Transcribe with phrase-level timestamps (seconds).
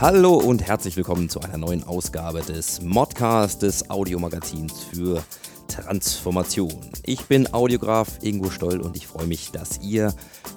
[0.00, 5.22] Hallo und herzlich willkommen zu einer neuen Ausgabe des Modcast des Audiomagazins für
[5.68, 6.90] Transformation.
[7.04, 10.12] Ich bin Audiograf Ingo Stoll und ich freue mich, dass ihr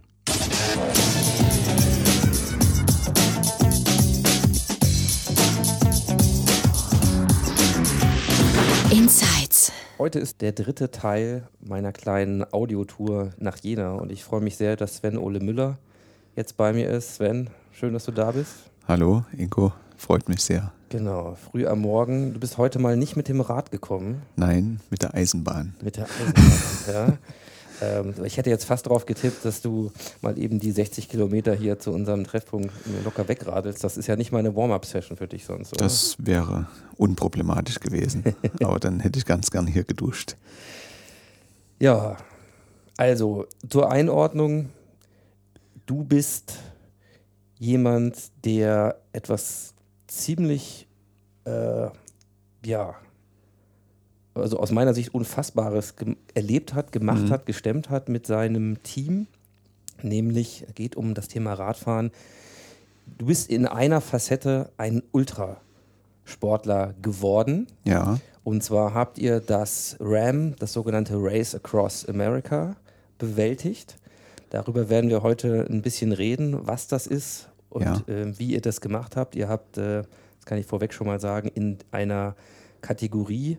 [8.90, 9.72] Insights.
[9.98, 14.76] Heute ist der dritte Teil meiner kleinen Audiotour nach Jena und ich freue mich sehr,
[14.76, 15.78] dass Sven Ole Müller
[16.34, 17.14] jetzt bei mir ist.
[17.16, 18.52] Sven, schön, dass du da bist.
[18.86, 20.72] Hallo, Ingo, freut mich sehr.
[20.90, 22.34] Genau, früh am Morgen.
[22.34, 25.74] Du bist heute mal nicht mit dem Rad gekommen, Nein, mit der Eisenbahn.
[25.82, 26.52] mit der Eisenbahn.
[26.92, 27.18] ja.
[27.82, 31.78] Ähm, ich hätte jetzt fast darauf getippt, dass du mal eben die 60 Kilometer hier
[31.78, 32.72] zu unserem Treffpunkt
[33.04, 33.82] locker wegradelst.
[33.84, 35.84] Das ist ja nicht mal eine Warm-up-Session für dich sonst, oder?
[35.84, 36.66] Das wäre
[36.96, 38.24] unproblematisch gewesen.
[38.62, 40.36] Aber dann hätte ich ganz gern hier geduscht.
[41.78, 42.16] Ja,
[42.96, 44.70] also zur Einordnung,
[45.84, 46.54] du bist
[47.58, 49.74] jemand, der etwas
[50.06, 50.86] ziemlich,
[51.44, 51.88] äh,
[52.64, 52.94] ja,
[54.36, 55.94] also aus meiner Sicht Unfassbares
[56.34, 57.30] erlebt hat, gemacht Mhm.
[57.30, 59.26] hat, gestemmt hat mit seinem Team.
[60.02, 62.10] Nämlich geht um das Thema Radfahren.
[63.18, 67.66] Du bist in einer Facette ein Ultrasportler geworden.
[67.84, 72.76] Ja, Und zwar habt ihr das RAM, das sogenannte Race Across America,
[73.18, 73.96] bewältigt.
[74.50, 78.02] Darüber werden wir heute ein bisschen reden, was das ist und Ja.
[78.06, 79.34] äh, wie ihr das gemacht habt.
[79.34, 82.36] Ihr habt, äh, das kann ich vorweg schon mal sagen, in einer
[82.82, 83.58] Kategorie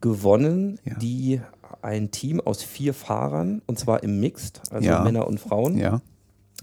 [0.00, 0.94] gewonnen, Ja.
[0.98, 1.40] die
[1.82, 5.02] ein Team aus vier Fahrern, und zwar im Mixed, also Ja.
[5.02, 6.00] Männer und Frauen, ja,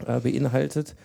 [0.06, 0.96] äh, beinhaltet.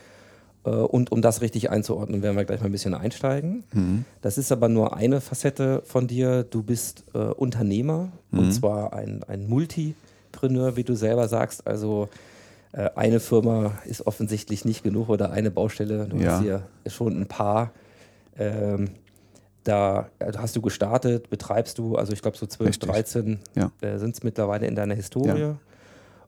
[0.65, 3.65] Äh, Und um das richtig einzuordnen, werden wir gleich mal ein bisschen einsteigen.
[3.73, 4.05] mhm.
[4.21, 6.45] Das ist aber nur eine Facette von dir.
[6.45, 8.53] Du bist äh, Unternehmer und Mhm.
[8.53, 11.67] zwar ein, ein Multipreneur, wie du selber sagst.
[11.67, 12.09] Also
[12.73, 16.07] äh, eine Firma ist offensichtlich nicht genug oder eine Baustelle.
[16.07, 16.33] Du Ja.
[16.33, 17.73] hast hier schon ein paar.
[18.39, 18.91] Ähm,
[19.65, 22.89] da äh, hast du gestartet, betreibst du, also ich glaube so 12, Richtig.
[22.91, 23.71] 13 Ja.
[23.81, 25.39] äh, sind es mittlerweile in deiner Historie.
[25.41, 25.57] Ja.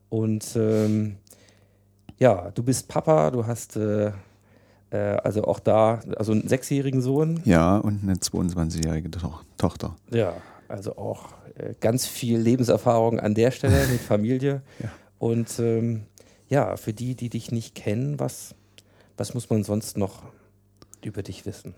[0.09, 1.17] Und ähm,
[2.19, 4.13] ja, du bist Papa, du hast äh,
[4.91, 7.41] äh, also auch da, also einen sechsjährigen Sohn.
[7.45, 9.97] ja, und eine 22-jährige To Tochter.
[10.11, 10.35] Ja,
[10.69, 14.63] also auch äh, ganz viel Lebenserfahrung an der Stelle mit Familie.
[14.79, 14.89] Ja.
[15.19, 16.05] Und ähm,
[16.49, 18.55] ja, für die, die dich nicht kennen, was,
[19.17, 20.23] was muss man sonst noch
[21.03, 21.75] über dich wissen?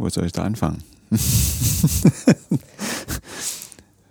[0.00, 0.82] Wo soll ich da anfangen?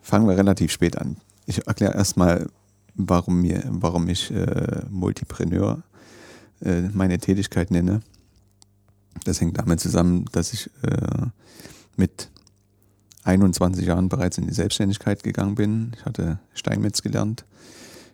[0.04, 1.18] Fangen wir relativ spät an.
[1.48, 2.48] Ich erkläre erstmal,
[2.94, 5.82] warum, mir, warum ich äh, Multipreneur
[6.62, 8.02] äh, meine Tätigkeit nenne.
[9.24, 11.26] Das hängt damit zusammen, dass ich äh,
[11.96, 12.30] mit
[13.24, 15.94] 21 Jahren bereits in die Selbstständigkeit gegangen bin.
[15.98, 17.46] Ich hatte Steinmetz gelernt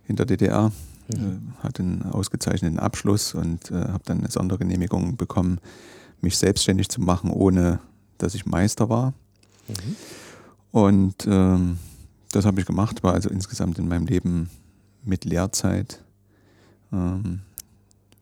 [0.08, 0.72] in der DDR,
[1.10, 1.18] äh,
[1.62, 5.60] hatte einen ausgezeichneten Abschluss und äh, habe dann eine Sondergenehmigung bekommen,
[6.22, 7.80] mich selbstständig zu machen, ohne
[8.18, 9.14] dass ich Meister war.
[9.68, 9.96] Mhm.
[10.72, 11.78] Und ähm,
[12.32, 14.50] das habe ich gemacht, war also insgesamt in meinem Leben
[15.04, 16.04] mit Lehrzeit
[16.92, 17.42] ähm,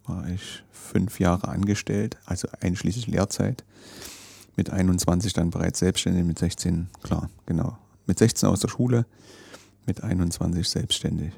[0.06, 3.64] war ich fünf Jahre angestellt, also einschließlich Lehrzeit.
[4.56, 7.78] Mit 21 dann bereits selbstständig, mit 16, klar, genau.
[8.06, 9.06] Mit 16 aus der Schule,
[9.88, 11.34] mit 21 selbstständig.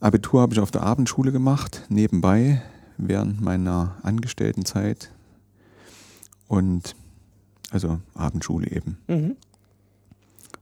[0.00, 2.62] Abitur habe ich auf der Abendschule gemacht, nebenbei,
[2.98, 5.10] während meiner Angestelltenzeit.
[6.48, 6.94] Und
[7.70, 8.98] also Abendschule eben.
[9.08, 9.36] Mhm.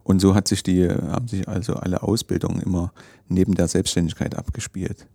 [0.05, 2.93] Und so hat sich die, haben sich also alle Ausbildungen immer
[3.29, 5.07] neben der Selbstständigkeit abgespielt.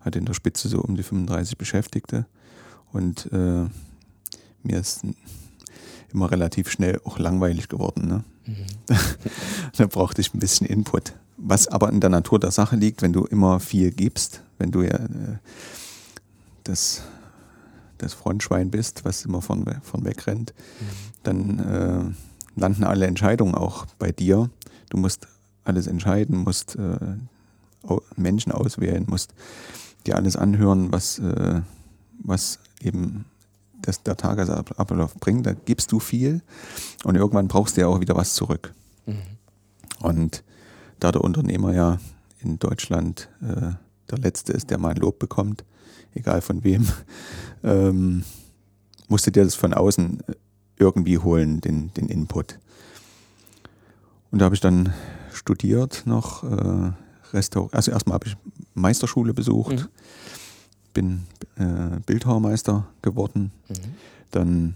[0.00, 2.26] Hatte in der Spitze so um die 35 Beschäftigte
[2.92, 3.66] und äh,
[4.62, 5.02] mir ist
[6.12, 8.08] immer relativ schnell auch langweilig geworden.
[8.08, 8.24] Ne?
[9.76, 11.14] da brauchte ich ein bisschen Input.
[11.36, 14.82] Was aber in der Natur der Sache liegt, wenn du immer viel gibst, wenn du
[14.82, 15.38] ja äh,
[16.68, 17.02] das,
[17.98, 20.54] das Frontschwein bist, was immer von, von wegrennt,
[21.22, 24.50] dann äh, landen alle Entscheidungen auch bei dir.
[24.90, 25.28] Du musst
[25.64, 26.98] alles entscheiden, musst äh,
[28.16, 29.34] Menschen auswählen, musst
[30.06, 31.60] dir alles anhören, was, äh,
[32.22, 33.24] was eben
[33.82, 35.46] das, der Tagesablauf bringt.
[35.46, 36.42] Da gibst du viel
[37.04, 38.72] und irgendwann brauchst du ja auch wieder was zurück.
[40.00, 40.42] Und
[41.00, 41.98] da der Unternehmer ja
[42.40, 43.72] in Deutschland äh,
[44.10, 45.64] der Letzte ist, der mal ein Lob bekommt,
[46.16, 46.86] egal von wem,
[47.62, 48.24] ähm,
[49.08, 50.22] musste dir das von außen
[50.78, 52.58] irgendwie holen, den, den Input.
[54.30, 54.92] Und da habe ich dann
[55.32, 56.92] studiert noch, äh,
[57.32, 58.36] Restaur also erstmal habe ich
[58.74, 59.88] Meisterschule besucht, Mhm.
[60.92, 61.22] bin
[61.56, 63.52] äh, Bildhauermeister geworden.
[64.30, 64.74] Dann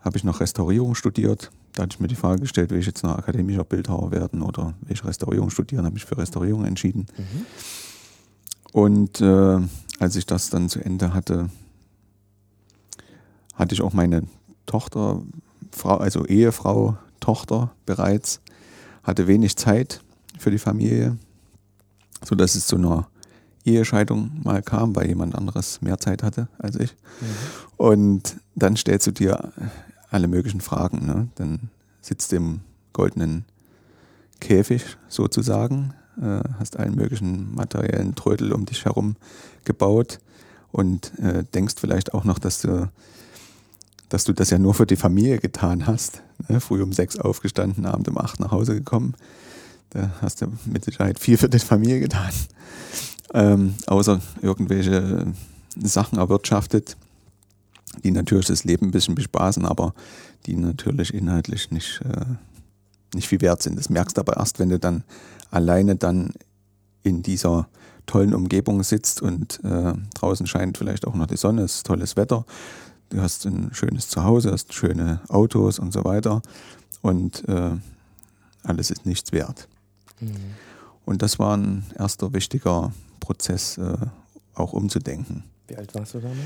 [0.00, 1.50] habe ich noch Restaurierung studiert.
[1.74, 4.74] Da hatte ich mir die Frage gestellt, will ich jetzt noch akademischer Bildhauer werden oder
[4.82, 7.06] will ich Restaurierung studieren, habe ich für Restaurierung entschieden.
[8.72, 9.58] Und äh,
[9.98, 11.50] als ich das dann zu Ende hatte,
[13.54, 14.24] hatte ich auch meine
[14.66, 15.22] Tochter,
[15.72, 18.40] Frau, also Ehefrau, Tochter bereits,
[19.02, 20.02] hatte wenig Zeit
[20.38, 21.16] für die Familie,
[22.24, 23.08] sodass es zu einer
[23.64, 26.94] Ehescheidung mal kam, weil jemand anderes mehr Zeit hatte als ich.
[27.76, 29.52] Und dann stellst du dir
[30.10, 31.04] alle möglichen Fragen.
[31.06, 31.28] Ne?
[31.34, 31.70] Dann
[32.00, 32.60] sitzt du im
[32.92, 33.44] goldenen
[34.40, 39.16] Käfig sozusagen, äh, hast allen möglichen materiellen Trödel um dich herum
[39.64, 40.18] gebaut
[40.72, 42.90] und äh, denkst vielleicht auch noch, dass du,
[44.08, 46.22] dass du das ja nur für die Familie getan hast.
[46.48, 46.60] Ne?
[46.60, 49.14] Früh um sechs aufgestanden, abend um acht nach Hause gekommen.
[49.90, 52.30] Da hast du mit Sicherheit viel für die Familie getan.
[53.34, 55.32] Ähm, außer irgendwelche
[55.76, 56.96] Sachen erwirtschaftet,
[58.04, 59.94] die natürlich das Leben ein bisschen bespaßen, aber
[60.46, 62.24] die natürlich inhaltlich nicht, äh,
[63.14, 63.78] nicht viel wert sind.
[63.78, 65.04] Das merkst du aber erst, wenn du dann
[65.50, 66.32] alleine dann
[67.02, 67.68] in dieser
[68.06, 72.16] tollen Umgebung sitzt und äh, draußen scheint vielleicht auch noch die Sonne, es ist tolles
[72.16, 72.44] Wetter,
[73.10, 76.42] du hast ein schönes Zuhause, hast schöne Autos und so weiter
[77.02, 77.72] und äh,
[78.62, 79.68] alles ist nichts wert.
[81.04, 83.96] Und das war ein erster wichtiger Prozess, äh,
[84.54, 85.44] auch umzudenken.
[85.68, 86.40] Wie alt warst du damals?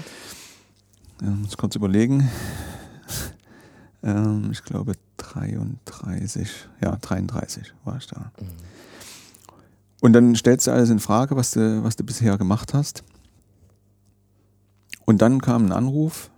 [1.23, 2.29] Ja, muss kurz überlegen.
[4.02, 6.49] ähm, ich glaube 33,
[6.81, 8.32] ja 33 war ich da.
[10.00, 13.05] Und dann stellst du alles in Frage, was du, was du bisher gemacht hast.
[15.05, 16.31] Und dann kam ein Anruf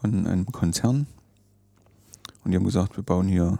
[0.00, 1.06] von einem Konzern
[2.44, 3.58] und die haben gesagt, wir bauen hier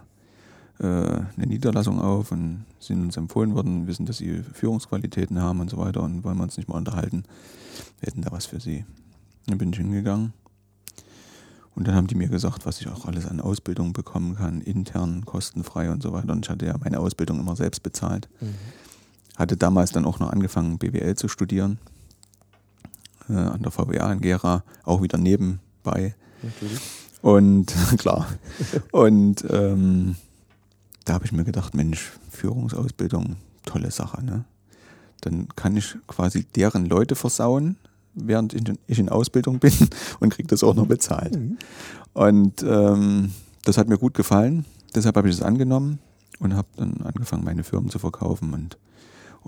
[0.78, 5.68] äh, eine Niederlassung auf und sind uns empfohlen worden, wissen, dass sie Führungsqualitäten haben und
[5.68, 7.25] so weiter und wollen wir uns nicht mal unterhalten.
[8.00, 8.87] Wir hätten da was für sie.
[9.47, 10.33] Dann bin ich hingegangen
[11.75, 15.25] und dann haben die mir gesagt, was ich auch alles an Ausbildung bekommen kann, intern,
[15.26, 16.33] kostenfrei und so weiter.
[16.33, 18.28] Und ich hatte ja meine Ausbildung immer selbst bezahlt.
[19.38, 21.78] Hatte damals dann auch noch angefangen, BWL zu studieren.
[23.28, 26.14] Äh, an der VWA in Gera, auch wieder nebenbei.
[26.42, 26.80] Natürlich.
[27.23, 28.26] Und klar.
[28.90, 30.16] Und ähm,
[31.04, 34.25] da habe ich mir gedacht, Mensch, Führungsausbildung, tolle Sache.
[34.25, 34.45] Ne?
[35.21, 37.76] Dann kann ich quasi deren Leute versauen,
[38.14, 38.54] während
[38.87, 39.73] ich in- Ausbildung bin
[40.21, 41.38] und kriege das auch noch bezahlt.
[42.12, 43.33] Und ähm,
[43.64, 44.64] das hat mir gut gefallen.
[44.95, 45.99] Deshalb habe ich es angenommen
[46.40, 48.78] und habe dann angefangen, meine Firmen zu verkaufen und,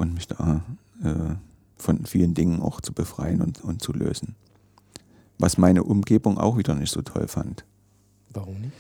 [0.00, 0.62] und mich da
[1.04, 1.35] äh,
[1.76, 4.35] von vielen Dingen auch zu befreien und, und zu lösen.
[5.38, 7.64] Was meine Umgebung auch wieder nicht so toll fand.
[8.33, 8.73] Warum nicht?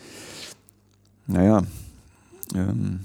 [1.26, 1.62] Naja,
[2.54, 3.00] ähm,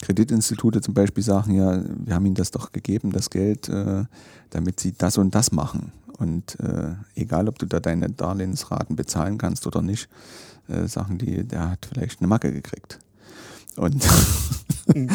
[0.00, 4.04] Kreditinstitute zum Beispiel sagen ja, wir haben ihnen das doch gegeben, das Geld, äh,
[4.50, 5.92] damit sie das und das machen.
[6.18, 10.08] Und äh, egal, ob du da deine Darlehensraten bezahlen kannst oder nicht,
[10.68, 12.98] äh, sagen die, der hat vielleicht eine Macke gekriegt.
[13.76, 14.06] Und,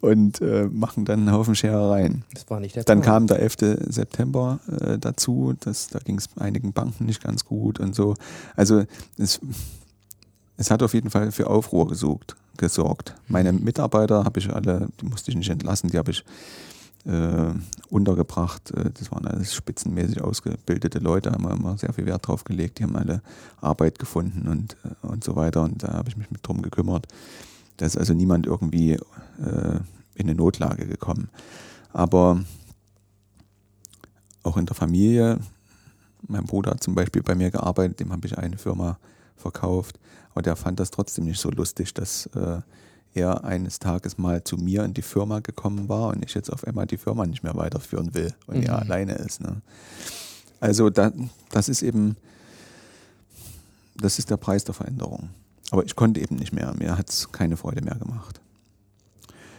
[0.00, 2.24] und äh, machen dann einen Haufen Scherereien.
[2.34, 3.14] Das war nicht der Dann Plan.
[3.14, 3.56] kam der 11.
[3.88, 8.14] September äh, dazu, das, da ging es einigen Banken nicht ganz gut und so.
[8.56, 8.84] Also
[9.16, 9.40] es,
[10.56, 13.14] es hat auf jeden Fall für Aufruhr gesucht, gesorgt.
[13.28, 16.24] Meine Mitarbeiter habe ich alle, die musste ich nicht entlassen, die habe ich
[17.04, 17.52] äh,
[17.88, 18.70] untergebracht.
[18.72, 22.78] Äh, Das waren alles spitzenmäßig ausgebildete Leute, haben wir immer sehr viel Wert drauf gelegt.
[22.78, 23.22] Die haben alle
[23.60, 25.62] Arbeit gefunden und, äh, und so weiter.
[25.62, 27.06] Und da habe ich mich mit drum gekümmert.
[27.76, 29.78] Da ist also niemand irgendwie äh,
[30.14, 31.30] in eine Notlage gekommen.
[31.92, 32.42] Aber
[34.42, 35.38] auch in der Familie,
[36.26, 38.98] mein Bruder hat zum Beispiel bei mir gearbeitet, dem habe ich eine Firma
[39.36, 39.98] verkauft.
[40.32, 42.60] Aber der fand das trotzdem nicht so lustig, dass äh,
[43.18, 46.64] er eines Tages mal zu mir in die Firma gekommen war und ich jetzt auf
[46.64, 48.82] einmal die Firma nicht mehr weiterführen will und er Mhm.
[48.82, 49.40] alleine ist.
[49.40, 49.60] Ne?
[50.60, 51.12] Also da,
[51.50, 52.16] das ist eben,
[53.96, 55.30] das ist der Preis der Veränderung.
[55.70, 56.72] Aber ich konnte eben nicht mehr.
[56.78, 58.40] Mir hat es keine Freude mehr gemacht.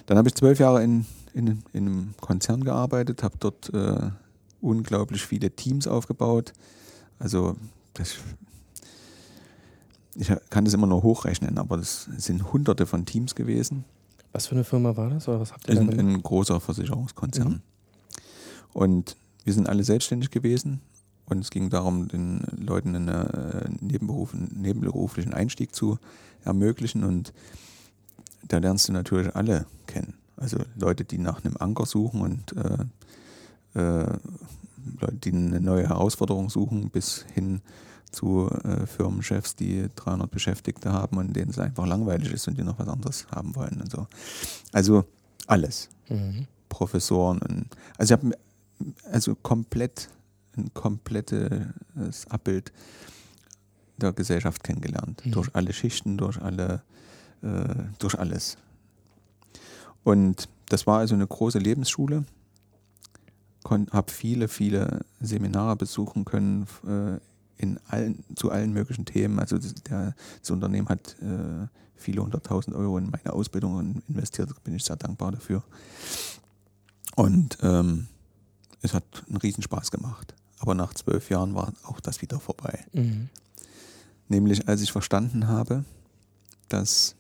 [0.07, 4.09] Dann habe ich zwölf Jahre in, in, in einem Konzern gearbeitet, habe dort äh,
[4.59, 6.53] unglaublich viele Teams aufgebaut.
[7.19, 7.55] Also
[7.93, 8.15] das,
[10.15, 13.85] ich kann das immer nur hochrechnen, aber das sind hunderte von Teams gewesen.
[14.31, 15.27] Was für eine Firma war das?
[15.27, 17.49] Oder was habt ihr da Ein, großer Versicherungskonzern.
[17.49, 17.61] Mhm.
[18.73, 20.81] Und wir sind alle selbstständig gewesen
[21.25, 25.97] und es ging darum, den Leuten einen äh, Nebenberuf, nebenberuflichen Einstieg zu
[26.43, 27.03] ermöglichen.
[27.03, 27.33] Und
[28.47, 30.15] da lernst du natürlich alle kennen.
[30.37, 34.17] Also Leute, die nach einem Anker suchen und äh, äh,
[34.99, 37.61] Leute, die eine neue Herausforderung suchen, bis hin
[38.11, 42.63] zu äh, Firmenchefs, die 300 Beschäftigte haben und denen es einfach langweilig ist und die
[42.63, 44.07] noch was anderes haben wollen und so.
[44.71, 45.05] Also
[45.47, 45.89] alles.
[46.09, 46.47] Mhm.
[46.69, 47.39] Professoren.
[47.39, 48.37] Und, also ich habe
[49.11, 50.09] also komplett
[50.57, 52.71] ein komplettes Abbild
[53.97, 55.25] der Gesellschaft kennengelernt.
[55.25, 55.31] Mhm.
[55.31, 56.81] Durch alle Schichten, durch alle,
[57.41, 58.57] äh, durch alles.
[60.03, 62.25] Und das war also eine große Lebensschule.
[63.91, 67.19] Habe viele, viele Seminare besuchen können äh,
[67.59, 69.37] in allen, zu allen möglichen Themen.
[69.37, 74.49] Also das, der, das Unternehmen hat äh, viele hunderttausend Euro in meine Ausbildung investiert.
[74.49, 75.61] Da bin ich sehr dankbar dafür.
[77.15, 78.07] Und ähm,
[78.81, 80.33] es hat einen Riesenspaß gemacht.
[80.59, 82.85] Aber nach zwölf Jahren war auch das wieder vorbei.
[82.93, 83.29] Mhm.
[84.29, 85.83] Nämlich als ich verstanden habe,
[86.69, 87.15] dass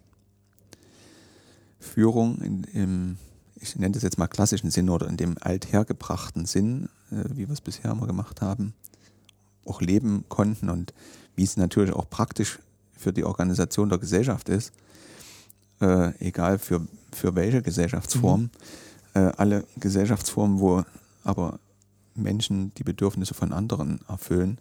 [1.79, 3.17] Führung in, im,
[3.55, 7.53] ich nenne das jetzt mal klassischen Sinn oder in dem althergebrachten Sinn, äh, wie wir
[7.53, 8.73] es bisher immer gemacht haben,
[9.65, 10.93] auch leben konnten und
[11.35, 12.59] wie es natürlich auch praktisch
[12.97, 14.73] für die Organisation der Gesellschaft ist,
[15.81, 18.49] äh, egal für, für welche Gesellschaftsform,
[19.13, 20.83] äh, alle Gesellschaftsformen, wo
[21.23, 21.59] aber
[22.15, 24.59] Menschen die Bedürfnisse von anderen erfüllen,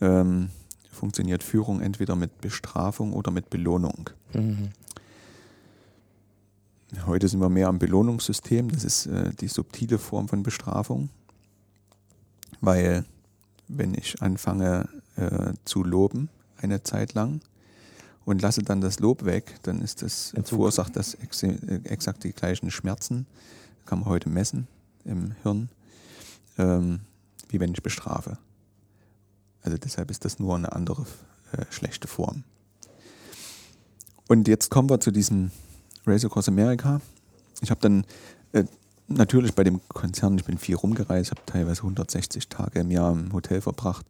[0.00, 0.48] ähm,
[0.90, 4.10] funktioniert Führung entweder mit Bestrafung oder mit Belohnung.
[4.32, 4.70] Mhm.
[7.06, 11.10] Heute sind wir mehr am Belohnungssystem, das ist äh, die subtile Form von Bestrafung,
[12.60, 13.04] weil
[13.68, 16.28] wenn ich anfange äh, zu loben
[16.58, 17.40] eine Zeit lang
[18.24, 20.58] und lasse dann das Lob weg, dann ist das Entzug.
[20.58, 23.26] verursacht das ex äh, exakt die gleichen Schmerzen,
[23.86, 24.66] kann man heute messen
[25.04, 25.68] im Hirn,
[26.58, 27.00] ähm,
[27.48, 28.38] wie wenn ich bestrafe.
[29.62, 31.06] Also deshalb ist das nur eine andere
[31.52, 32.44] äh, schlechte Form.
[34.28, 35.50] Und jetzt kommen wir zu diesem
[36.06, 37.00] Race Across America.
[37.60, 38.04] Ich habe dann
[38.52, 38.64] äh,
[39.08, 43.32] natürlich bei dem Konzern, ich bin viel rumgereist, habe teilweise 160 Tage im Jahr im
[43.32, 44.06] Hotel verbracht.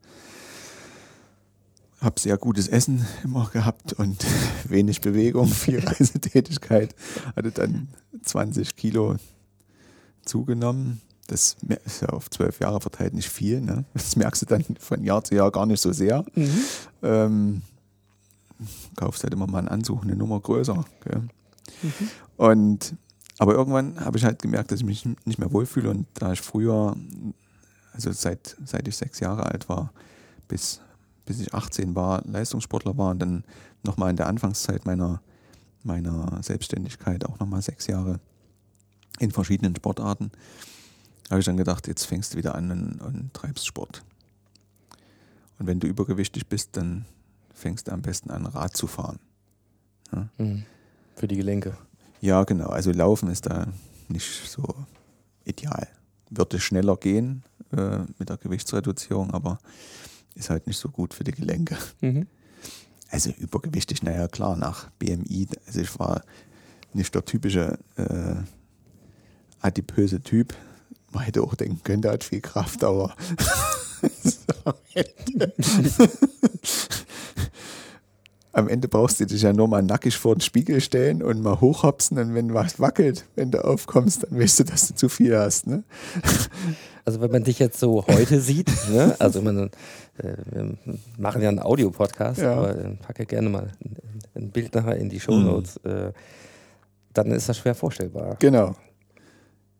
[2.00, 4.24] Habe sehr gutes Essen immer gehabt und
[4.68, 6.94] wenig Bewegung, viel Reisetätigkeit.
[7.34, 7.88] Hatte dann
[8.22, 9.16] 20 Kilo
[10.24, 11.00] zugenommen.
[11.26, 13.60] Das ist ja auf zwölf Jahre verteilt nicht viel.
[13.62, 13.84] Ne?
[13.94, 16.24] Das merkst du dann von Jahr zu Jahr gar nicht so sehr.
[17.02, 17.62] Ähm,
[18.96, 20.84] kaufst halt immer mal einen Anzug eine Nummer größer.
[21.02, 21.28] Gell?
[22.36, 22.94] Und
[23.38, 26.40] aber irgendwann habe ich halt gemerkt, dass ich mich nicht mehr wohlfühle und da ich
[26.40, 26.96] früher,
[27.92, 29.92] also seit, seit ich sechs Jahre alt war,
[30.46, 30.80] bis,
[31.26, 33.44] bis ich 18 war, Leistungssportler war und dann
[33.82, 35.20] nochmal in der Anfangszeit meiner,
[35.82, 38.20] meiner Selbstständigkeit auch nochmal sechs Jahre
[39.18, 40.30] in verschiedenen Sportarten,
[41.30, 44.02] habe ich dann gedacht, jetzt fängst du wieder an und, und treibst Sport.
[45.58, 47.04] Und wenn du übergewichtig bist, dann
[47.52, 49.18] fängst du am besten an, Rad zu fahren.
[50.38, 50.64] Mhm.
[51.16, 51.76] Für die Gelenke.
[52.24, 52.68] Ja, genau.
[52.68, 53.66] Also Laufen ist da
[54.08, 54.64] nicht so
[55.44, 55.88] ideal.
[56.30, 57.42] Würde schneller gehen
[57.76, 59.58] äh, mit der Gewichtsreduzierung, aber
[60.34, 61.76] ist halt nicht so gut für die Gelenke.
[62.00, 62.26] Mhm.
[63.10, 66.22] Also übergewichtig, naja klar, nach BMI, also ich war
[66.94, 68.36] nicht der typische äh,
[69.60, 70.54] adipöse Typ.
[71.12, 73.14] Man hätte auch denken können, der hat viel Kraft, aber
[78.54, 81.60] am Ende brauchst du dich ja nur mal nackig vor den Spiegel stellen und mal
[81.60, 85.36] hochhopsen und wenn was wackelt, wenn du aufkommst, dann weißt du, dass du zu viel
[85.36, 85.66] hast.
[85.66, 85.82] Ne?
[87.04, 89.14] Also wenn man dich jetzt so heute sieht, ne?
[89.18, 89.70] also man,
[90.18, 90.76] äh, wir
[91.18, 92.52] machen ja einen Audiopodcast, Ja.
[92.54, 93.72] aber äh, packe gerne mal
[94.34, 95.90] ein, Bild nachher in die Shownotes, Mhm.
[95.90, 96.12] äh,
[97.12, 98.36] dann ist das schwer vorstellbar.
[98.38, 98.74] Genau.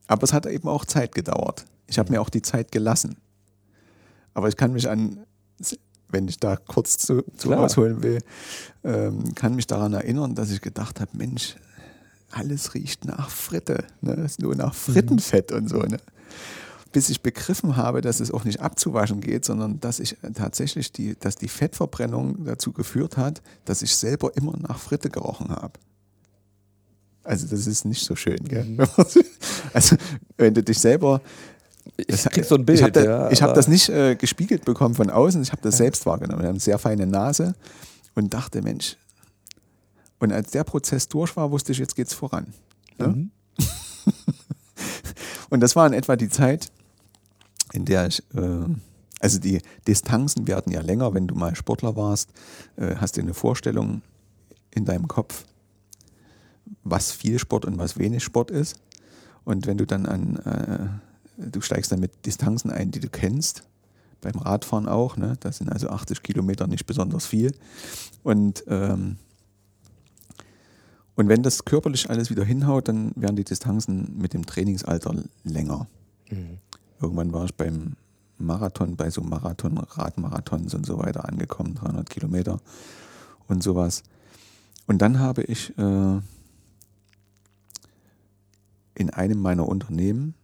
[0.06, 1.64] Aber es hat eben auch Zeit gedauert.
[1.86, 3.16] Ich habe mir auch die Zeit gelassen.
[4.34, 5.24] Aber ich kann mich an,
[6.14, 7.60] wenn ich da kurz zu, zu Klar.
[7.60, 8.20] ausholen will,
[8.84, 11.56] ähm, kann mich daran erinnern, dass ich gedacht habe, Mensch,
[12.30, 14.26] alles riecht nach Fritte, ne?
[14.38, 15.80] nur nach Frittenfett und so.
[15.80, 15.98] Ne?
[16.92, 21.16] Bis ich begriffen habe, dass es auch nicht abzuwaschen geht, sondern dass ich tatsächlich die,
[21.18, 25.78] dass die Fettverbrennung dazu geführt hat, dass ich selber immer nach Fritte gerochen habe.
[27.24, 28.76] Also das ist nicht so schön, gell?
[29.72, 29.96] Also
[30.36, 31.20] wenn du dich selber
[31.96, 32.78] Ich krieg so ein Bild.
[32.78, 35.76] Ich habe da, ja, hab das nicht äh, gespiegelt bekommen von außen, ich habe das
[35.76, 36.40] selbst wahrgenommen.
[36.40, 37.54] Wir haben eine sehr feine Nase
[38.14, 38.96] und dachte, Mensch.
[40.18, 42.46] Und als der Prozess durch war, wusste ich, jetzt geht's voran.
[42.98, 43.08] Ne?
[43.08, 43.30] Mhm.
[45.50, 46.72] Und das war in etwa die Zeit,
[47.72, 48.64] in der ich, äh,
[49.20, 52.30] also die Distanzen werden ja länger, wenn du mal Sportler warst,
[52.76, 54.02] äh, hast du eine Vorstellung
[54.70, 55.44] in deinem Kopf,
[56.82, 58.76] was viel Sport und was wenig Sport ist.
[59.44, 63.64] Und wenn du dann an, äh, du steigst dann mit Distanzen ein, die du kennst,
[64.20, 65.36] beim Radfahren auch, ne?
[65.40, 67.54] das sind also 80 Kilometer nicht besonders viel.
[68.22, 69.16] Und, ähm,
[71.14, 75.14] und wenn das körperlich alles wieder hinhaut, dann werden die Distanzen mit dem Trainingsalter
[75.44, 75.86] länger.
[76.30, 76.58] Mhm.
[77.00, 77.96] Irgendwann war ich beim
[78.38, 82.60] Marathon, bei so Marathon, Radmarathons und so weiter angekommen, 300 Kilometer
[83.46, 84.02] und sowas.
[84.86, 86.20] Und dann habe ich äh,
[88.94, 90.34] in einem meiner Unternehmen,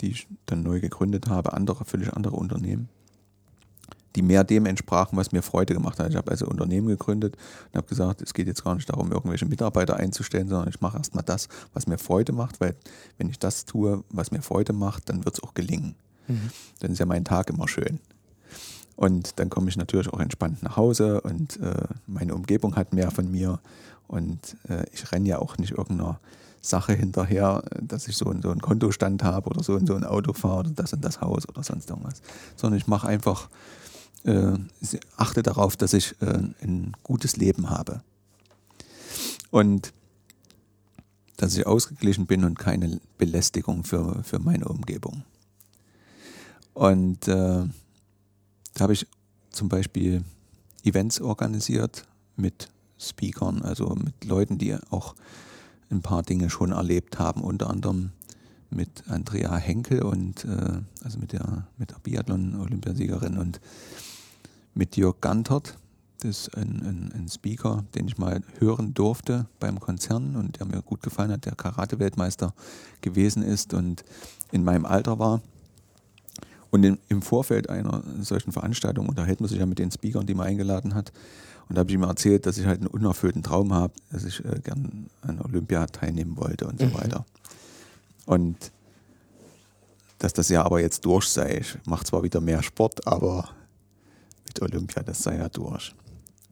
[0.00, 2.88] die ich dann neu gegründet habe, andere, völlig andere Unternehmen,
[4.14, 6.10] die mehr dem entsprachen, was mir Freude gemacht hat.
[6.10, 7.36] Ich habe also Unternehmen gegründet
[7.68, 10.96] und habe gesagt, es geht jetzt gar nicht darum, irgendwelche Mitarbeiter einzustellen, sondern ich mache
[10.96, 12.74] erstmal das, was mir Freude macht, weil
[13.18, 15.94] wenn ich das tue, was mir Freude macht, dann wird es auch gelingen.
[16.80, 18.00] Dann ist ja mein Tag immer schön.
[18.96, 23.10] Und dann komme ich natürlich auch entspannt nach Hause und äh, meine Umgebung hat mehr
[23.10, 23.60] von mir
[24.08, 26.18] und äh, ich renne ja auch nicht irgendeiner
[26.68, 30.04] Sache hinterher, dass ich so, einen- so einen Kontostand habe oder so, und so ein
[30.04, 32.20] Auto fahre oder das und das Haus oder sonst irgendwas,
[32.56, 33.48] sondern ich mache einfach,
[34.24, 34.52] äh,
[35.16, 38.02] achte darauf, dass ich äh, ein gutes Leben habe
[39.50, 39.92] und
[41.36, 45.22] dass ich ausgeglichen bin und keine Belästigung für, für meine Umgebung.
[46.72, 47.64] Und äh,
[48.74, 49.06] da habe ich
[49.50, 50.24] zum Beispiel
[50.82, 52.04] Events organisiert
[52.36, 55.14] mit Speakern, also mit Leuten, die auch
[55.90, 58.10] ein paar Dinge schon erlebt haben, unter anderem
[58.70, 63.60] mit Andrea Henkel und äh, also mit der, mit der Biathlon-Olympiasiegerin und
[64.74, 65.78] mit Jörg Gantert.
[66.20, 70.66] Das ist ein, ein, ein Speaker, den ich mal hören durfte beim Konzern und der
[70.66, 72.54] mir gut gefallen hat, der Karate-Weltmeister
[73.00, 74.04] gewesen ist und
[74.50, 75.42] in meinem Alter war.
[76.70, 80.34] Und im, im Vorfeld einer solchen Veranstaltung unterhält man sich ja mit den Speakern, die
[80.34, 81.12] man eingeladen hat.
[81.68, 84.44] Und da habe ich ihm erzählt, dass ich halt einen unerfüllten Traum habe, dass ich
[84.44, 87.24] äh, gern an Olympia teilnehmen wollte und so weiter.
[88.24, 88.72] Und
[90.18, 91.58] dass das ja aber jetzt durch sei.
[91.58, 93.50] Ich mache zwar wieder mehr Sport, aber
[94.46, 95.94] mit Olympia, das sei ja durch.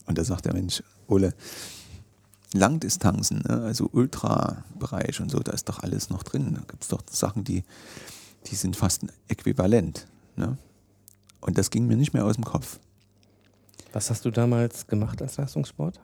[0.06, 1.34] Und da sagt der Mensch, Ole,
[2.52, 6.54] Langdistanzen, ne, also Ultrabereich und so, da ist doch alles noch drin.
[6.54, 7.64] Da gibt es doch Sachen, die,
[8.46, 10.06] die sind fast äquivalent.
[10.36, 10.58] Ne?
[11.40, 12.78] Und das ging mir nicht mehr aus dem Kopf.
[13.94, 16.00] Was hast du damals gemacht als Leistungssport?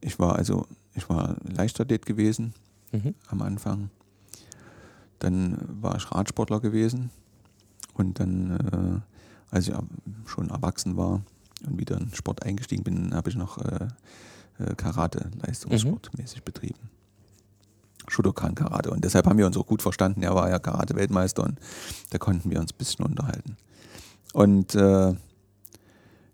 [0.00, 2.54] Ich war also, ich war Leichtathlet gewesen
[2.90, 3.14] Mhm.
[3.28, 3.90] am Anfang.
[5.18, 7.10] Dann war ich Radsportler gewesen.
[7.94, 9.02] Und dann,
[9.50, 9.74] äh, als ich
[10.26, 11.20] schon erwachsen war
[11.66, 13.88] und wieder in Sport eingestiegen bin, habe ich noch äh,
[14.58, 16.88] äh, Karate leistungssportmäßig betrieben.
[18.08, 18.90] Shotokan Karate.
[18.90, 20.22] Und deshalb haben wir uns auch gut verstanden.
[20.22, 21.58] Er war ja Karate-Weltmeister und
[22.10, 23.56] da konnten wir uns ein bisschen unterhalten.
[24.32, 25.14] Und äh,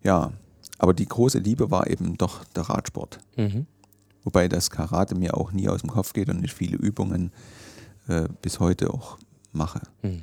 [0.03, 0.33] ja,
[0.79, 3.19] aber die große Liebe war eben doch der Radsport.
[3.37, 3.67] Mhm.
[4.25, 7.33] Wobei das Karate mir auch nie aus dem Kopf geht und ich viele Übungen
[8.09, 9.19] äh, bis heute auch
[9.53, 9.83] mache.
[10.03, 10.23] Mhm.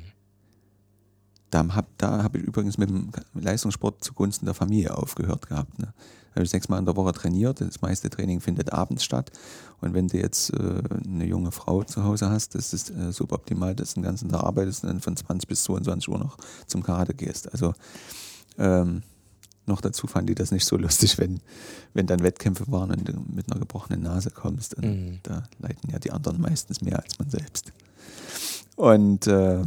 [1.50, 5.78] Da habe hab ich übrigens mit dem Leistungssport zugunsten der Familie aufgehört gehabt.
[5.78, 5.92] Ne?
[6.30, 7.60] Da habe ich sechsmal in der Woche trainiert.
[7.60, 9.30] Das meiste Training findet abends statt.
[9.80, 13.74] Und wenn du jetzt äh, eine junge Frau zu Hause hast, das ist äh, suboptimal,
[13.74, 16.82] dass du den ganzen Tag arbeitest und dann von 20 bis 22 Uhr noch zum
[16.82, 17.50] Karate gehst.
[17.52, 17.72] Also
[18.58, 19.02] ähm,
[19.66, 21.40] noch dazu fanden die das nicht so lustig, wenn,
[21.94, 24.74] wenn dann Wettkämpfe waren und du mit einer gebrochenen Nase kommst.
[24.74, 25.18] Und Mhm.
[25.22, 27.72] Da leiden ja die anderen meistens mehr als man selbst.
[28.76, 29.62] Und äh,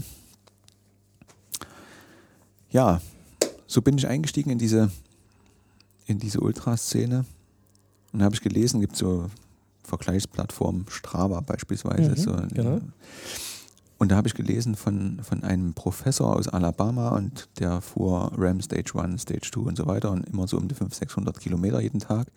[2.72, 3.02] ja,
[3.68, 4.92] so bin ich eingestiegen in diese,
[6.06, 7.26] in diese Ultraszene
[8.12, 9.30] Und da habe ich gelesen, gibt so
[9.84, 12.12] Vergleichsplattformen, Strava beispielsweise.
[12.12, 12.82] Mhm, so, genau.
[14.00, 18.62] Und da habe ich gelesen von, von einem Professor aus Alabama und der fuhr Ram
[18.62, 21.82] Stage 1, Stage 2 und so weiter und immer so um die 500, 600 Kilometer
[21.82, 22.28] jeden Tag.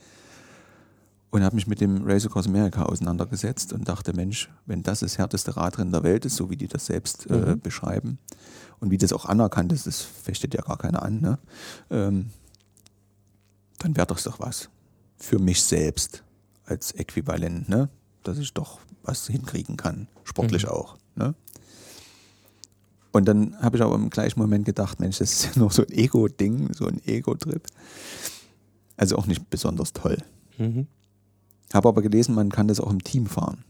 [1.30, 5.16] Und habe mich mit dem Race Across America auseinandergesetzt und dachte, Mensch, wenn das das
[5.16, 7.60] härteste Radrennen der Welt ist, so wie die das selbst äh, Mhm.
[7.60, 8.18] beschreiben
[8.80, 11.38] und wie das auch anerkannt ist, das fechtet ja gar keiner an, ne?
[11.90, 12.30] ähm,
[13.78, 14.68] dann wäre das doch was
[15.16, 16.22] für mich selbst
[16.66, 17.88] als Äquivalent, ne?
[18.24, 20.68] dass ich doch was hinkriegen kann, sportlich Mhm.
[20.70, 20.96] auch.
[21.14, 21.34] Ne?
[23.12, 25.82] Und dann habe ich aber im gleichen Moment gedacht, Mensch, das ist ja nur so
[25.82, 27.62] ein Ego-Ding, so ein Ego-Trip.
[28.96, 30.18] Also auch nicht besonders toll.
[30.58, 30.86] Mhm.
[31.74, 33.64] Habe aber gelesen, man kann das auch im Team fahren.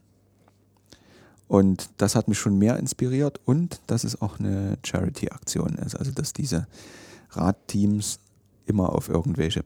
[1.49, 5.97] Und das hat mich schon mehr inspiriert und dass es auch eine Charity-Aktion ist.
[5.97, 6.67] Also dass diese
[7.31, 8.21] Radteams
[8.67, 9.65] immer auf irgendwelche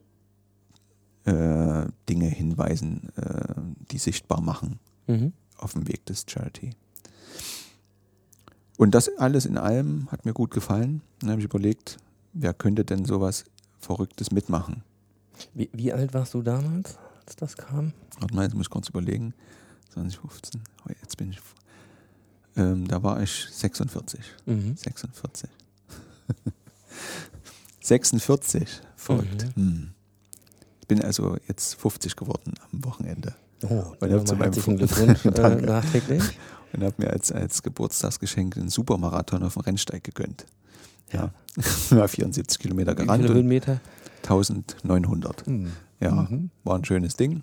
[1.24, 3.54] äh, Dinge hinweisen, äh,
[3.90, 5.32] die sichtbar machen Mhm.
[5.58, 6.70] auf dem Weg des Charity.
[8.76, 11.02] Und das alles in allem hat mir gut gefallen.
[11.20, 11.98] Dann habe ich überlegt,
[12.32, 13.44] wer könnte denn sowas
[13.78, 14.82] Verrücktes mitmachen?
[15.54, 17.92] Wie, wie alt warst du damals, als das kam?
[18.20, 19.34] Warte mal, jetzt muss ich kurz überlegen.
[19.92, 21.38] 2015, oh, jetzt bin ich.
[22.56, 24.20] Ähm, da war ich 46.
[24.46, 24.76] Mhm.
[24.76, 25.50] 46.
[27.80, 28.80] 46.
[28.96, 29.46] Verrückt.
[29.54, 29.90] Hm.
[30.80, 33.34] Ich bin also jetzt 50 geworden am Wochenende.
[33.62, 36.22] Oh, Weil dann er zu meinem Glückwunsch äh, nachträglich.
[36.72, 40.46] Und habe mir als, als Geburtstagsgeschenk einen Supermarathon auf dem Rennsteig gegönnt.
[41.12, 41.31] Ja.
[41.90, 43.81] ja 74 Kilometer Wie gerannt viele und Höhenmeter?
[44.24, 45.46] 1900.
[45.46, 45.72] Mhm.
[46.00, 46.29] Ja,
[46.64, 47.42] war ein schönes Ding.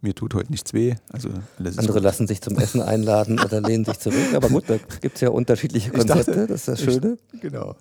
[0.00, 0.96] Mir tut heute nichts weh.
[1.12, 2.02] Also Andere gut.
[2.02, 4.34] lassen sich zum Essen einladen oder lehnen sich zurück.
[4.34, 6.46] Aber gut, da gibt es ja unterschiedliche Ich dachte- Konzepte.
[6.48, 7.18] das ist das ich- Schöne.
[7.40, 7.76] Genau.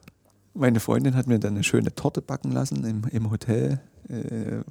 [0.54, 4.62] Meine Freundin hat mir dann eine schöne Torte backen lassen im, im Hotel äh,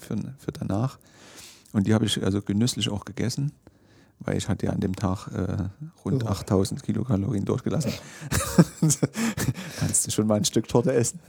[0.00, 0.98] für, für danach.
[1.72, 3.52] Und die habe ich also genüsslich auch gegessen,
[4.20, 5.68] weil ich hatte ja an dem Tag äh,
[6.04, 6.28] rund Oh.
[6.28, 7.92] 8000 Kilokalorien durchgelassen.
[9.78, 11.20] Kannst du schon mal ein Stück Torte essen?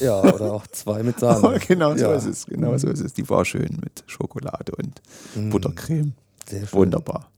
[0.00, 1.58] Ja, oder auch zwei mit Sahne.
[1.66, 2.14] genau so Ja.
[2.14, 2.46] ist es.
[2.46, 3.12] Genau so ist es.
[3.14, 5.00] Die war schön mit Schokolade und
[5.34, 5.50] Mhm.
[5.50, 6.12] Buttercreme.
[6.48, 6.78] Sehr schön.
[6.78, 7.28] Wunderbar.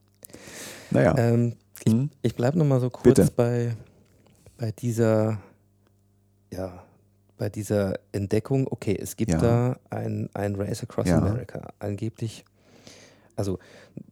[0.91, 1.15] Naja.
[1.19, 1.55] Ähm,
[1.87, 2.11] hm?
[2.23, 3.31] ich bleibe nochmal so kurz Bitte.
[3.35, 3.77] bei,
[4.59, 5.39] bei dieser,
[6.53, 6.83] ja,
[7.39, 8.67] bei dieser Entdeckung.
[8.71, 9.39] Okay, es gibt Ja.
[9.39, 11.19] da ein, ein Race Across Ja.
[11.19, 11.69] America.
[11.79, 12.45] Angeblich,
[13.41, 13.59] also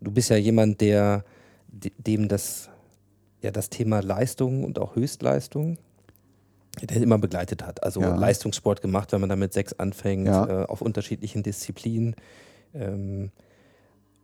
[0.01, 1.25] du bist ja jemand, der
[1.69, 2.69] de- dem das,
[3.43, 5.79] ja, das Thema Leistung und auch Höchstleistung
[6.83, 7.83] der immer begleitet hat.
[7.83, 8.15] Also Ja.
[8.15, 10.63] Leistungssport gemacht, wenn man damit sechs anfängt, Ja.
[10.63, 12.15] äh, auf unterschiedlichen Disziplinen.
[12.73, 13.31] Ähm,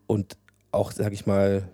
[0.07, 0.37] und
[0.71, 1.69] auch, sag ich mal,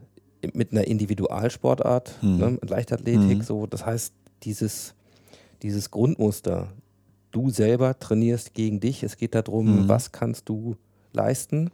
[0.54, 2.36] mit einer Individualsportart, Mhm.
[2.38, 3.42] ne, mit Leichtathletik, Mhm.
[3.42, 3.66] so.
[3.66, 4.94] Das heißt, dieses,
[5.62, 6.68] dieses Grundmuster,
[7.30, 9.88] du selber trainierst gegen dich, es geht darum, Mhm.
[9.88, 10.76] was kannst du
[11.12, 11.70] leisten,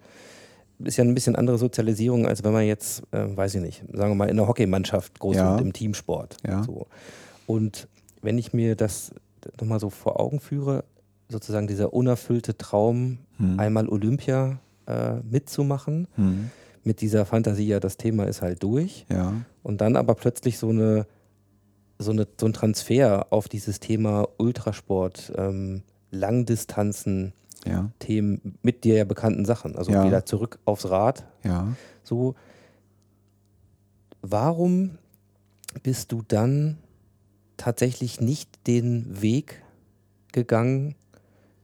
[0.78, 4.10] ist ja ein bisschen andere Sozialisierung, als wenn man jetzt, äh, weiß ich nicht, sagen
[4.10, 5.50] wir mal, in einer Hockeymannschaft groß Ja.
[5.52, 6.36] wird, im Teamsport.
[6.46, 6.62] Ja.
[6.64, 6.86] So.
[7.46, 7.88] Und
[8.22, 9.10] wenn ich mir das
[9.60, 10.84] nochmal so vor Augen führe,
[11.28, 13.58] sozusagen dieser unerfüllte Traum, Hm.
[13.60, 16.50] einmal Olympia äh, mitzumachen, Hm.
[16.84, 19.04] mit dieser Fantasie, ja, das Thema ist halt durch.
[19.10, 19.32] Ja.
[19.64, 21.06] Und dann aber plötzlich so eine,
[21.98, 27.32] so eine so ein Transfer auf dieses Thema Ultrasport, ähm, Langdistanzen,
[27.64, 27.90] Ja.
[27.98, 29.76] Themen mit dir ja bekannten Sachen.
[29.76, 30.04] Also Ja.
[30.04, 31.24] wieder zurück aufs Rad.
[31.44, 31.68] Ja.
[32.04, 32.34] So,
[34.22, 34.98] warum
[35.82, 36.78] bist du dann
[37.56, 39.62] tatsächlich nicht den Weg
[40.32, 40.94] gegangen,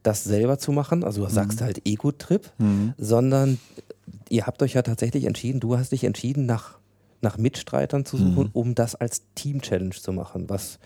[0.03, 1.05] das selber zu machen?
[1.05, 2.95] Also du sagst halt Ego-Trip, Hm.
[2.99, 3.59] sondern
[4.29, 6.79] ihr habt euch ja tatsächlich entschieden, du hast dich entschieden, nach,
[7.21, 8.51] nach Mitstreitern zu suchen, Mhm.
[8.53, 10.49] um das als Team-Challenge zu machen.
[10.49, 10.79] Was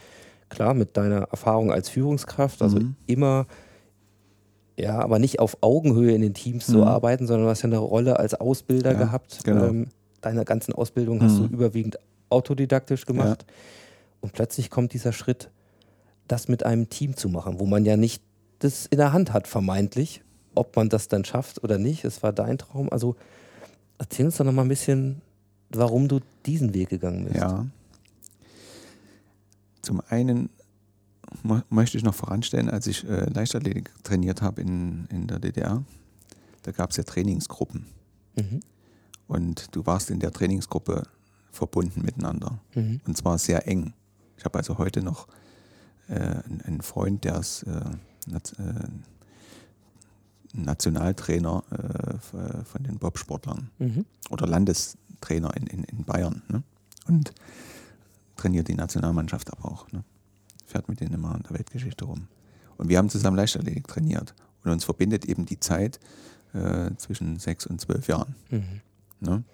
[0.49, 2.97] klar mit deiner Erfahrung als Führungskraft, also Mhm.
[3.07, 3.47] immer,
[4.79, 6.83] ja, aber nicht auf Augenhöhe in den Teams zu Mhm.
[6.85, 9.41] arbeiten, sondern du hast ja eine Rolle als Ausbilder Ja, gehabt.
[9.45, 9.65] genau.
[9.65, 9.87] Ähm,
[10.21, 11.49] deine ganzen Ausbildungen hast du Mhm.
[11.51, 11.99] überwiegend
[12.31, 13.47] autodidaktisch gemacht.
[14.21, 15.51] Und plötzlich kommt dieser Schritt,
[16.29, 18.23] das mit einem Team zu machen, wo man ja nicht
[18.59, 20.23] das in der Hand hat, vermeintlich,
[20.55, 22.05] ob man das dann schafft oder nicht.
[22.05, 22.89] Es war dein Traum.
[22.91, 23.15] Also
[23.99, 25.21] erzähl uns doch noch mal ein bisschen,
[25.71, 27.37] warum du diesen Weg gegangen bist.
[27.37, 27.67] Ja.
[29.83, 30.49] Zum einen
[31.71, 35.85] möchte ich noch voranstellen, als ich äh, Leichtathletik trainiert habe in, in der DDR,
[36.63, 37.87] da gab es ja Trainingsgruppen.
[38.37, 38.61] Mhm.
[39.29, 41.03] Und du warst in der Trainingsgruppe
[41.51, 42.59] verbunden miteinander.
[42.75, 43.01] Mhm.
[43.07, 43.93] Und zwar sehr eng.
[44.37, 45.27] Ich habe also heute noch
[46.09, 46.15] äh,
[46.65, 47.81] einen Freund, der ist äh,
[48.31, 48.89] äh,
[50.53, 54.05] Nationaltrainer äh, f- von den Bobsportlern Mhm.
[54.31, 56.43] oder Landestrainer in, in, in Bayern.
[56.49, 56.63] Ne?
[57.09, 57.33] Und
[58.37, 59.91] trainiert die Nationalmannschaft aber auch.
[59.93, 60.05] Ne?
[60.67, 62.29] Fährt mit denen immer in der Weltgeschichte rum.
[62.77, 64.35] Und wir haben zusammen Leichtathletik trainiert.
[64.65, 66.01] Und uns verbindet eben die Zeit,
[66.53, 68.35] äh, zwischen sechs und zwölf Jahren.
[69.21, 69.45] Ne?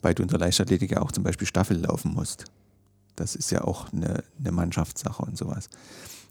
[0.00, 2.44] Weil du in der Leichtathletik ja auch zum Beispiel Staffel laufen musst.
[3.16, 5.68] Das ist ja auch eine, eine Mannschaftssache und sowas.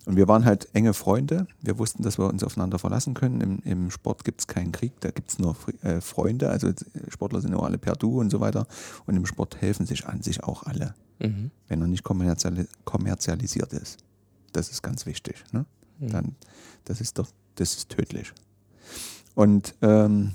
[0.05, 1.47] Und wir waren halt enge Freunde.
[1.61, 3.41] Wir wussten, dass wir uns aufeinander verlassen können.
[3.41, 6.49] Im, im Sport gibt es keinen Krieg, da gibt es nur äh, Freunde.
[6.49, 6.71] Also
[7.09, 8.67] Sportler sind nur alle per Du und so weiter.
[9.05, 11.51] Und im Sport helfen sich an sich auch alle, Mhm.
[11.67, 13.97] wenn er nicht kommerziali kommerzialisiert ist.
[14.53, 15.43] Das ist ganz wichtig.
[15.51, 15.65] Ne?
[15.99, 16.35] Dann,
[16.85, 18.33] das ist doch, das ist tödlich.
[19.35, 20.33] Und ähm,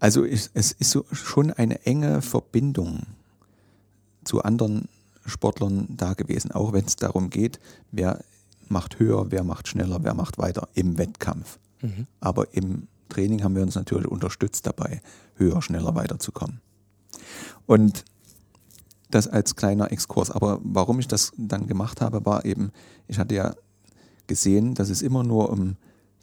[0.00, 3.02] also ist, es ist so schon eine enge Verbindung
[4.24, 4.88] zu anderen
[5.24, 7.58] Sportlern da gewesen, auch wenn es darum geht,
[7.90, 8.22] wer
[8.68, 11.58] macht höher, wer macht schneller, wer macht weiter im Wettkampf.
[12.20, 15.00] Aber im Training haben wir uns natürlich unterstützt dabei,
[15.36, 16.60] höher, schneller weiterzukommen.
[17.66, 18.04] Und
[19.16, 20.30] das als kleiner Exkurs.
[20.30, 22.70] Aber warum ich das dann gemacht habe, war eben,
[23.08, 23.54] ich hatte ja
[24.26, 25.76] gesehen, dass es immer nur um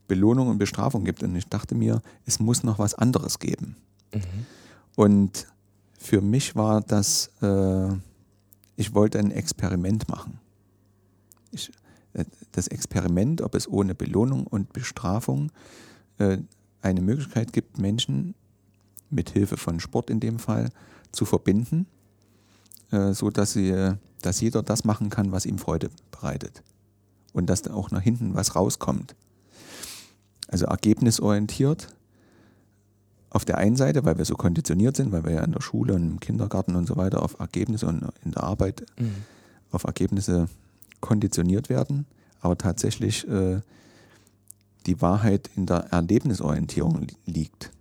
[0.08, 1.24] Belohnung und Bestrafung gibt.
[1.24, 3.76] Und ich dachte mir, es muss noch was anderes geben.
[4.96, 5.48] Und
[5.98, 7.88] für mich war das, äh,
[8.76, 10.40] ich wollte ein Experiment machen.
[11.52, 11.72] Ich,
[12.14, 15.52] äh, das Experiment, ob es ohne Belohnung und Bestrafung
[16.20, 16.38] äh,
[16.82, 18.36] eine Möglichkeit gibt, Menschen
[19.10, 20.70] mit Hilfe von Sport in dem Fall
[21.12, 21.88] zu verbinden,
[22.94, 26.64] äh, so dass sie, äh, dass jeder das machen kann, was ihm Freude bereitet
[27.34, 29.16] und dass da auch nach hinten was rauskommt.
[30.48, 31.88] Also ergebnisorientiert
[33.32, 35.96] auf der einen Seite, weil wir so konditioniert sind, weil wir ja in der Schule
[35.96, 38.86] und im Kindergarten und so weiter auf Ergebnisse und in der Arbeit
[39.72, 40.48] auf Ergebnisse
[41.02, 42.06] konditioniert werden,
[42.42, 43.62] aber tatsächlich äh,
[44.86, 47.72] die Wahrheit in der Erlebnisorientierung li- liegt.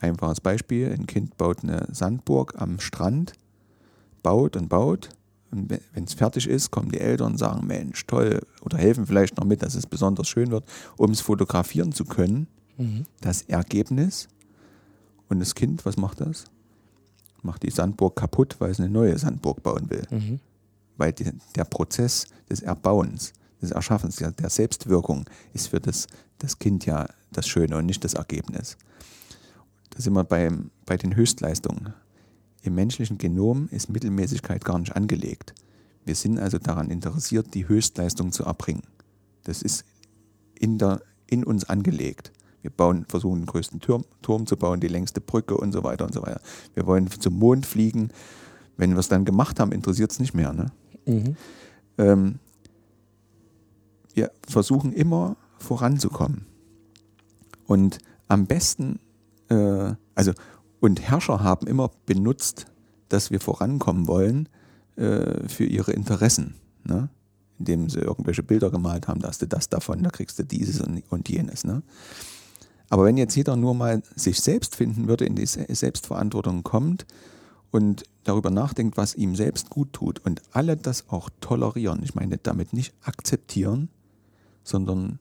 [0.00, 3.34] Einfaches Beispiel, ein Kind baut eine Sandburg am Strand,
[4.22, 5.10] baut und baut
[5.52, 9.36] und wenn es fertig ist, kommen die Eltern und sagen, Mensch, toll, oder helfen vielleicht
[9.36, 10.64] noch mit, dass es besonders schön wird,
[10.96, 12.46] um es fotografieren zu können.
[13.20, 14.28] Das Ergebnis
[15.28, 16.46] und das Kind, was macht das?
[17.42, 20.06] Macht die Sandburg kaputt, weil es eine neue Sandburg bauen will.
[20.96, 26.06] Weil die, der Prozess des Erbauens, des Erschaffens, der, der Selbstwirkung ist für das,
[26.38, 28.78] das Kind ja das Schöne und nicht das Ergebnis.
[29.90, 31.92] Da sind wir beim, bei den Höchstleistungen.
[32.62, 35.54] Im menschlichen Genom ist Mittelmäßigkeit gar nicht angelegt.
[36.04, 38.82] Wir sind also daran interessiert, die Höchstleistung zu erbringen.
[39.44, 39.84] Das ist
[40.58, 42.32] in, der, in uns angelegt.
[42.62, 46.04] Wir bauen, versuchen den größten Turm, Turm zu bauen, die längste Brücke und so weiter
[46.04, 46.40] und so weiter.
[46.74, 48.10] Wir wollen zum Mond fliegen.
[48.76, 50.52] Wenn wir es dann gemacht haben, interessiert es nicht mehr.
[50.52, 50.72] Ne?
[51.98, 52.38] Ähm,
[54.14, 56.46] wir versuchen immer voranzukommen.
[57.66, 57.98] Und
[58.28, 59.00] am besten,
[59.48, 60.32] äh, also,
[60.82, 62.66] und Herrscher haben immer benutzt,
[63.08, 64.48] dass wir vorankommen wollen
[64.96, 66.56] äh, für ihre Interessen.
[66.84, 67.08] Ne?
[67.58, 70.80] Indem sie irgendwelche Bilder gemalt haben, da hast du das davon, da kriegst du dieses
[70.80, 71.62] und, und jenes.
[71.62, 71.82] Ne?
[72.88, 77.06] Aber wenn jetzt jeder nur mal sich selbst finden würde, in die Se- Selbstverantwortung kommt
[77.70, 82.38] und darüber nachdenkt, was ihm selbst gut tut und alle das auch tolerieren, ich meine
[82.38, 83.88] damit nicht akzeptieren,
[84.64, 85.20] sondern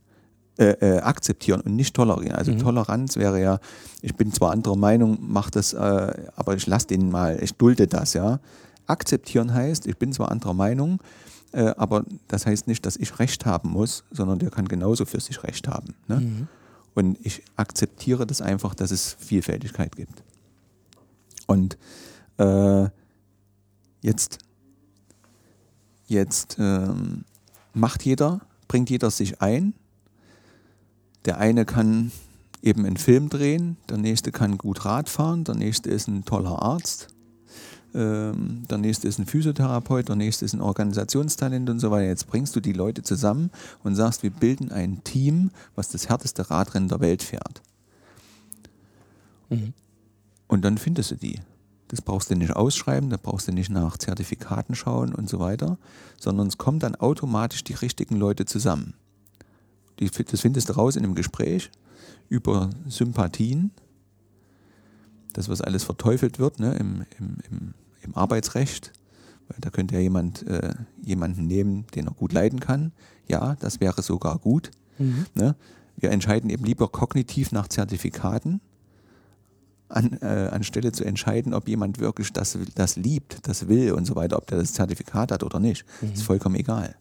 [0.62, 2.36] äh, äh, akzeptieren und nicht tolerieren.
[2.36, 3.60] Also Toleranz wäre ja,
[4.04, 7.88] ich bin zwar anderer Meinung, mach das, äh, aber ich lasse den mal, ich dulde
[7.88, 8.39] das, ja.
[8.86, 11.00] Akzeptieren heißt, ich bin zwar anderer Meinung,
[11.52, 15.19] äh, aber das heißt nicht, dass ich Recht haben muss, sondern der kann genauso für
[15.19, 15.95] sich Recht haben.
[16.08, 16.47] Ne?
[16.93, 20.21] Und ich akzeptiere das einfach, dass es Vielfältigkeit gibt.
[21.47, 21.76] Und
[22.38, 22.88] äh,
[24.02, 24.38] jetzt,
[26.06, 27.26] jetzt ähm,
[27.74, 29.74] macht jeder, bringt jeder sich ein.
[31.25, 32.12] Der eine kann
[32.62, 36.62] eben einen Film drehen, der nächste kann gut Rad fahren, der nächste ist ein toller
[36.62, 37.07] Arzt,
[37.93, 42.07] ähm, der nächste ist ein Physiotherapeut, der nächste ist ein Organisationstalent und so weiter.
[42.07, 43.51] Jetzt bringst du die Leute zusammen
[43.84, 47.62] und sagst, wir bilden ein Team, was das härteste Radrennen der Welt fährt.
[50.47, 51.39] Und dann findest du die.
[51.89, 55.77] Das brauchst du nicht ausschreiben, da brauchst du nicht nach Zertifikaten schauen und so weiter,
[56.17, 58.93] sondern es kommen dann automatisch die richtigen Leute zusammen.
[59.99, 61.69] Die, das findest du raus in einem Gespräch
[62.30, 63.71] über Sympathien,
[65.34, 68.93] das, was alles verteufelt wird ne, im, im, im, im Arbeitsrecht.
[69.47, 72.91] Weil da könnte ja jemand äh, jemanden nehmen, den er gut leiden kann.
[73.27, 74.71] Ja, das wäre sogar gut.
[75.36, 75.56] Ne?
[75.97, 78.62] Wir entscheiden eben lieber kognitiv nach Zertifikaten,
[79.89, 84.15] an, äh, anstelle zu entscheiden, ob jemand wirklich das, das liebt, das will und so
[84.15, 85.86] weiter, ob der das Zertifikat hat oder nicht.
[86.13, 86.95] Ist vollkommen egal.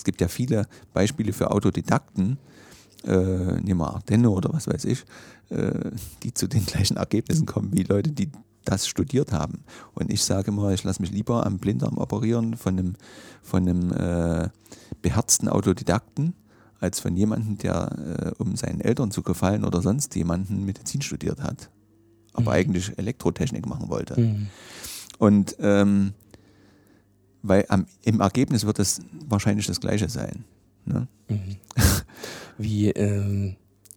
[0.00, 2.38] Es gibt ja viele Beispiele für Autodidakten,
[3.04, 3.10] äh,
[3.60, 5.04] nehmen wir Ardenne oder was weiß ich,
[5.50, 5.90] äh,
[6.22, 8.30] die zu den gleichen Ergebnissen kommen wie Leute, die
[8.64, 9.62] das studiert haben.
[9.92, 12.94] Und ich sage mal, ich lasse mich lieber am Blinddarm operieren von einem,
[13.42, 14.48] von einem äh,
[15.02, 16.32] beherzten Autodidakten,
[16.78, 21.42] als von jemandem, der äh, um seinen Eltern zu gefallen oder sonst jemanden Medizin studiert
[21.42, 21.68] hat,
[22.32, 22.56] aber Mhm.
[22.56, 24.18] eigentlich Elektrotechnik machen wollte.
[24.18, 24.46] Mhm.
[25.18, 26.14] Und ähm,
[27.42, 30.44] weil am, im Ergebnis wird es wahrscheinlich das Gleiche sein.
[30.84, 31.06] Ne?
[31.28, 31.56] Mhm.
[32.58, 33.56] Wie, ähm,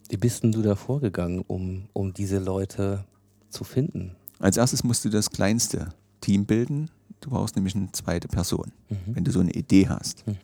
[0.09, 3.03] wie bist denn du da vorgegangen, um, um diese Leute
[3.49, 4.15] zu finden?
[4.39, 5.89] Als erstes musst du das kleinste
[6.21, 6.89] Team bilden.
[7.21, 9.15] Du brauchst nämlich eine zweite Person, Mhm.
[9.15, 10.25] wenn du so eine Idee hast.
[10.27, 10.37] Mhm.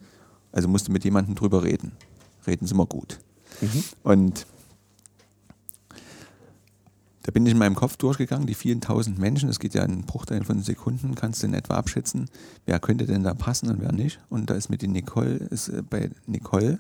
[0.51, 1.91] Also musst du mit jemandem drüber reden.
[2.47, 3.19] Reden ist immer gut.
[3.61, 3.83] Mhm.
[4.03, 4.45] Und
[7.23, 10.03] da bin ich in meinem Kopf durchgegangen, die vielen tausend Menschen, das geht ja in
[10.03, 12.29] Bruchteilen von Sekunden, kannst du in etwa abschätzen,
[12.65, 14.19] wer könnte denn da passen und wer nicht.
[14.29, 16.79] Und da ist mit den Nicole, ist, äh, bei Nicole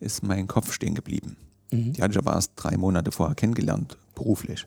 [0.00, 1.36] ist mein Kopf stehen geblieben.
[1.70, 1.92] Mhm.
[1.92, 4.66] Die hatte ich aber erst drei Monate vorher kennengelernt, beruflich.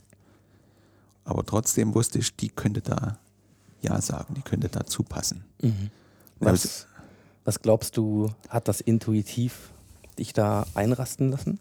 [1.26, 3.18] Aber trotzdem wusste ich, die könnte da
[3.82, 5.44] Ja sagen, die könnte dazu passen.
[5.62, 5.90] Mhm.
[6.40, 6.88] Was,
[7.44, 9.72] was glaubst du, hat das intuitiv
[10.18, 11.60] dich da einrasten lassen?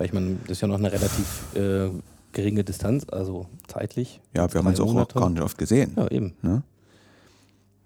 [0.00, 1.90] Weil ich meine, das ist ja noch eine relativ äh,
[2.32, 4.18] geringe Distanz, also zeitlich.
[4.34, 5.92] Ja, wir haben uns auch, auch gar nicht oft gesehen.
[5.94, 6.32] Ja, eben.
[6.40, 6.62] Ne?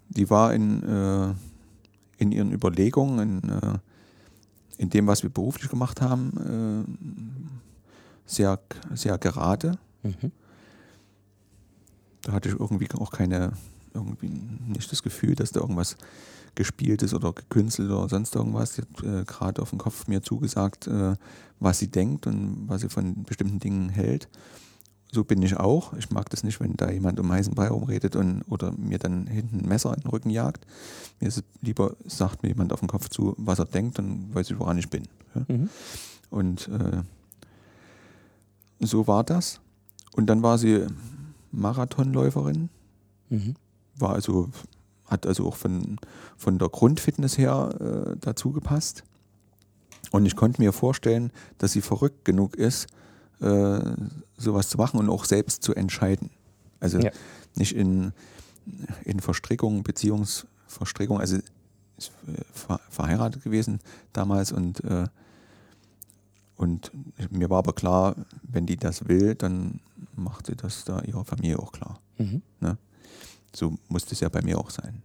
[0.07, 1.33] Die war in, äh,
[2.17, 3.79] in ihren Überlegungen, in, äh,
[4.77, 7.11] in dem, was wir beruflich gemacht haben, äh,
[8.25, 8.61] sehr,
[8.93, 9.77] sehr gerade.
[10.03, 10.31] Mhm.
[12.21, 13.51] Da hatte ich irgendwie auch keine,
[13.93, 15.97] irgendwie nicht das Gefühl, dass da irgendwas
[16.55, 18.75] gespielt ist oder gekünstelt oder sonst irgendwas.
[18.75, 21.15] Sie hat äh, gerade auf den Kopf mir zugesagt, äh,
[21.59, 24.27] was sie denkt und was sie von bestimmten Dingen hält.
[25.11, 25.93] So bin ich auch.
[25.93, 29.27] Ich mag das nicht, wenn da jemand um heißen Brei rumredet und, oder mir dann
[29.27, 30.65] hinten ein Messer in den Rücken jagt.
[31.21, 34.33] Mir ist es lieber, sagt mir jemand auf den Kopf zu, was er denkt, dann
[34.33, 35.03] weiß ich, woran ich bin.
[35.33, 35.45] Ja?
[35.47, 35.69] Mhm.
[36.29, 37.03] Und äh,
[38.79, 39.61] so war das.
[40.13, 40.85] Und dann war sie
[41.51, 42.69] Marathonläuferin,
[43.29, 43.55] Mhm.
[43.97, 44.49] war also,
[45.07, 45.97] hat also auch von,
[46.37, 49.03] von der Grundfitness her äh, dazu gepasst.
[50.11, 52.87] Und ich konnte mir vorstellen, dass sie verrückt genug ist,
[53.41, 53.79] äh,
[54.37, 56.29] sowas zu machen und auch selbst zu entscheiden.
[56.79, 57.11] Also Ja.
[57.55, 58.13] nicht in,
[59.03, 61.37] in Verstrickung, Beziehungsverstrickung, also
[61.97, 63.79] ist äh, ver verheiratet gewesen
[64.13, 65.07] damals und, äh,
[66.57, 66.91] und
[67.31, 69.79] mir war aber klar, wenn die das will, dann
[70.15, 71.99] macht sie das da ihrer Familie auch klar.
[72.17, 72.41] Mhm.
[73.55, 75.01] So musste es ja bei mir auch sein.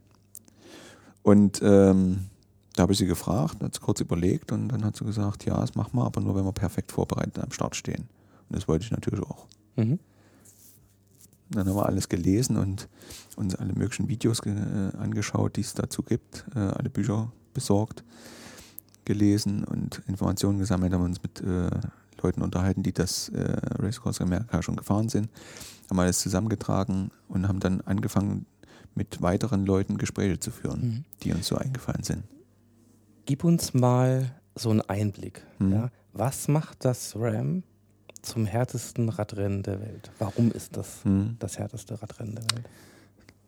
[1.22, 2.26] Und ähm,
[2.74, 5.60] da habe ich sie gefragt, hat sie kurz überlegt und dann hat sie gesagt, ja,
[5.60, 8.08] das machen wir, aber nur wenn wir perfekt vorbereitet am Start stehen.
[8.48, 9.46] Und das wollte ich natürlich auch.
[9.76, 9.98] Mhm.
[11.50, 12.88] Dann haben wir alles gelesen und
[13.36, 18.04] uns alle möglichen Videos äh, angeschaut, die es dazu gibt, äh, alle Bücher besorgt,
[19.04, 21.70] gelesen und Informationen gesammelt, haben uns mit äh,
[22.22, 25.28] Leuten unterhalten, die das äh, Racecourse Amerika schon gefahren sind,
[25.88, 28.46] haben alles zusammengetragen und haben dann angefangen,
[28.94, 31.04] mit weiteren Leuten Gespräche zu führen, Mhm.
[31.22, 32.24] die uns so eingefallen sind.
[33.24, 35.42] Gib uns mal so einen Einblick.
[35.60, 35.72] Mhm.
[35.72, 35.90] Ja?
[36.12, 37.62] Was macht das Ram
[38.22, 40.10] zum härtesten Radrennen der Welt?
[40.18, 41.36] Warum ist das Hm.
[41.38, 42.68] das härteste Radrennen der Welt?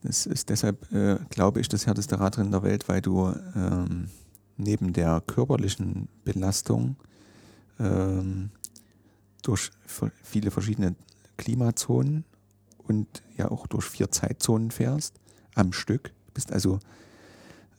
[0.05, 4.09] Das ist deshalb, äh, glaube ich, das härteste Radrennen der Welt, weil du ähm,
[4.57, 6.97] neben der körperlichen Belastung
[7.81, 8.51] ähm,
[9.42, 9.70] durch
[10.22, 10.94] viele verschiedene
[11.37, 12.24] Klimazonen
[12.78, 15.14] und ja auch durch vier Zeitzonen fährst
[15.55, 16.05] am Stück.
[16.26, 16.78] Du bist also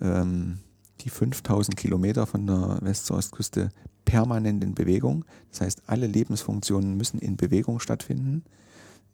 [0.02, 0.60] ähm,
[1.02, 3.70] die 5000 Kilometer von der West- zur Ostküste
[4.06, 5.26] permanent in Bewegung.
[5.52, 8.44] Das heißt, alle Lebensfunktionen müssen in Bewegung stattfinden.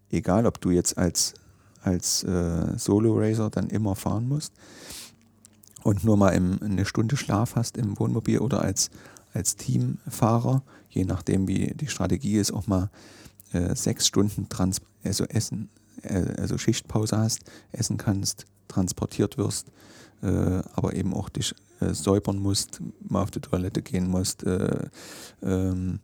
[0.10, 1.36] Egal, ob du jetzt als
[1.82, 4.54] als äh, Solo-Racer dann immer fahren musst
[5.84, 8.90] und nur mal im, eine Stunde Schlaf hast im Wohnmobil oder als,
[9.34, 12.90] als Teamfahrer, je nachdem wie die Strategie ist, auch mal
[13.54, 15.70] äh, sechs Stunden trans also Essen,
[16.04, 17.40] äh, also Schichtpause hast,
[17.72, 19.68] essen kannst, transportiert wirst,
[20.22, 20.28] äh,
[20.74, 24.88] aber eben auch dich äh, säubern musst, mal auf die Toilette gehen musst äh,
[25.42, 26.00] ähm,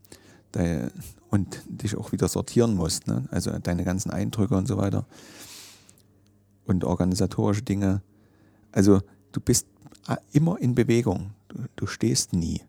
[1.30, 3.26] und dich auch wieder sortieren musst, ne?
[3.30, 5.06] also deine ganzen Eindrücke und so weiter
[6.66, 8.02] und organisatorische Dinge.
[8.72, 9.02] Also
[9.34, 9.68] du bist
[10.08, 11.32] a- immer in Bewegung.
[11.50, 12.62] Du, du stehst nie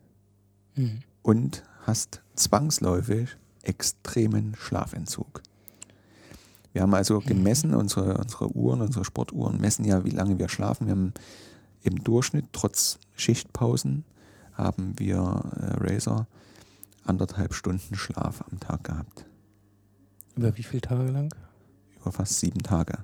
[0.75, 0.99] Mhm.
[1.23, 5.41] und hast zwangsläufig extremen Schlafentzug.
[6.73, 10.85] Wir haben also gemessen, unsere, unsere Uhren, unsere Sportuhren messen ja, wie lange wir schlafen.
[10.85, 11.13] Wir haben
[11.81, 14.03] im Durchschnitt, trotz Schichtpausen,
[14.53, 16.27] haben wir äh, Racer
[17.05, 19.25] anderthalb Stunden Schlaf am Tag gehabt.
[20.35, 21.33] Über wie viele Tage lang?
[22.01, 22.99] Über fast sieben Tage.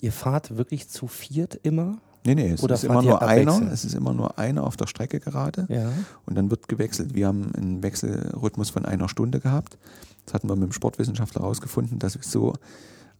[0.00, 1.98] Ihr fahrt wirklich zu viert immer?
[2.26, 3.70] Nee, nee, es Oder ist immer nur einer.
[3.70, 5.66] Es ist immer nur einer auf der Strecke gerade.
[5.68, 5.92] Ja.
[6.24, 7.14] Und dann wird gewechselt.
[7.14, 9.76] Wir haben einen Wechselrhythmus von einer Stunde gehabt.
[10.24, 12.54] Das hatten wir mit dem Sportwissenschaftler herausgefunden, dass wir so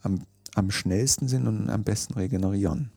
[0.02, 0.22] am,
[0.54, 2.90] am schnellsten sind und am besten regenerieren.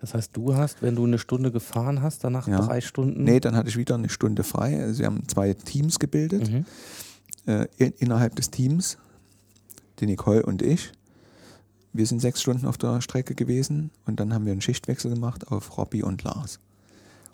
[0.00, 2.60] Das heißt, du hast, wenn du eine Stunde gefahren hast, danach Ja.
[2.60, 3.24] drei Stunden.
[3.24, 4.82] Nee, dann hatte ich wieder eine Stunde frei.
[4.82, 6.50] Also wir haben zwei Teams gebildet.
[6.50, 6.64] Mhm.
[7.46, 8.96] äh, in, innerhalb des Teams,
[10.00, 10.92] die Nicole und ich.
[11.96, 15.48] Wir sind sechs Stunden auf der Strecke gewesen und dann haben wir einen Schichtwechsel gemacht
[15.50, 16.58] auf Robby und Lars.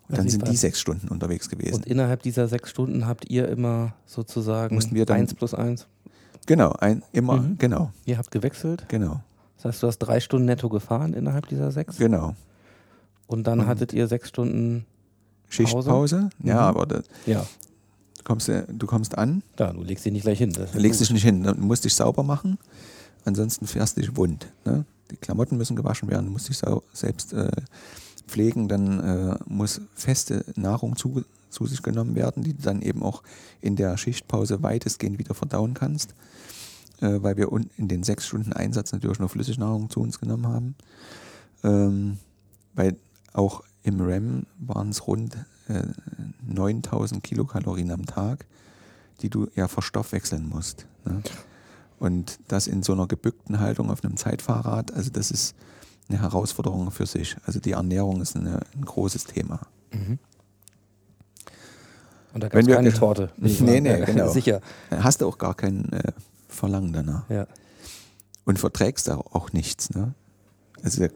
[0.08, 1.74] Und dann sind die sechs Stunden unterwegs gewesen.
[1.76, 5.86] Und innerhalb dieser sechs Stunden habt ihr immer sozusagen Mussten wir dann- eins plus eins.
[6.46, 7.58] genau, ein, immer, Mhm.
[7.58, 8.84] genau, Ihr habt gewechselt.
[8.88, 9.20] genau,
[9.56, 11.96] Das heißt, du hast drei Stunden netto gefahren innerhalb dieser sechs.
[11.96, 12.34] genau.
[13.26, 14.84] Und dann Und- hattet ihr sechs Stunden.
[15.48, 16.60] Schichtpause, ja, Mhm.
[16.60, 17.40] aber da, Ja,
[18.18, 20.52] du, kommst, du kommst an, da, du legst dich nicht gleich hin.
[20.52, 22.58] Das du legst dich nicht hin, du musst dich sauber machen,
[23.24, 24.52] ansonsten fährst du dich wund.
[24.64, 24.84] Ne?
[25.10, 26.60] Die Klamotten müssen gewaschen werden, du musst dich
[26.92, 27.50] selbst äh,
[28.26, 33.02] pflegen, dann äh, muss feste Nahrung zu, zu sich genommen werden, die du dann eben
[33.02, 33.22] auch
[33.60, 36.14] in der Schichtpause weitestgehend wieder verdauen kannst,
[37.00, 40.74] äh, weil wir in den sechs Stunden Einsatz natürlich nur Flüssignahrung zu uns genommen haben.
[41.62, 42.18] Ähm,
[42.74, 42.96] weil
[43.32, 45.36] auch im REM waren es rund
[45.68, 45.82] äh,
[46.46, 48.46] 9000 Kilokalorien am Tag,
[49.22, 50.86] die du ja verstoffwechseln musst.
[51.04, 51.22] Ne?
[52.00, 55.54] Und das in so einer gebückten Haltung auf einem Zeitfahrrad, also das ist
[56.08, 57.36] eine Herausforderung für sich.
[57.46, 59.60] Also die Ernährung ist eine, ein großes Thema.
[59.92, 60.18] Mhm.
[62.32, 63.30] Und da gab es wir- keine Torte.
[63.36, 64.30] bin ich Nee, nee, genau.
[64.32, 64.60] Sicher.
[64.88, 66.12] Da hast du auch gar kein äh,
[66.48, 67.28] Verlangen danach.
[67.28, 67.46] Ja.
[68.44, 69.90] Und verträgst da auch nichts.
[69.90, 70.14] Ne?
[70.82, 71.12] Also da,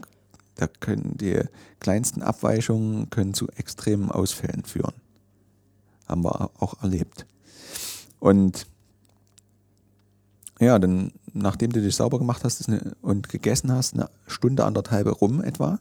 [0.56, 1.40] da können die
[1.80, 4.92] kleinsten Abweichungen können zu extremen Ausfällen führen.
[6.06, 7.26] Haben wir auch erlebt.
[8.20, 8.66] Und
[10.60, 15.20] ja, dann, nachdem du dich sauber gemacht hast eine, und gegessen hast, eine Stunde, anderthalb
[15.20, 15.80] rum etwa,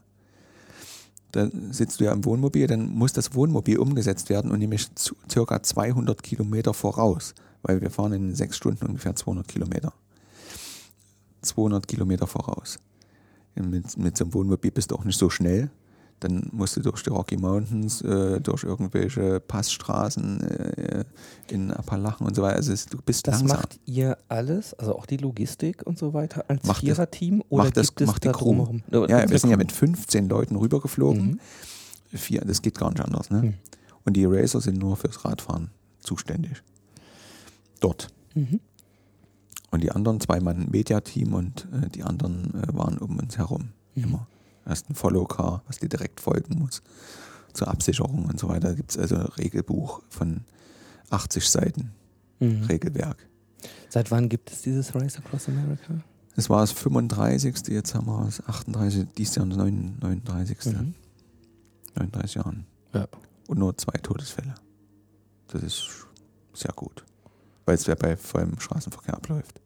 [1.32, 4.88] dann sitzt du ja im Wohnmobil, dann muss das Wohnmobil umgesetzt werden und nämlich
[5.30, 9.92] circa 200 Kilometer voraus, weil wir fahren in sechs Stunden ungefähr 200 Kilometer.
[11.42, 12.78] 200 Kilometer voraus.
[13.56, 15.70] Mit, mit so einem Wohnmobil bist du auch nicht so schnell.
[16.20, 21.04] Dann musst du durch die Rocky Mountains, äh, durch irgendwelche Passstraßen äh,
[21.48, 22.56] in Appalachen und so weiter.
[22.56, 23.58] Also es, du bist Das langsam.
[23.58, 27.42] macht ihr alles, also auch die Logistik und so weiter, als Macht das- Viererteam?
[27.50, 28.78] Oder macht das- gibt es macht die Crew.
[28.90, 31.32] Ja, wir sind ja mit 15 Leuten rübergeflogen.
[32.12, 32.18] Mhm.
[32.18, 33.28] Vier, das geht gar nicht anders.
[33.30, 33.42] Ne?
[33.42, 33.54] Mhm.
[34.04, 36.62] Und die Racer sind nur fürs Radfahren zuständig.
[37.80, 38.08] Dort.
[38.34, 38.60] Mhm.
[39.72, 43.70] Und die anderen zwei Mann Media-Team und äh, die anderen äh, waren um uns herum.
[43.94, 44.04] Mhm.
[44.04, 44.26] Immer.
[44.64, 46.82] Da ist ein Follow-Car, was dir direkt folgen muss.
[47.52, 48.68] Zur Absicherung und so weiter.
[48.68, 50.40] Da gibt es also ein Regelbuch von
[51.10, 51.90] 80 Seiten
[52.40, 52.64] Mhm.
[52.64, 53.16] Regelwerk.
[53.88, 55.94] Seit wann gibt es dieses Race Across America?
[56.34, 57.68] Es war das 35.
[57.68, 59.06] Jetzt haben wir das 38.
[59.16, 60.58] Dies Jahr das 39.
[60.66, 60.94] Mhm.
[61.94, 62.66] 39 Jahren.
[62.92, 63.06] Ja.
[63.46, 64.54] Und nur zwei Todesfälle.
[65.48, 65.86] Das ist
[66.54, 67.04] sehr gut.
[67.66, 69.60] Weil es ja bei vollem Straßenverkehr abläuft.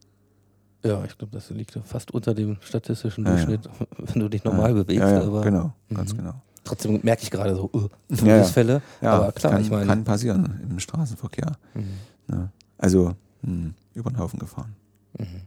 [0.84, 3.46] Ja, ich glaube, das liegt fast unter dem statistischen Ja, ja.
[3.46, 3.68] Durchschnitt,
[3.98, 5.00] wenn du dich normal ja, bewegst.
[5.00, 6.18] Ja, ja, aber genau, ganz Mhm.
[6.18, 6.34] genau.
[6.64, 8.36] trotzdem merke ich gerade so, uh, Ja, ja.
[8.36, 8.82] Todesfälle.
[9.00, 9.86] Ja, aber klar, kann, ich meine.
[9.86, 11.52] kann passieren im Straßenverkehr.
[11.74, 11.84] Mhm.
[12.28, 12.52] Ne?
[12.76, 14.76] Also mh, über den Haufen gefahren.
[15.18, 15.42] Mhm.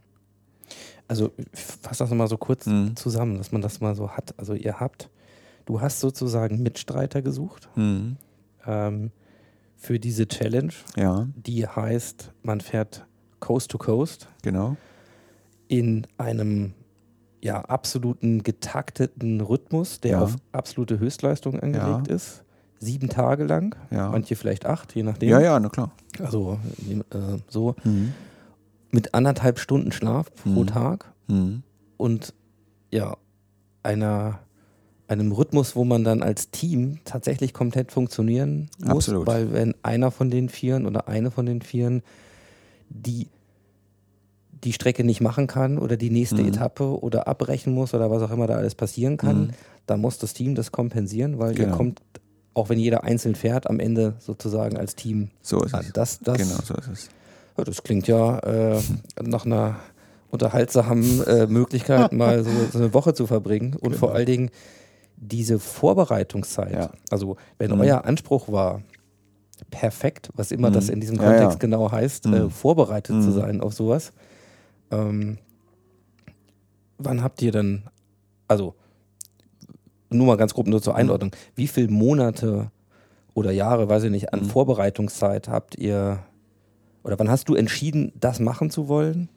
[1.08, 2.96] Also ich fass das nochmal so kurz Mhm.
[2.96, 4.34] zusammen, dass man das mal so hat.
[4.38, 5.10] Also ihr habt,
[5.66, 8.18] du hast sozusagen Mitstreiter gesucht Mhm.
[8.66, 9.12] ähm,
[9.78, 13.06] für diese Challenge, Ja, die heißt, man fährt
[13.40, 14.78] Coast to Coast genau.
[15.72, 16.74] In einem
[17.42, 20.22] ja, absoluten getakteten Rhythmus, der Ja.
[20.22, 22.44] auf absolute Höchstleistung angelegt ist.
[22.80, 24.10] Sieben Tage lang, Ja.
[24.10, 25.30] manche vielleicht acht, je nachdem.
[25.30, 25.92] Ja, ja, na klar.
[26.20, 26.60] Also
[26.90, 28.12] äh, so Mhm.
[28.92, 30.68] mit anderthalb Stunden Schlaf pro Mhm.
[30.68, 31.64] Tag Mhm.
[31.98, 32.34] und
[32.92, 33.16] ja,
[33.82, 34.40] einer,
[35.08, 39.26] einem Rhythmus, wo man dann als Team tatsächlich komplett funktionieren muss, Absolut.
[39.26, 42.04] weil wenn einer von den Vieren oder eine von den Vieren
[42.90, 43.28] die
[44.64, 46.50] die Strecke nicht machen kann oder die nächste Mhm.
[46.50, 49.50] Etappe oder abbrechen muss oder was auch immer da alles passieren kann, Mhm.
[49.88, 51.78] dann muss das Team das kompensieren, weil ihr Genau.
[51.78, 52.02] kommt,
[52.54, 55.86] auch wenn jeder einzeln fährt, am Ende sozusagen als Team So ist an.
[55.88, 55.94] es.
[55.94, 57.10] Das, das, genau, so ist es.
[57.58, 58.80] ja, das klingt ja äh,
[59.22, 59.78] nach einer
[60.30, 63.76] unterhaltsamen äh, Möglichkeit, mal so, so eine Woche zu verbringen.
[63.80, 64.18] Und vor Genau.
[64.18, 64.50] allen Dingen
[65.18, 66.72] diese Vorbereitungszeit.
[66.74, 66.92] Ja.
[67.10, 67.82] Also, wenn Mhm.
[67.82, 68.82] euer Anspruch war,
[69.70, 70.74] perfekt, was immer Mhm.
[70.74, 71.60] das in diesem Ja, Kontext ja.
[71.60, 72.50] genau heißt, äh, Mhm.
[72.50, 73.34] vorbereitet zu Mhm.
[73.34, 74.12] sein auf sowas.
[74.92, 75.38] Ähm,
[76.98, 77.84] wann habt ihr denn,
[78.48, 78.76] also
[80.10, 80.84] nur mal ganz grob nur Mhm.
[80.84, 82.72] zur Einordnung, wie viele Monate
[83.34, 84.46] oder Jahre, weiß ich nicht, an Mhm.
[84.46, 86.20] Vorbereitungszeit habt ihr,
[87.04, 89.30] oder wann hast du entschieden, das machen zu wollen?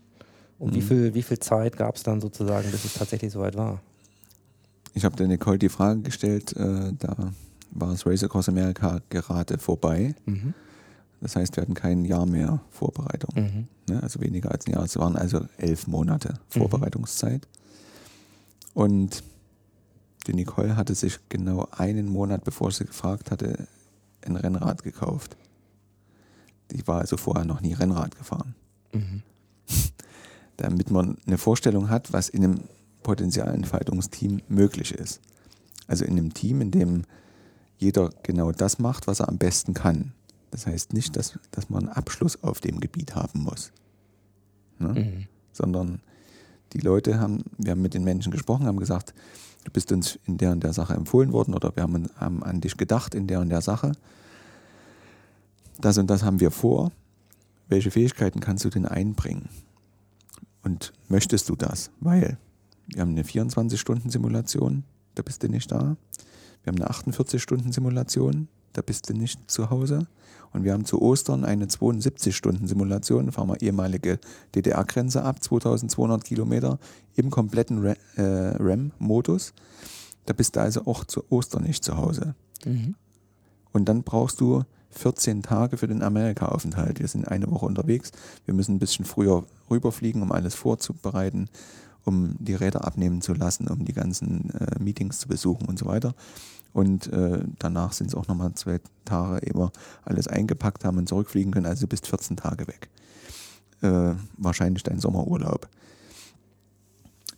[0.58, 0.82] Und wie, Mhm.
[0.82, 3.80] viel, wie viel Zeit gab es dann sozusagen, bis es tatsächlich soweit war?
[4.94, 7.32] Ich habe der Nicole die Frage gestellt, äh, da
[7.72, 10.14] war das Race Across America gerade vorbei.
[10.26, 10.54] Mhm.
[11.20, 13.34] Das heißt, wir hatten kein Jahr mehr Vorbereitung.
[13.34, 13.68] Mhm.
[13.88, 14.02] Ne?
[14.02, 14.84] Also weniger als ein Jahr.
[14.84, 17.46] Es waren also elf Monate Vorbereitungszeit.
[18.74, 19.22] Und
[20.26, 23.66] Die Nicole hatte sich genau einen Monat, bevor sie gefragt hatte,
[24.24, 25.36] ein Rennrad gekauft.
[26.70, 28.54] Die war also vorher noch nie Rennrad gefahren.
[28.92, 29.22] Mhm.
[30.56, 32.60] Damit man eine Vorstellung hat, was in einem
[33.02, 35.20] Potenzialentfaltungsteam möglich ist.
[35.86, 37.02] Also in einem Team, in dem
[37.76, 40.12] jeder genau das macht, was er am besten kann.
[40.54, 43.72] Das heißt nicht, dass, dass man einen Abschluss auf dem Gebiet haben muss.
[44.78, 44.88] Ne?
[44.88, 45.26] Mhm.
[45.52, 46.00] Sondern
[46.72, 49.14] die Leute haben, wir haben mit den Menschen gesprochen, haben gesagt,
[49.64, 52.60] du bist uns in der und der Sache empfohlen worden oder wir haben, haben an
[52.60, 53.96] dich gedacht in der und der Sache.
[55.80, 56.92] Das und das haben wir vor.
[57.66, 59.48] Welche Fähigkeiten kannst du denn einbringen?
[60.62, 61.90] Und möchtest du das?
[61.98, 62.38] Weil
[62.86, 64.84] wir haben eine 24-Stunden-Simulation,
[65.16, 65.96] da bist du nicht da.
[66.62, 70.06] Wir haben eine 48-Stunden-Simulation, da bist du nicht zu Hause.
[70.52, 74.20] Und wir haben zu Ostern eine 72-Stunden-Simulation, fahren wir ehemalige
[74.54, 76.78] DDR-Grenze ab, 2200 Kilometer
[77.16, 79.52] im kompletten Ra- äh, RAM-Modus.
[80.26, 82.34] Da bist du also auch zu Ostern nicht zu Hause.
[82.64, 82.94] Mhm.
[83.72, 87.00] Und dann brauchst du 14 Tage für den Amerika-Aufenthalt.
[87.00, 88.12] Wir sind eine Woche unterwegs.
[88.44, 91.48] Wir müssen ein bisschen früher rüberfliegen, um alles vorzubereiten,
[92.04, 95.86] um die Räder abnehmen zu lassen, um die ganzen äh, Meetings zu besuchen und so
[95.86, 96.14] weiter.
[96.74, 99.70] Und äh, danach sind es auch nochmal zwei Tage, ehe wir
[100.04, 101.66] alles eingepackt haben und zurückfliegen können.
[101.66, 102.90] Also du bist 14 Tage weg.
[103.80, 105.68] Äh, wahrscheinlich dein Sommerurlaub.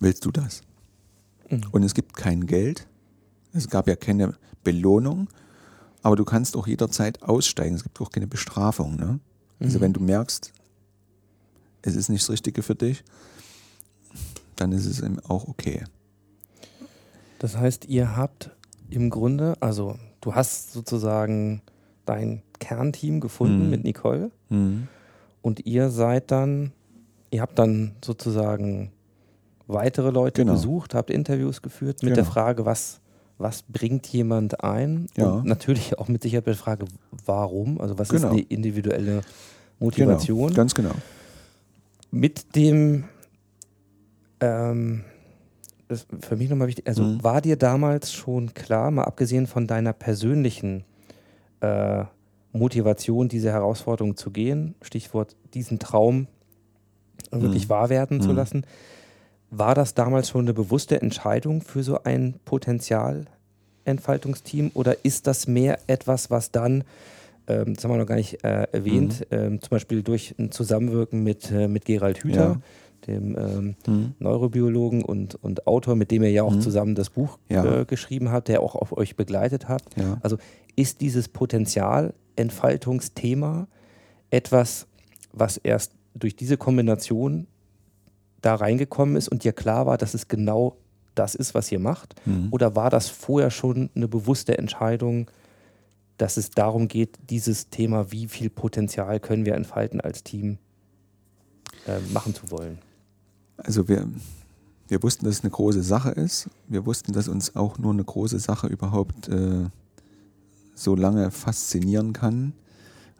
[0.00, 0.62] Willst du das?
[1.50, 1.64] Mhm.
[1.70, 2.88] Und es gibt kein Geld.
[3.52, 4.34] Es gab ja keine
[4.64, 5.28] Belohnung.
[6.02, 7.74] Aber du kannst auch jederzeit aussteigen.
[7.76, 8.96] Es gibt auch keine Bestrafung.
[8.96, 9.20] Ne?
[9.60, 9.82] Also Mhm.
[9.82, 10.50] wenn du merkst,
[11.82, 13.04] es ist nicht das Richtige für dich,
[14.56, 15.84] dann ist es eben auch okay.
[17.38, 18.50] Das heißt, ihr habt
[18.90, 21.62] im Grunde, also du hast sozusagen
[22.04, 23.70] dein Kernteam gefunden Mhm.
[23.70, 24.30] mit Nicole
[25.42, 26.72] und ihr seid dann,
[27.30, 28.92] ihr habt dann sozusagen
[29.66, 30.52] weitere Leute Genau.
[30.52, 32.32] besucht, habt Interviews geführt mit der Genau.
[32.32, 33.00] Frage, was,
[33.38, 35.08] was bringt jemand ein?
[35.16, 35.26] Ja.
[35.30, 36.86] Und natürlich auch mit Sicherheit mit der Frage,
[37.26, 37.80] warum?
[37.80, 38.28] Also was Genau.
[38.28, 39.22] ist die individuelle Genau,
[39.80, 40.54] Motivation?
[40.54, 40.92] ganz genau.
[42.12, 43.04] mit dem,
[44.40, 45.02] ähm,
[45.88, 47.22] ist für mich nochmal wichtig, also Mhm.
[47.22, 50.84] war dir damals schon klar, mal abgesehen von deiner persönlichen
[51.60, 52.04] äh,
[52.52, 56.26] Motivation, diese Herausforderung zu gehen, Stichwort diesen Traum
[57.30, 57.70] wirklich Mhm.
[57.70, 58.36] wahr werden zu Mhm.
[58.36, 58.62] lassen,
[59.50, 65.78] war das damals schon eine bewusste Entscheidung für so ein Potenzialentfaltungsteam oder ist das mehr
[65.86, 66.84] etwas, was dann
[67.48, 69.36] ähm, das haben wir noch gar nicht äh, erwähnt, Mhm.
[69.36, 72.60] ähm, zum Beispiel durch ein Zusammenwirken mit, äh, mit Gerald Hüther,
[73.06, 74.14] dem ähm, Mhm.
[74.18, 76.60] Neurobiologen und, und Autor, mit dem ihr ja auch Mhm.
[76.60, 77.80] zusammen das Buch Ja.
[77.80, 79.82] äh, geschrieben habt, der auch auf euch begleitet hat.
[79.96, 80.18] Ja.
[80.22, 80.38] Also
[80.76, 83.66] ist dieses Potenzialentfaltungsthema
[84.30, 84.86] etwas,
[85.32, 87.46] was erst durch diese Kombination
[88.42, 90.76] da reingekommen ist und dir klar war, dass es genau
[91.14, 92.14] das ist, was ihr macht?
[92.26, 92.48] Mhm.
[92.50, 95.30] Oder war das vorher schon eine bewusste Entscheidung,
[96.18, 100.58] dass es darum geht, dieses Thema, wie viel Potenzial können wir entfalten als Team,
[101.86, 102.78] äh, machen zu wollen?
[103.58, 104.08] Also wir,
[104.88, 106.48] wir wussten, dass es eine große Sache ist.
[106.68, 109.66] Wir wussten, dass uns auch nur eine große Sache überhaupt äh,
[110.74, 112.52] so lange faszinieren kann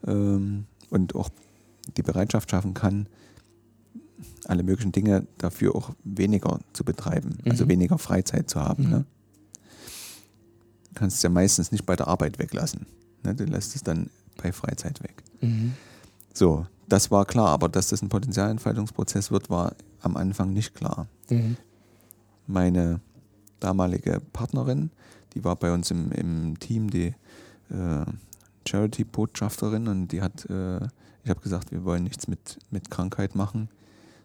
[0.07, 1.30] ähm, und auch
[1.97, 3.07] die Bereitschaft schaffen kann,
[4.47, 7.68] alle möglichen Dinge dafür auch weniger zu betreiben, also Mhm.
[7.70, 8.84] weniger Freizeit zu haben.
[8.84, 8.91] Mhm.
[8.91, 9.05] Ne?
[10.89, 12.87] Du kannst es ja meistens nicht bei der Arbeit weglassen.
[13.24, 13.34] Ne?
[13.34, 14.11] Du lässt es dann
[14.43, 15.22] bei Freizeit weg.
[16.32, 21.09] So, das war klar, aber dass das ein Potenzialentfaltungsprozess wird, war am Anfang nicht klar.
[21.30, 21.57] Mhm.
[22.47, 23.01] Meine
[23.61, 24.91] damalige Partnerin,
[25.34, 27.14] die war bei uns im, im Team, die
[27.70, 28.05] äh,
[28.68, 30.76] Charity-Botschafterin und die hat, äh,
[31.24, 33.68] ich habe gesagt, wir wollen nichts mit, mit Krankheit machen,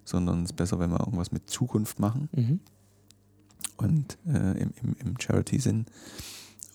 [0.06, 2.60] sondern es ist besser, wenn wir irgendwas mit Zukunft machen Mhm.
[3.78, 5.86] und äh, im, im, im Charity-Sinn.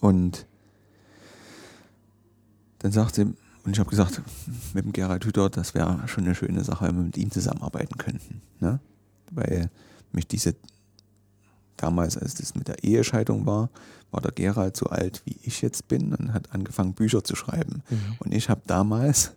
[0.01, 0.47] Und
[2.80, 3.34] dann sagte sie,
[3.67, 4.23] und ich habe gesagt,
[4.75, 7.99] mit dem Gerald Hüther, das wäre schon eine schöne Sache, wenn wir mit ihm zusammenarbeiten
[7.99, 8.41] könnten.
[8.61, 8.79] Ne?
[9.33, 9.71] Weil
[10.12, 10.55] mich diese,
[11.77, 13.71] damals, als das mit der Ehescheidung war,
[14.12, 17.83] war der Gerald so alt, wie ich jetzt bin und hat angefangen, Bücher zu schreiben.
[17.91, 17.99] Mhm.
[18.21, 19.33] Und ich habe damals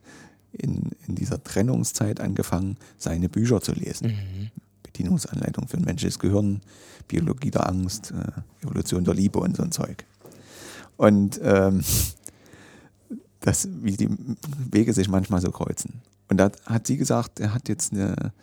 [0.51, 4.09] in, in dieser Trennungszeit angefangen, seine Bücher zu lesen.
[4.09, 4.51] Mhm.
[4.83, 6.61] Bedienungsanleitung für ein menschliches Gehirn,
[7.07, 10.05] Biologie der Angst, äh, Evolution der Liebe und so ein Zeug.
[10.97, 11.81] Und ähm,
[13.39, 14.09] das, wie die
[14.71, 16.01] Wege sich manchmal so kreuzen.
[16.27, 18.33] Und da hat sie gesagt, er hat jetzt eine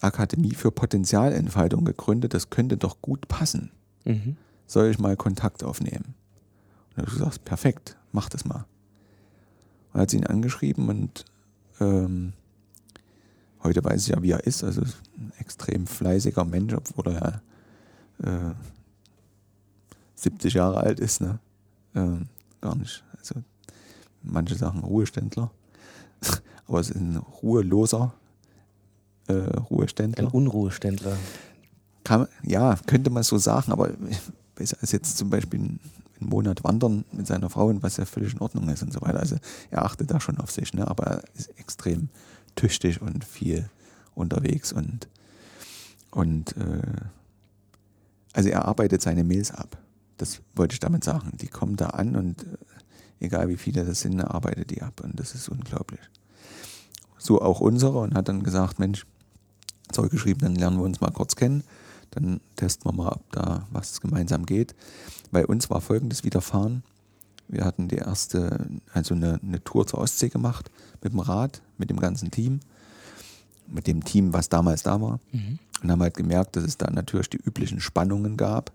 [0.00, 3.70] Akademie für Potenzialentfaltung gegründet, das könnte doch gut passen.
[4.04, 4.36] Mhm.
[4.66, 6.14] Soll ich mal Kontakt aufnehmen?
[6.90, 8.66] Und da habe ich gesagt, perfekt, mach das mal.
[9.92, 11.24] Und hat sie ihn angeschrieben und
[11.80, 12.32] ähm,
[13.62, 14.62] heute weiß ich ja, wie er ist.
[14.62, 17.42] Also ein extrem fleißiger Mensch, obwohl er
[18.22, 18.54] ja äh,
[20.14, 21.38] 70 Jahre alt ist, ne?
[21.94, 22.28] Ähm,
[22.60, 23.04] gar nicht.
[23.18, 23.36] Also
[24.22, 25.50] manche sagen Ruheständler,
[26.66, 28.14] aber es ist ein ruheloser
[29.28, 30.24] äh, Ruheständler.
[30.24, 31.16] Ein Unruheständler.
[32.04, 33.90] Kann, ja, könnte man so sagen, aber
[34.54, 35.80] besser als jetzt zum Beispiel einen
[36.18, 39.20] Monat wandern mit seiner Frau, was ja völlig in Ordnung ist und so weiter.
[39.20, 39.36] Also
[39.70, 40.88] er achtet da schon auf sich, ne?
[40.88, 42.08] aber er ist extrem
[42.56, 43.68] tüchtig und viel
[44.14, 45.08] unterwegs und,
[46.10, 46.82] und äh,
[48.32, 49.78] also er arbeitet seine Mails ab.
[50.16, 51.32] Das wollte ich damit sagen.
[51.40, 52.56] Die kommen da an und äh,
[53.20, 56.00] egal wie viele das sind, arbeitet die ab und das ist unglaublich.
[57.18, 59.04] So auch unsere und hat dann gesagt, Mensch,
[59.92, 61.64] Zeug geschrieben, dann lernen wir uns mal kurz kennen.
[62.10, 64.74] Dann testen wir mal, ob da was gemeinsam geht.
[65.30, 66.82] Bei uns war folgendes Widerfahren.
[67.48, 70.70] Wir hatten die erste, also eine, eine Tour zur Ostsee gemacht
[71.02, 72.60] mit dem Rad, mit dem ganzen Team,
[73.66, 75.20] mit dem Team, was damals da war.
[75.82, 78.72] Und haben halt gemerkt, dass es da natürlich die üblichen Spannungen gab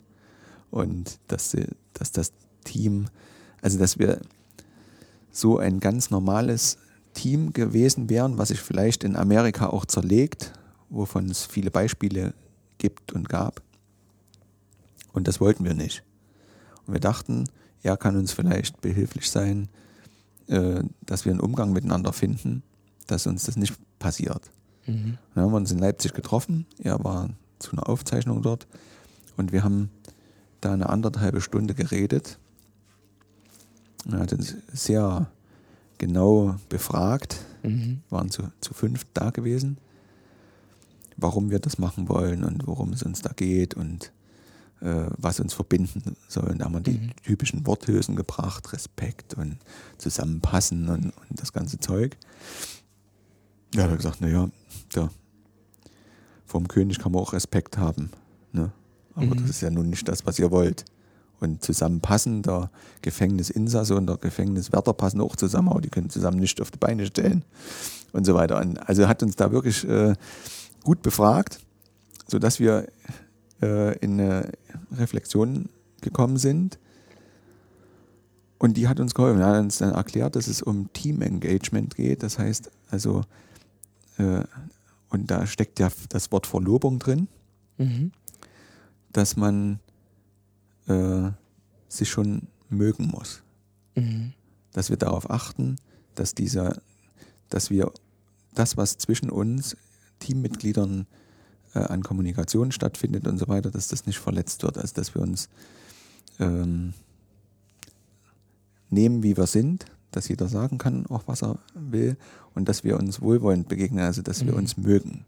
[0.72, 1.56] und dass,
[1.94, 2.32] dass das
[2.64, 3.06] Team,
[3.64, 4.22] also dass wir
[5.32, 6.78] so ein ganz normales
[7.14, 10.54] Team gewesen wären, was sich vielleicht in Amerika auch zerlegt,
[10.90, 12.34] wovon es viele Beispiele
[12.78, 13.62] gibt und gab.
[15.14, 16.04] Und das wollten wir nicht.
[16.86, 17.46] Und wir dachten,
[17.82, 19.70] er kann uns vielleicht behilflich sein,
[20.48, 22.64] äh, dass wir einen Umgang miteinander finden,
[23.08, 24.52] dass uns das nicht passiert.
[25.34, 26.66] Dann haben wir uns in Leipzig getroffen.
[26.80, 28.68] Er war zu einer Aufzeichnung dort
[29.38, 29.90] und wir haben
[30.62, 32.38] da eine anderthalbe Stunde geredet.
[34.12, 35.28] Er hat uns sehr
[35.98, 37.40] genau befragt,
[38.10, 39.78] waren zu, zu fünf da gewesen,
[41.18, 44.12] warum wir das machen wollen und worum es uns da geht und
[44.82, 46.56] äh, was uns verbinden soll.
[46.58, 49.58] Da haben wir die typischen Worthülsen gebracht, Respekt und
[49.98, 52.18] Zusammenpassen und, und das ganze Zeug.
[53.74, 54.50] Ja, hat er gesagt, naja,
[54.94, 55.10] ja,
[56.46, 58.12] vom König kann man auch Respekt haben.
[58.52, 58.72] Ne?
[59.16, 60.86] Aber das ist ja nun nicht das, was ihr wollt.
[61.44, 62.70] Und zusammenpassen, der
[63.02, 67.06] Gefängnisinsasse und der Gefängniswärter passen auch zusammen, aber die können zusammen nicht auf die Beine
[67.06, 67.44] stellen
[68.14, 68.62] und so weiter.
[68.62, 70.16] Und also hat uns da wirklich äh,
[70.84, 71.60] gut befragt,
[72.28, 72.88] sodass wir
[73.62, 74.52] äh, in eine
[74.98, 75.68] Reflexion
[76.00, 76.80] gekommen sind.
[78.58, 79.42] Und die hat uns geholfen.
[79.42, 82.24] Er hat uns dann erklärt, dass es um Team-Engagement geht.
[82.24, 83.24] Das heißt also,
[84.18, 84.44] äh,
[85.10, 87.28] und da steckt ja das Wort Verlobung drin,
[89.12, 89.80] dass man
[90.88, 91.32] äh,
[91.88, 93.42] sich schon mögen muss.
[94.72, 95.78] Dass wir darauf achten,
[96.16, 96.82] dass dieser,
[97.50, 97.92] dass wir
[98.54, 99.78] das, was zwischen uns
[100.20, 101.08] Teammitgliedern
[101.74, 104.78] äh, an Kommunikation stattfindet und so weiter, dass das nicht verletzt wird.
[104.78, 105.50] Also dass wir uns
[106.40, 106.94] ähm,
[108.90, 112.18] nehmen, wie wir sind, dass jeder sagen kann, auch was er will
[112.54, 115.26] und dass wir uns wohlwollend begegnen, also dass wir uns mögen.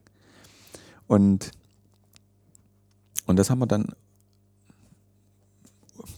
[1.07, 1.51] Und,
[3.25, 3.87] und das haben wir dann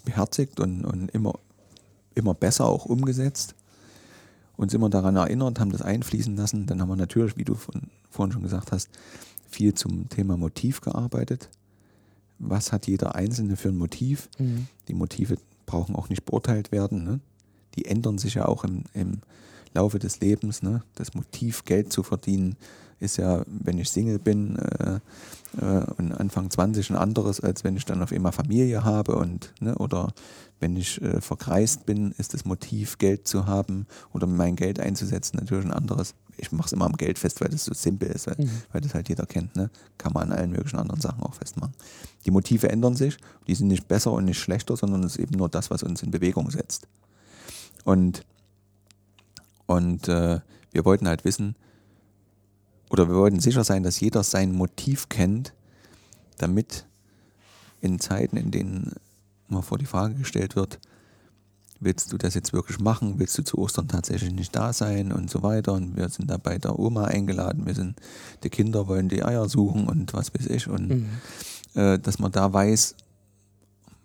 [0.06, 1.34] beherzigt und, und immer,
[2.16, 3.56] immer besser auch umgesetzt.
[4.56, 6.66] Uns immer daran erinnert, haben das einfließen lassen.
[6.66, 8.90] Dann haben wir natürlich, wie du von, vorhin schon gesagt hast,
[9.50, 11.50] viel zum Thema Motiv gearbeitet.
[12.40, 14.30] Was hat jeder Einzelne für ein Motiv?
[14.88, 17.04] Die Motive brauchen auch nicht beurteilt werden.
[17.04, 17.20] Ne?
[17.76, 19.22] Die ändern sich ja auch im, im
[19.74, 20.64] Laufe des Lebens.
[20.64, 20.84] Ne?
[20.96, 22.58] Das Motiv, Geld zu verdienen,
[23.00, 25.00] ist ja, wenn ich Single bin äh,
[25.62, 29.54] äh, und Anfang 20 ein anderes, als wenn ich dann auf einmal Familie habe und
[29.60, 30.14] ne, oder
[30.60, 35.38] wenn ich äh, verkreist bin, ist das Motiv, Geld zu haben oder mein Geld einzusetzen,
[35.38, 36.16] natürlich ein anderes.
[36.38, 38.38] Ich mache es immer am Geld fest, weil das so simpel ist, weil,
[38.72, 39.56] weil das halt jeder kennt.
[39.56, 39.70] Ne?
[39.98, 41.74] Kann man an allen möglichen anderen Sachen auch festmachen.
[42.26, 45.38] Die Motive ändern sich, die sind nicht besser und nicht schlechter, sondern es ist eben
[45.38, 46.88] nur das, was uns in Bewegung setzt.
[47.84, 48.24] Und,
[49.68, 50.40] und äh,
[50.72, 51.56] wir wollten halt wissen,
[52.90, 55.54] oder wir wollten sicher sein, dass jeder sein Motiv kennt,
[56.38, 56.86] damit
[57.82, 58.94] in Zeiten, in denen
[59.48, 60.80] mal vor die Frage gestellt wird,
[61.80, 63.20] willst du das jetzt wirklich machen?
[63.20, 65.74] Willst du zu Ostern tatsächlich nicht da sein und so weiter?
[65.74, 68.00] Und wir sind da bei der Oma eingeladen, wir sind,
[68.44, 70.68] die Kinder wollen die Eier suchen und was weiß ich.
[70.68, 70.90] Und
[71.76, 72.96] äh, dass man da weiß,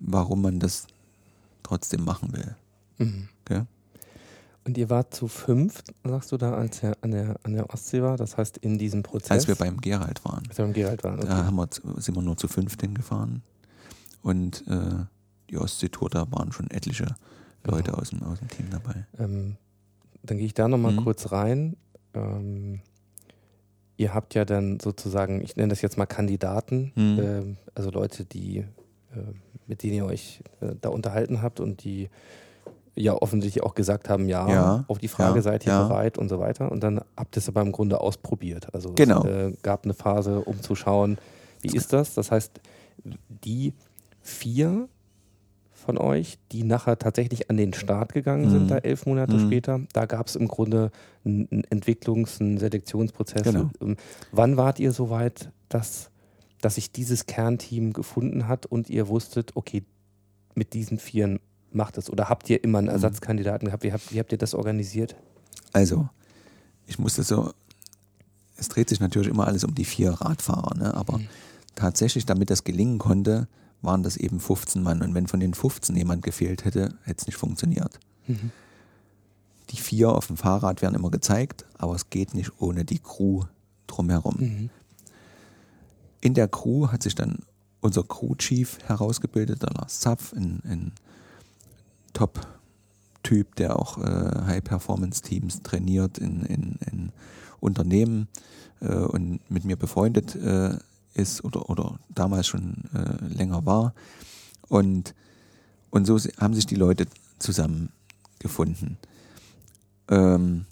[0.01, 0.87] warum man das
[1.63, 2.57] trotzdem machen will.
[2.99, 3.29] Okay?
[4.65, 8.01] Und ihr wart zu fünf, sagst du da, als er an der, an der Ostsee
[8.03, 8.17] war?
[8.17, 9.31] Das heißt, in diesem Prozess.
[9.31, 10.45] Als wir beim Gerald waren.
[10.49, 11.17] als wir beim Gerald waren.
[11.21, 11.33] Da Okay.
[11.47, 11.69] haben wir,
[12.01, 13.43] sind wir nur zu fünft hingefahren.
[14.23, 15.05] Und äh,
[15.51, 17.17] die Ostseetour, da waren schon etliche
[17.65, 19.05] Leute aus dem, aus dem Team dabei.
[19.19, 19.57] Ähm,
[20.23, 21.03] dann gehe ich da nochmal Mhm.
[21.05, 21.77] kurz rein.
[22.15, 22.81] Ähm,
[23.97, 27.19] ihr habt ja dann sozusagen, ich nenne das jetzt mal Kandidaten, Mhm.
[27.21, 28.67] ähm, also Leute, die, äh,
[29.67, 32.09] mit denen ihr euch äh, da unterhalten habt und die
[32.95, 35.87] ja offensichtlich auch gesagt haben, ja, Ja, auf die Frage ja, seid ihr ja.
[35.89, 36.71] bereit und so weiter.
[36.71, 38.75] Und dann habt ihr es aber im Grunde ausprobiert.
[38.75, 39.25] Also Genau.
[39.25, 41.19] es äh, gab eine Phase, um zu schauen,
[41.63, 42.15] wie ist das?
[42.15, 42.61] Das heißt,
[43.29, 43.73] die
[44.21, 44.89] vier
[45.73, 48.69] von euch, die nachher tatsächlich an den Start gegangen sind, Mhm.
[48.69, 49.47] da elf Monate Mhm.
[49.47, 49.81] später.
[49.93, 50.91] Da gab es im Grunde
[51.25, 53.43] einen Entwicklungs-, einen Selektionsprozess.
[53.43, 53.71] Genau.
[53.81, 53.97] Ähm,
[54.31, 56.11] Wann wart ihr so weit, dass,
[56.61, 59.83] dass sich dieses Kernteam gefunden hat und ihr wusstet, okay,
[60.55, 61.41] mit diesen Vieren
[61.75, 62.11] macht es?
[62.11, 62.95] Oder habt ihr immer einen Mhm.
[62.95, 63.83] Ersatzkandidaten gehabt?
[63.85, 65.17] Wie habt, wie habt ihr das organisiert?
[65.73, 66.09] Also,
[66.87, 67.53] ich musste so,
[68.57, 70.95] es dreht sich natürlich immer alles um die vier Radfahrer, ne?
[70.95, 71.29] aber Mhm.
[71.75, 73.49] tatsächlich, damit das gelingen konnte,
[73.81, 75.03] waren das eben 15 Mann.
[75.03, 77.99] Und wenn von den 15 jemand gefehlt hätte, hätte es nicht funktioniert.
[79.71, 83.43] Die vier auf dem Fahrrad werden immer gezeigt, aber es geht nicht ohne die Crew
[83.89, 84.37] drumherum.
[84.39, 84.71] Mhm.
[86.21, 87.39] In der Crew hat sich dann
[87.81, 90.93] unser Crew-Chief herausgebildet, der Lars Zapf, ein, ein
[92.13, 97.13] Top-Typ, der auch äh, High-Performance-Teams trainiert in, in, in
[97.61, 98.29] Unternehmen
[98.81, 100.77] äh, und mit mir befreundet äh,
[101.15, 103.95] ist oder, oder damals schon äh, länger war.
[104.69, 105.15] Und,
[105.91, 107.07] und so haben sich die Leute
[107.39, 108.99] zusammengefunden.
[110.09, 110.67] Ähm,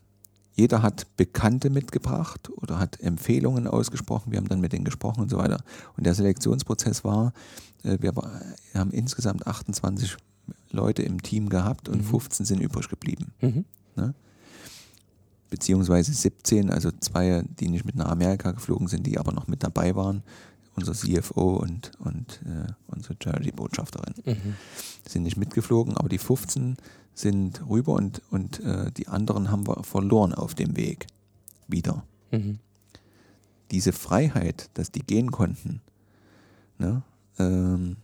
[0.55, 4.33] jeder hat Bekannte mitgebracht oder hat Empfehlungen ausgesprochen.
[4.33, 5.63] Wir haben dann mit denen gesprochen und so weiter.
[5.97, 7.33] Und der Selektionsprozess war,
[7.83, 8.13] äh, wir
[8.75, 10.17] haben insgesamt 28
[10.71, 13.33] Leute im Team gehabt und 15 sind übrig geblieben.
[13.41, 13.65] Mhm.
[15.51, 19.65] Beziehungsweise 17, also zwei, die nicht mit nach Amerika geflogen sind, die aber noch mit
[19.65, 20.23] dabei waren.
[20.77, 24.55] Unser CFO und, und äh, unsere Charity-Botschafterin Mhm.
[25.07, 26.77] sind nicht mitgeflogen, aber die 15
[27.15, 31.09] sind rüber und, und äh, die anderen haben wir verloren auf dem Weg
[31.67, 32.05] wieder.
[32.31, 32.61] Mhm.
[33.73, 35.81] Diese Freiheit, dass die gehen konnten,
[36.79, 37.03] ne,
[37.39, 37.97] ähm,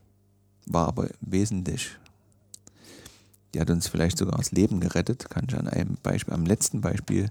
[0.67, 1.97] war aber wesentlich.
[3.57, 6.83] Die hat uns vielleicht sogar das Leben gerettet, kann ich an einem Beispiel, am letzten
[6.83, 7.31] Beispiel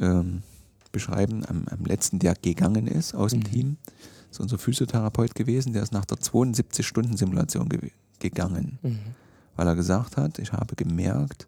[0.00, 0.42] ähm,
[0.90, 3.44] beschreiben, am, am letzten, der gegangen ist aus dem Mhm.
[3.44, 3.76] Team,
[4.32, 8.98] ist unser Physiotherapeut gewesen, der ist nach der 72-Stunden-Simulation ge gegangen Mhm.
[9.54, 11.46] weil er gesagt hat, ich habe gemerkt,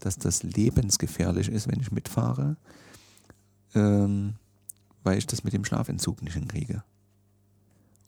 [0.00, 2.56] dass das lebensgefährlich ist, wenn ich mitfahre,
[3.76, 4.34] ähm,
[5.04, 6.82] weil ich das mit dem Schlafentzug nicht hinkriege.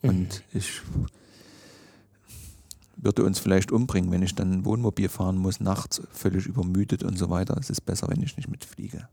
[0.02, 0.80] Und ich
[3.00, 7.16] würde uns vielleicht umbringen, wenn ich dann ein Wohnmobil fahren muss, nachts völlig übermüdet und
[7.16, 7.56] so weiter.
[7.58, 9.08] Es ist besser, wenn ich nicht mitfliege.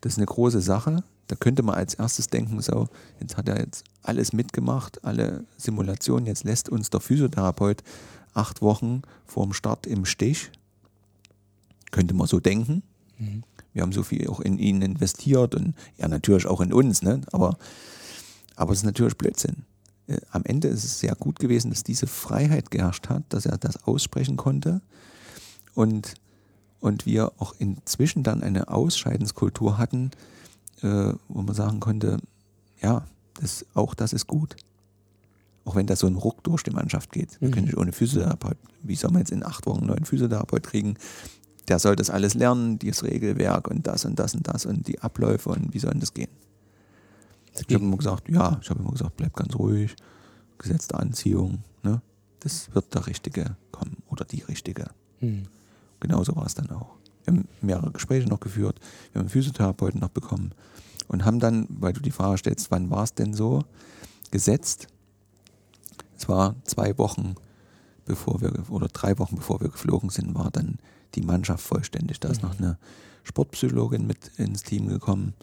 [0.00, 1.02] Das ist eine große Sache.
[1.26, 2.88] Da könnte man als erstes denken, so,
[3.20, 7.82] jetzt hat er jetzt alles mitgemacht, alle Simulationen, jetzt lässt uns der Physiotherapeut
[8.34, 10.50] acht Wochen vorm Start im Stich.
[11.90, 12.82] Könnte man so denken.
[13.18, 13.42] Mhm.
[13.72, 17.20] Wir haben so viel auch in ihn investiert und ja, natürlich auch in uns, ne?
[17.32, 17.58] aber,
[18.56, 19.64] aber es ist natürlich Blödsinn.
[20.08, 23.56] Äh, Am Ende ist es sehr gut gewesen, dass diese Freiheit geherrscht hat, dass er
[23.58, 24.80] das aussprechen konnte
[25.74, 26.14] und,
[26.80, 30.10] und wir auch inzwischen dann eine Ausscheidenskultur hatten,
[30.82, 32.18] äh, wo man sagen konnte,
[32.80, 33.04] ja,
[33.40, 34.56] das, auch das ist gut.
[35.64, 37.40] Auch wenn da so ein Ruck durch die Mannschaft geht.
[37.40, 37.52] Wir Mhm.
[37.52, 38.56] können nicht ohne Physiotherapeut.
[38.82, 40.94] Wie soll man jetzt in acht Wochen einen neuen Physiotherapeut kriegen?
[41.68, 45.00] Der soll das alles lernen, dieses Regelwerk und das und das und das und die
[45.00, 46.30] Abläufe und wie soll das gehen?
[47.66, 49.96] Ich habe immer gesagt, ja, ich habe immer gesagt, bleib ganz ruhig,
[50.58, 52.00] gesetzte Anziehung, ne?
[52.40, 54.90] Das wird der Richtige kommen oder die Richtige.
[55.20, 55.46] Mhm.
[56.00, 56.94] Genauso war es dann auch.
[57.24, 58.78] Wir haben mehrere Gespräche noch geführt,
[59.12, 60.52] wir haben einen Physiotherapeuten noch bekommen
[61.08, 63.64] und haben dann, weil du die Frage stellst, wann war es denn so,
[64.30, 64.86] gesetzt.
[66.16, 67.34] Es war zwei Wochen
[68.08, 70.78] bevor wir, oder drei Wochen bevor wir geflogen sind, war dann
[71.14, 72.18] die Mannschaft vollständig.
[72.18, 72.78] Da ist noch eine
[73.22, 75.34] Sportpsychologin mit ins Team gekommen,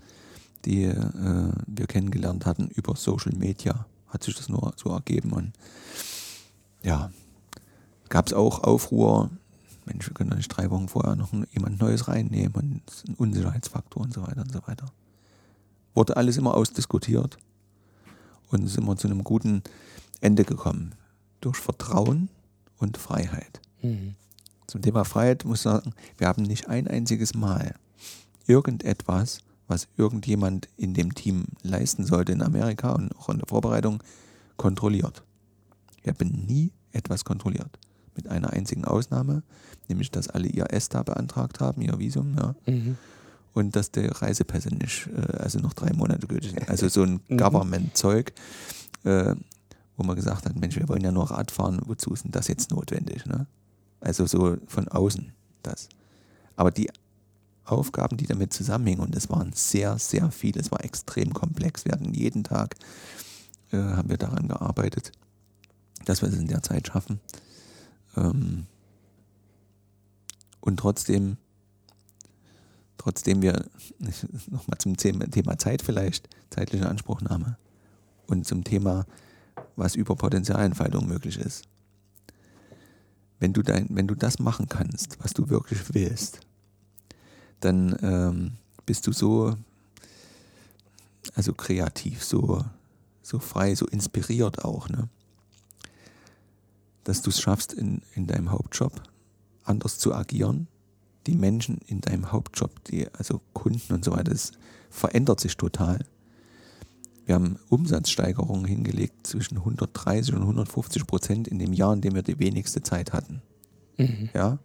[0.66, 3.86] die äh, wir kennengelernt hatten über Social Media.
[4.08, 5.52] Hat sich das nur so ergeben und
[6.84, 7.12] ja,
[8.10, 9.30] gab es auch Aufruhr,
[9.86, 14.04] Mensch, wir können doch nicht drei Wochen vorher noch jemand Neues reinnehmen und ein Unsicherheitsfaktor
[14.04, 14.86] und so weiter und so weiter.
[15.94, 17.38] Wurde alles immer ausdiskutiert
[18.50, 19.64] und sind wir zu einem guten
[20.22, 20.96] Ende gekommen.
[21.42, 22.30] Durch Vertrauen
[22.78, 23.62] und Freiheit.
[23.82, 24.16] Mhm.
[24.68, 27.76] Zum Thema Freiheit muss ich sagen, wir haben nicht ein einziges Mal
[28.48, 34.04] irgendetwas, was irgendjemand in dem Team leisten sollte in Amerika und auch in der Vorbereitung,
[34.58, 35.24] kontrolliert.
[36.04, 37.78] Wir haben nie etwas kontrolliert.
[38.16, 39.44] Mit einer einzigen Ausnahme,
[39.90, 42.98] nämlich dass alle ihr ESTA beantragt haben, ihr Visum, ja, Mhm.
[43.54, 46.70] und dass die Reisepässe nicht, äh, also noch drei Monate gültig sind.
[46.70, 47.38] Also so ein Mhm.
[47.38, 48.32] Government-Zeug,
[49.04, 49.36] äh,
[49.98, 52.48] wo man gesagt hat, Mensch, wir wollen ja nur Rad fahren, wozu ist denn das
[52.48, 53.26] jetzt notwendig?
[53.26, 53.48] Ne?
[54.00, 55.90] Also so von außen das.
[56.56, 56.90] Aber die
[57.66, 61.86] Aufgaben, die damit zusammenhingen, und es waren sehr, sehr viele, es war extrem komplex.
[61.86, 62.76] Wir hatten jeden Tag,
[63.72, 65.12] äh, haben wir daran gearbeitet,
[66.06, 67.20] dass wir es in der Zeit schaffen.
[68.16, 68.68] Ähm,
[70.62, 71.38] und trotzdem,
[72.98, 73.66] trotzdem wir,
[74.50, 77.58] nochmal zum Thema Zeit vielleicht, zeitliche Anspruchnahme
[78.28, 79.06] und zum Thema,
[79.76, 81.64] was über Potenzialentfaltung möglich ist.
[83.40, 86.40] wenn du dein, wenn du das machen kannst, was du wirklich willst,
[87.60, 88.52] dann ähm,
[88.86, 89.56] bist du so,
[91.34, 92.64] also kreativ, so,
[93.22, 95.10] so frei, so inspiriert auch, ne?
[97.04, 99.02] Dass du es schaffst, in, in deinem Hauptjob
[99.64, 100.68] anders zu agieren.
[101.28, 104.52] Die Menschen in deinem Hauptjob, die, also Kunden und so weiter, das
[104.90, 106.00] verändert sich total.
[107.26, 112.22] Wir haben Umsatzsteigerungen hingelegt zwischen 130 und 150 Prozent in dem Jahr, in dem wir
[112.22, 113.42] die wenigste Zeit hatten.
[114.34, 114.60] Ja.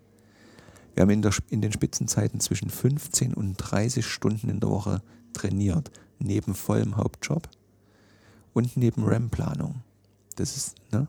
[0.95, 5.03] Wir haben in, der, in den Spitzenzeiten zwischen 15 und 30 Stunden in der Woche
[5.33, 7.49] trainiert, neben vollem Hauptjob
[8.53, 9.83] und neben RAM-Planung.
[10.37, 11.07] Das ist, ne?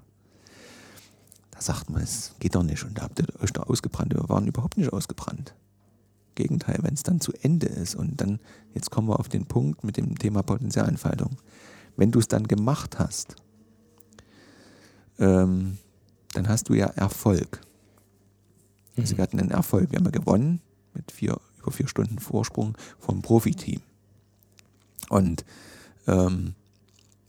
[1.52, 4.14] Da sagt man, es geht doch nicht und da habt ihr euch da ausgebrannt.
[4.14, 5.54] Wir waren überhaupt nicht ausgebrannt.
[6.36, 8.40] Gegenteil, wenn es dann zu Ende ist und dann,
[8.74, 11.38] jetzt kommen wir auf den Punkt mit dem Thema Potenzialentfaltung.
[11.98, 13.36] Wenn du es dann gemacht hast,
[15.20, 15.78] ähm,
[16.34, 17.62] dann hast du ja Erfolg.
[19.02, 20.62] Also wir hatten einen Erfolg, wir haben gewonnen
[20.94, 23.82] mit vier, über vier Stunden Vorsprung vom Profiteam.
[25.10, 25.44] Und
[26.08, 26.54] ähm,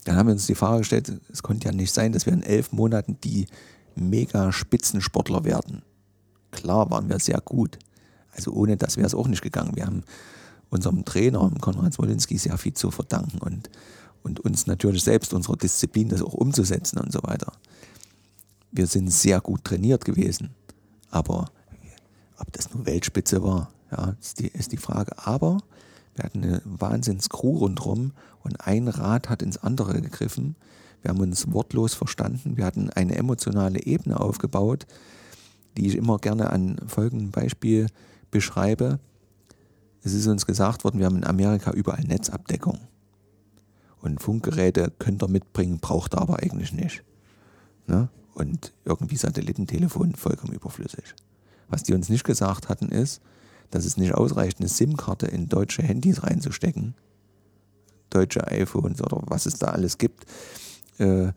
[0.05, 2.43] dann haben wir uns die Frage gestellt, es konnte ja nicht sein, dass wir in
[2.43, 3.47] elf Monaten die
[3.95, 5.81] mega Spitzensportler werden.
[6.51, 7.79] Klar waren wir sehr gut.
[8.31, 9.75] Also ohne das wäre es auch nicht gegangen.
[9.75, 10.03] Wir haben
[10.69, 13.69] unserem Trainer, Konrad Smolinski, sehr viel zu verdanken und,
[14.23, 17.53] und uns natürlich selbst, unserer Disziplin, das auch umzusetzen und so weiter.
[18.71, 20.49] Wir sind sehr gut trainiert gewesen.
[21.11, 21.51] Aber
[22.37, 25.25] ob das nur Weltspitze war, ja, ist die, ist die Frage.
[25.25, 25.59] Aber
[26.15, 28.11] wir hatten eine Wahnsinns-Crew rundherum
[28.43, 30.55] und ein Rad hat ins andere gegriffen.
[31.01, 32.57] Wir haben uns wortlos verstanden.
[32.57, 34.85] Wir hatten eine emotionale Ebene aufgebaut,
[35.77, 37.87] die ich immer gerne an folgendem Beispiel
[38.31, 38.99] beschreibe.
[40.03, 42.79] Es ist uns gesagt worden, wir haben in Amerika überall Netzabdeckung.
[44.01, 47.03] Und Funkgeräte könnt ihr mitbringen, braucht ihr aber eigentlich nicht.
[47.87, 48.09] Ne?
[48.33, 51.15] Und irgendwie Satellitentelefon vollkommen überflüssig.
[51.73, 53.19] Was die uns nicht gesagt hatten, ist,
[53.71, 56.93] dass es nicht ausreicht, eine SIM-Karte in deutsche Handys reinzustecken.
[58.11, 60.27] Deutsche iPhones oder was es da alles gibt.
[60.99, 61.31] Äh,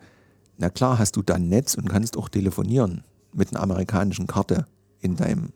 [0.58, 4.66] na klar, hast du dann Netz und kannst auch telefonieren mit einer amerikanischen Karte
[5.00, 5.54] in deinem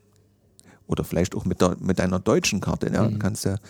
[0.86, 3.18] oder vielleicht auch mit, der, mit deiner deutschen Karte, ja, Mhm.
[3.18, 3.60] kannst du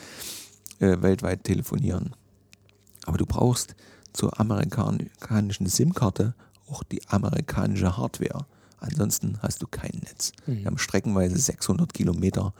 [0.78, 2.14] äh, weltweit telefonieren.
[3.04, 3.74] Aber du brauchst
[4.12, 6.34] zur amerikanischen SIM-Karte
[6.68, 8.46] auch die amerikanische Hardware.
[8.80, 10.32] Ansonsten hast du kein Netz.
[10.46, 12.54] Wir haben streckenweise 600 Kilometer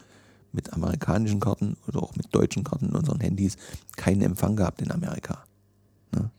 [0.53, 3.57] mit amerikanischen Karten oder auch mit deutschen Karten in unseren Handys
[3.97, 5.45] keinen Empfang gehabt in Amerika.
[6.15, 6.31] Ne?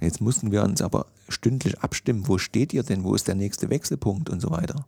[0.00, 3.70] Jetzt mussten wir uns aber stündlich abstimmen, wo steht ihr denn, wo ist der nächste
[3.70, 4.86] Wechselpunkt und so weiter.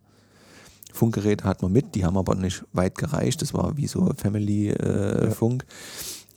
[0.91, 5.65] Funkgeräte hatten wir mit, die haben aber nicht weit gereicht, das war wie so Family-Funk.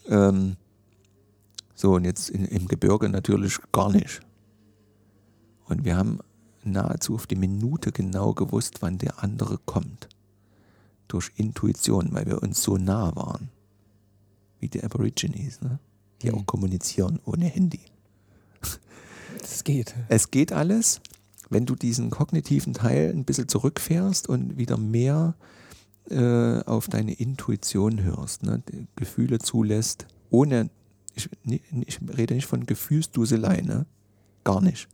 [0.09, 0.57] ähm,
[1.75, 4.21] so, und jetzt in, im Gebirge natürlich gar nicht.
[5.67, 6.19] Und wir haben
[6.65, 10.09] nahezu auf die Minute genau gewusst, wann der andere kommt.
[11.09, 13.49] Durch Intuition, weil wir uns so nah waren.
[14.61, 15.79] Wie die Aborigines, ne?
[16.23, 17.81] die auch kommunizieren ohne Handy.
[19.39, 19.95] Das geht.
[20.09, 21.01] Es geht alles,
[21.49, 25.35] wenn du diesen kognitiven Teil ein bisschen zurückfährst und wieder mehr
[26.11, 28.63] äh, auf deine Intuition hörst, ne?
[28.97, 30.71] Gefühle zulässt, ohne,
[31.15, 31.31] ich,
[31.87, 33.87] ich rede nicht von Gefühlsduselei, ne?
[34.45, 34.89] gar nicht.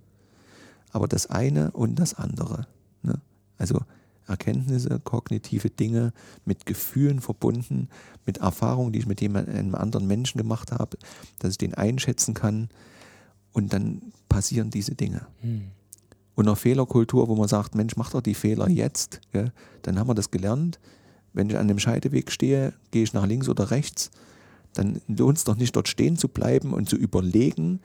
[0.95, 2.69] Aber das eine und das andere.
[3.03, 3.21] Ne?
[3.59, 3.81] Also
[4.29, 6.13] Erkenntnisse, kognitive Dinge
[6.45, 7.89] mit Gefühlen verbunden,
[8.25, 10.97] mit Erfahrungen, die ich mit einem anderen Menschen gemacht habe,
[11.41, 12.69] dass ich den einschätzen kann
[13.53, 15.27] und dann passieren diese Dinge.
[16.37, 19.21] Und eine Fehlerkultur, wo man sagt, Mensch, mach doch die Fehler jetzt.
[19.33, 19.53] Gell?
[19.83, 20.79] Dann haben wir das gelernt.
[21.33, 24.13] Wenn ich an dem Scheideweg stehe, gehe ich nach links oder rechts,
[24.75, 27.81] dann lohnt es doch nicht, dort stehen zu bleiben und zu überlegen,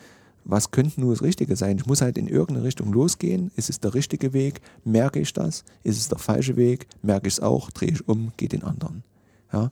[0.50, 1.78] was könnte nur das Richtige sein.
[1.78, 3.52] Ich muss halt in irgendeine Richtung losgehen.
[3.56, 4.62] Ist es der richtige Weg?
[4.84, 5.64] Merke ich das?
[5.84, 6.88] Ist es der falsche Weg?
[7.02, 7.72] Merke ich es auch?
[7.72, 8.32] Drehe ich um?
[8.38, 9.04] Gehe den anderen.
[9.54, 9.72] Ja?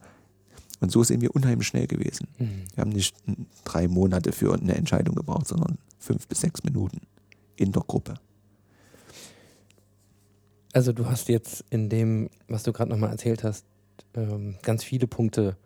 [0.80, 2.28] Und so sind wir unheimlich schnell gewesen.
[2.38, 3.15] Wir haben nicht
[3.63, 7.01] drei Monate für eine Entscheidung gebraucht, sondern fünf bis sechs Minuten
[7.55, 8.15] in der Gruppe.
[10.73, 13.65] Also du hast jetzt in dem, was du gerade nochmal erzählt hast,
[14.13, 15.57] ähm, ganz viele Punkte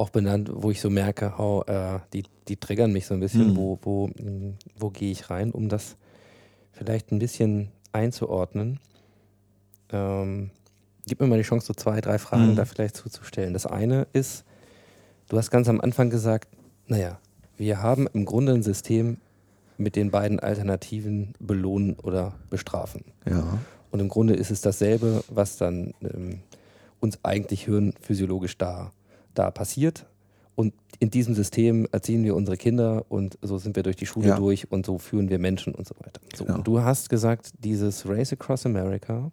[0.00, 3.48] auch benannt, wo ich so merke, how, äh, die, die triggern mich so ein bisschen,
[3.52, 3.56] Mhm.
[3.56, 5.96] wo, wo, mh, wo gehe ich rein, um das
[6.72, 8.80] vielleicht ein bisschen einzuordnen.
[9.92, 10.50] Ähm,
[11.06, 12.56] gib mir mal die Chance, so zwei, drei Fragen Mhm.
[12.56, 13.52] da vielleicht zuzustellen.
[13.52, 14.44] Das eine ist,
[15.28, 16.48] du hast ganz am Anfang gesagt,
[16.86, 17.18] naja,
[17.56, 19.18] wir haben im Grunde ein System
[19.76, 23.04] mit den beiden Alternativen belohnen oder bestrafen.
[23.28, 23.58] Ja.
[23.90, 26.40] Und im Grunde ist es dasselbe, was dann ähm,
[27.00, 28.92] uns eigentlich hirnphysiologisch da,
[29.34, 30.06] da passiert.
[30.56, 34.28] Und in diesem System erziehen wir unsere Kinder und so sind wir durch die Schule
[34.28, 34.36] Ja.
[34.36, 36.20] durch und so führen wir Menschen und so weiter.
[36.36, 36.58] So, Genau.
[36.58, 39.30] Und du hast gesagt, dieses Race Across America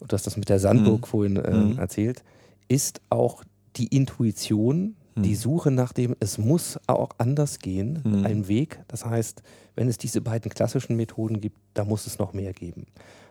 [0.00, 1.04] du hast das mit der Sandburg Mhm.
[1.06, 1.78] vorhin äh, Mhm.
[1.78, 2.22] erzählt,
[2.68, 3.42] ist auch
[3.76, 5.34] die Intuition, die Mhm.
[5.34, 8.24] Suche nach dem, es muss auch anders gehen, Mhm.
[8.26, 8.78] ein Weg.
[8.88, 9.42] Das heißt,
[9.74, 12.86] wenn es diese beiden klassischen Methoden gibt, da muss es noch mehr geben.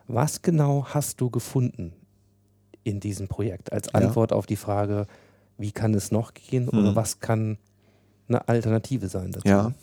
[0.07, 1.93] Was genau hast du gefunden
[2.87, 3.99] in diesem Projekt als Ja.
[3.99, 5.07] Antwort auf die Frage,
[5.57, 6.95] wie kann es noch gehen oder Mhm.
[6.95, 7.57] was kann
[8.29, 9.47] eine Alternative sein dazu?
[9.47, 9.73] Ja.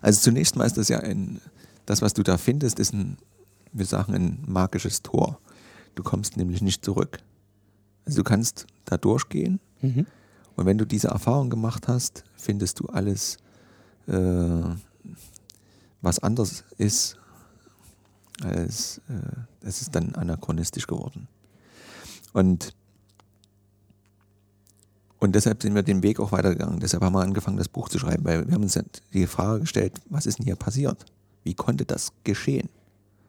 [0.00, 1.40] Also zunächst mal ist das ja ein,
[1.86, 3.16] das, was du da findest, ist ein,
[3.72, 5.38] wir sagen, ein magisches Tor.
[5.94, 7.18] Du kommst nämlich nicht zurück.
[8.04, 10.06] Also du kannst da durchgehen Mhm.
[10.56, 13.38] und wenn du diese Erfahrung gemacht hast, findest du alles,
[14.06, 14.12] äh,
[16.02, 17.16] was anders ist,
[18.42, 21.28] als äh, es ist dann anachronistisch geworden.
[22.32, 22.74] Und
[25.20, 26.80] und deshalb sind wir den Weg auch weitergegangen.
[26.80, 28.78] Deshalb haben wir angefangen, das Buch zu schreiben, weil wir haben uns
[29.14, 31.06] die Frage gestellt, was ist denn hier passiert?
[31.44, 32.68] Wie konnte das geschehen?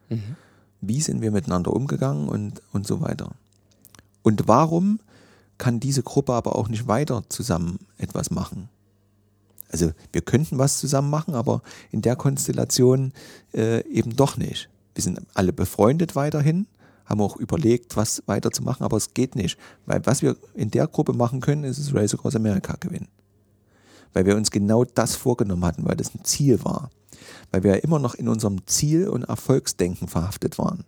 [0.09, 0.35] Mhm.
[0.81, 3.31] Wie sind wir miteinander umgegangen und, und so weiter?
[4.23, 4.99] Und warum
[5.57, 8.67] kann diese Gruppe aber auch nicht weiter zusammen etwas machen?
[9.69, 13.13] Also wir könnten was zusammen machen, aber in der Konstellation
[13.53, 14.69] äh, eben doch nicht.
[14.95, 16.67] Wir sind alle befreundet weiterhin,
[17.05, 19.59] haben auch überlegt, was weiterzumachen, aber es geht nicht.
[19.85, 23.09] Weil was wir in der Gruppe machen können, ist das Race Across America gewinnen.
[24.13, 26.89] Weil wir uns genau das vorgenommen hatten, weil das ein Ziel war.
[27.51, 30.85] Weil wir ja immer noch in unserem Ziel- und Erfolgsdenken verhaftet waren.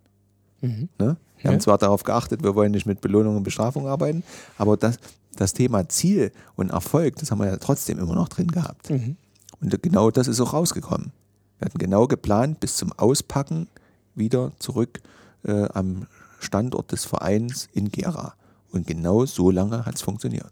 [0.62, 0.90] Mhm.
[0.98, 1.18] Ne?
[1.38, 1.52] Wir Ja.
[1.52, 4.24] haben zwar darauf geachtet, wir wollen nicht mit Belohnung und Bestrafung arbeiten,
[4.58, 4.98] aber das,
[5.36, 8.90] das Thema Ziel und Erfolg, das haben wir ja trotzdem immer noch drin gehabt.
[8.90, 9.18] Mhm.
[9.62, 11.12] Und genau das ist auch rausgekommen.
[11.60, 13.68] Wir hatten genau geplant, bis zum Auspacken
[14.18, 15.02] wieder zurück
[15.44, 16.08] äh, am
[16.40, 18.34] Standort des Vereins in Gera.
[18.72, 20.52] Und genau so lange hat es funktioniert.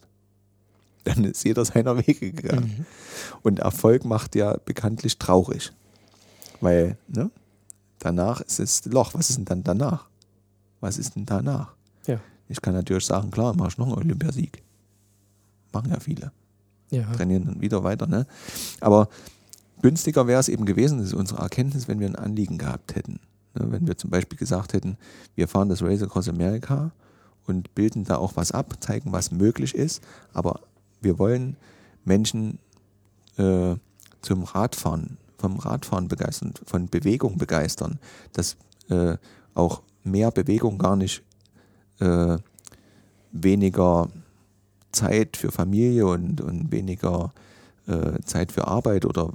[1.03, 2.76] Dann ist jeder seiner Wege gegangen.
[2.80, 2.86] Mhm.
[3.43, 5.72] Und Erfolg macht ja bekanntlich traurig.
[6.61, 7.30] Weil, ne?
[7.99, 9.13] Danach ist es Loch.
[9.13, 10.07] Was ist denn dann danach?
[10.80, 11.74] Was ist denn danach?
[12.07, 12.20] Ja.
[12.47, 14.63] Ich kann natürlich sagen, klar, mach ich noch einen Olympiasieg.
[15.74, 16.32] Machen ja viele
[16.89, 17.11] Ja.
[17.13, 18.07] trainieren dann wieder weiter.
[18.07, 18.26] Ne?
[18.80, 19.09] Aber
[19.82, 23.20] günstiger wäre es eben gewesen, das ist unsere Erkenntnis, wenn wir ein Anliegen gehabt hätten.
[23.56, 23.72] Ne?
[23.72, 24.97] Wenn wir zum Beispiel gesagt hätten,
[25.36, 26.91] wir fahren das Race Across America
[27.47, 30.03] und bilden da auch was ab, zeigen, was möglich ist,
[30.34, 30.62] aber
[31.01, 31.58] wir wollen
[32.03, 32.60] Menschen
[33.38, 33.76] äh,
[34.22, 37.99] zum Radfahren, vom Radfahren begeistern, von Bewegung begeistern,
[38.34, 38.58] dass
[38.89, 39.18] äh,
[39.53, 41.24] auch mehr Bewegung gar nicht
[41.99, 42.38] äh,
[43.32, 44.10] weniger
[44.91, 47.34] Zeit für Familie und, und weniger
[47.88, 49.32] äh, Zeit für Arbeit oder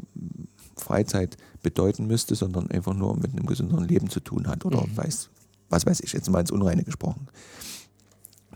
[0.76, 4.96] Freizeit bedeuten müsste, sondern einfach nur mit einem gesünderen Leben zu tun hat oder Mhm.
[4.96, 5.28] weiß,
[5.68, 7.28] was weiß ich, jetzt mal ins Unreine gesprochen.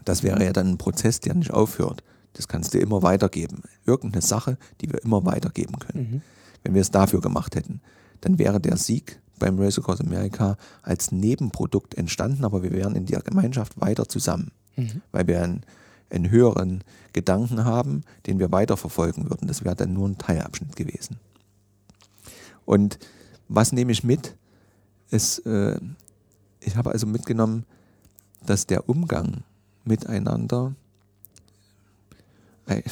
[0.05, 2.02] Das wäre ja dann ein Prozess, der nicht aufhört.
[2.34, 3.62] Das kannst du immer weitergeben.
[3.86, 6.11] Irgendeine Sache, die wir immer weitergeben können.
[6.11, 6.22] Mhm.
[6.62, 7.80] Wenn wir es dafür gemacht hätten,
[8.20, 13.07] dann wäre der Sieg beim Race Across America als Nebenprodukt entstanden, aber wir wären in
[13.07, 15.02] der Gemeinschaft weiter zusammen Mhm.
[15.12, 15.62] weil wir einen,
[16.11, 16.82] einen höheren
[17.12, 19.46] Gedanken haben, den wir weiterverfolgen würden.
[19.46, 21.16] Das wäre dann nur ein Teilabschnitt gewesen.
[22.64, 22.98] Und
[23.48, 24.36] was nehme ich mit?
[25.10, 25.78] Ist, äh,
[26.60, 27.64] ich habe also mitgenommen,
[28.44, 29.42] dass der Umgang
[29.84, 30.74] miteinander,
[32.66, 32.82] äh,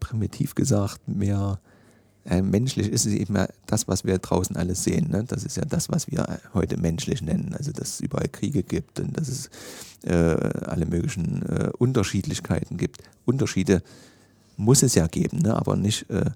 [0.00, 1.58] primitiv gesagt, mehr
[2.28, 3.36] äh, menschlich ist es eben
[3.66, 5.10] das, was wir draußen alles sehen.
[5.10, 5.24] Ne?
[5.24, 7.54] Das ist ja das, was wir heute menschlich nennen.
[7.56, 9.50] Also, dass es überall Kriege gibt und dass es
[10.02, 13.02] äh, alle möglichen äh, Unterschiedlichkeiten gibt.
[13.24, 13.82] Unterschiede
[14.56, 15.54] muss es ja geben, ne?
[15.54, 16.30] aber nicht, äh,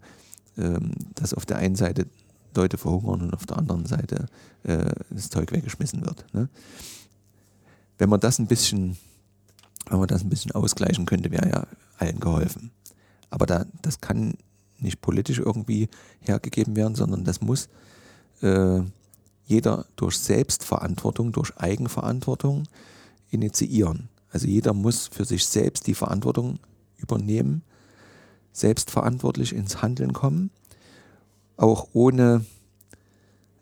[0.59, 2.07] ähm, dass auf der einen Seite
[2.55, 4.27] Leute verhungern und auf der anderen Seite
[4.65, 6.25] äh, das Zeug weggeschmissen wird.
[6.33, 6.49] Ne?
[7.99, 8.97] Wenn man das ein bisschen,
[9.89, 11.67] wenn man das ein bisschen ausgleichen könnte, wäre ja
[11.99, 12.71] allen geholfen.
[13.31, 14.35] Aber da, das kann
[14.79, 15.89] nicht politisch irgendwie
[16.21, 17.69] hergegeben werden, sondern das muss
[18.43, 18.81] äh,
[19.45, 22.65] jeder durch Selbstverantwortung, durch Eigenverantwortung
[23.31, 24.09] initiieren.
[24.31, 26.59] Also jeder muss für sich selbst die Verantwortung
[26.97, 27.63] übernehmen,
[28.53, 30.51] selbstverantwortlich ins Handeln kommen,
[31.61, 32.45] auch ohne,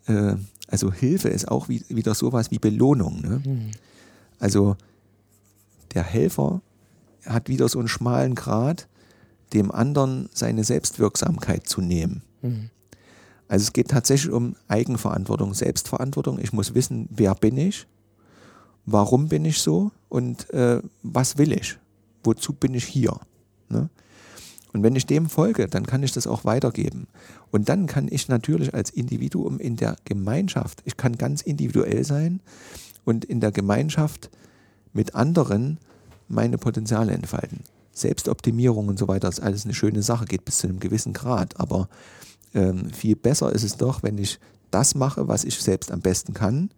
[0.06, 0.34] äh,
[0.68, 3.20] also Hilfe ist auch wie, wieder sowas wie Belohnung.
[3.20, 3.42] Ne?
[3.44, 3.70] Mhm.
[4.38, 4.76] Also
[5.94, 6.60] der Helfer
[7.26, 8.88] hat wieder so einen schmalen Grat,
[9.52, 12.22] dem anderen seine Selbstwirksamkeit zu nehmen.
[12.42, 12.70] Mhm.
[13.48, 16.38] Also es geht tatsächlich um Eigenverantwortung, Selbstverantwortung.
[16.38, 17.86] Ich muss wissen, wer bin ich,
[18.86, 21.78] warum bin ich so und äh, was will ich,
[22.22, 23.18] wozu bin ich hier.
[23.70, 23.88] Ne?
[24.78, 27.08] Und wenn ich dem folge, dann kann ich das auch weitergeben.
[27.50, 32.38] Und dann kann ich natürlich als Individuum in der Gemeinschaft, ich kann ganz individuell sein
[33.04, 34.30] und in der Gemeinschaft
[34.92, 35.78] mit anderen
[36.28, 37.64] meine Potenziale entfalten.
[37.90, 41.58] Selbstoptimierung und so weiter ist alles eine schöne Sache, geht bis zu einem gewissen Grad.
[41.58, 41.88] Aber
[42.54, 44.38] ähm, viel besser ist es doch, wenn ich
[44.70, 46.70] das mache, was ich selbst am besten kann,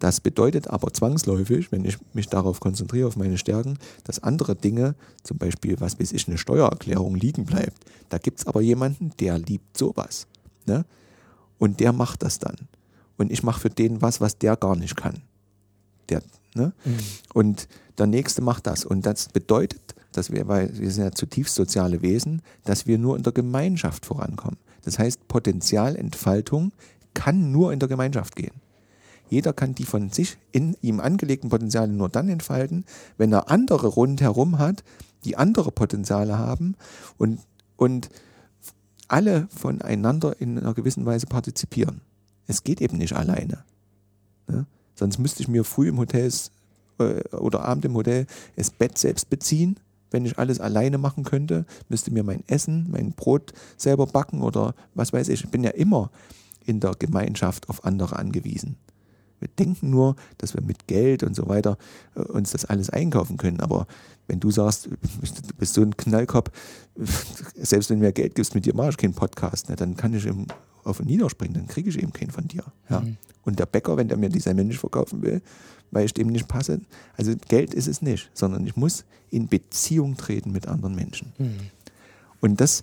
[0.00, 4.94] Das bedeutet aber zwangsläufig, wenn ich mich darauf konzentriere, auf meine Stärken, dass andere Dinge,
[5.22, 7.84] zum Beispiel, was weiß ich, eine Steuererklärung liegen bleibt.
[8.08, 10.26] Da gibt es aber jemanden, der liebt sowas.
[10.66, 10.86] Ne?
[11.58, 12.56] Und der macht das dann.
[13.18, 15.20] Und ich mache für den was, was der gar nicht kann.
[16.08, 16.22] Der,
[16.54, 16.72] ne?
[17.34, 18.86] Und der Nächste macht das.
[18.86, 23.18] Und das bedeutet, dass wir, weil wir sind ja zutiefst soziale Wesen, dass wir nur
[23.18, 24.56] in der Gemeinschaft vorankommen.
[24.82, 26.72] Das heißt, Potenzialentfaltung
[27.12, 28.54] kann nur in der Gemeinschaft gehen.
[29.30, 32.84] Jeder kann die von sich in ihm angelegten Potenziale nur dann entfalten,
[33.16, 34.82] wenn er andere rundherum hat,
[35.24, 36.74] die andere Potenziale haben
[37.16, 37.40] und,
[37.76, 38.10] und
[39.08, 42.00] alle voneinander in einer gewissen Weise partizipieren.
[42.46, 43.64] Es geht eben nicht alleine.
[44.48, 44.66] Ne?
[44.96, 46.30] Sonst müsste ich mir früh im Hotel
[46.98, 48.26] äh, oder Abend im Hotel
[48.56, 49.78] das Bett selbst beziehen.
[50.10, 54.74] Wenn ich alles alleine machen könnte, müsste mir mein Essen, mein Brot selber backen oder
[54.94, 55.44] was weiß ich.
[55.44, 56.10] Ich bin ja immer
[56.64, 58.76] in der Gemeinschaft auf andere angewiesen.
[59.40, 61.78] Wir denken nur, dass wir mit Geld und so weiter
[62.14, 63.60] äh, uns das alles einkaufen können.
[63.60, 63.86] Aber
[64.26, 66.50] wenn du sagst, du bist so ein Knallkopf,
[67.56, 70.14] selbst wenn du mir Geld gibst, mit dir mache ich keinen Podcast, ne, dann kann
[70.14, 70.46] ich eben
[70.84, 72.64] auf den niederspringen, dann kriege ich eben keinen von dir.
[72.88, 73.02] Ja.
[73.44, 75.42] Und der Bäcker, wenn der mir die Semmel nicht verkaufen will,
[75.90, 76.80] weil ich dem nicht passe,
[77.16, 81.32] also Geld ist es nicht, sondern ich muss in Beziehung treten mit anderen Menschen.
[82.40, 82.82] Und das,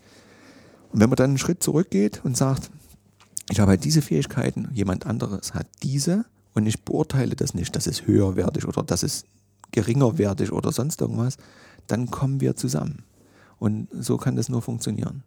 [0.91, 2.69] und wenn man dann einen Schritt zurückgeht und sagt,
[3.49, 6.25] ich habe halt diese Fähigkeiten, jemand anderes hat diese
[6.57, 9.27] und ich beurteile das nicht, das ist höherwertig oder das ist
[9.71, 11.37] geringerwertig oder sonst irgendwas,
[11.85, 13.03] dann kommen wir zusammen.
[13.59, 15.21] Und so kann das nur funktionieren.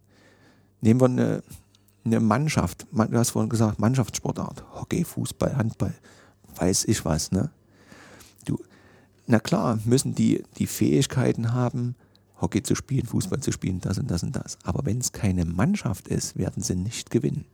[0.80, 1.42] Nehmen wir eine,
[2.04, 5.94] eine Mannschaft, Man- du hast vorhin gesagt, Mannschaftssportart, Hockey, Fußball, Handball,
[6.56, 7.50] weiß ich was, ne?
[8.44, 8.58] Du,
[9.28, 11.94] na klar, müssen die die Fähigkeiten haben,
[12.40, 14.58] Hockey zu spielen, Fußball zu spielen, das und das und das.
[14.64, 17.44] Aber wenn es keine Mannschaft ist, werden sie nicht gewinnen.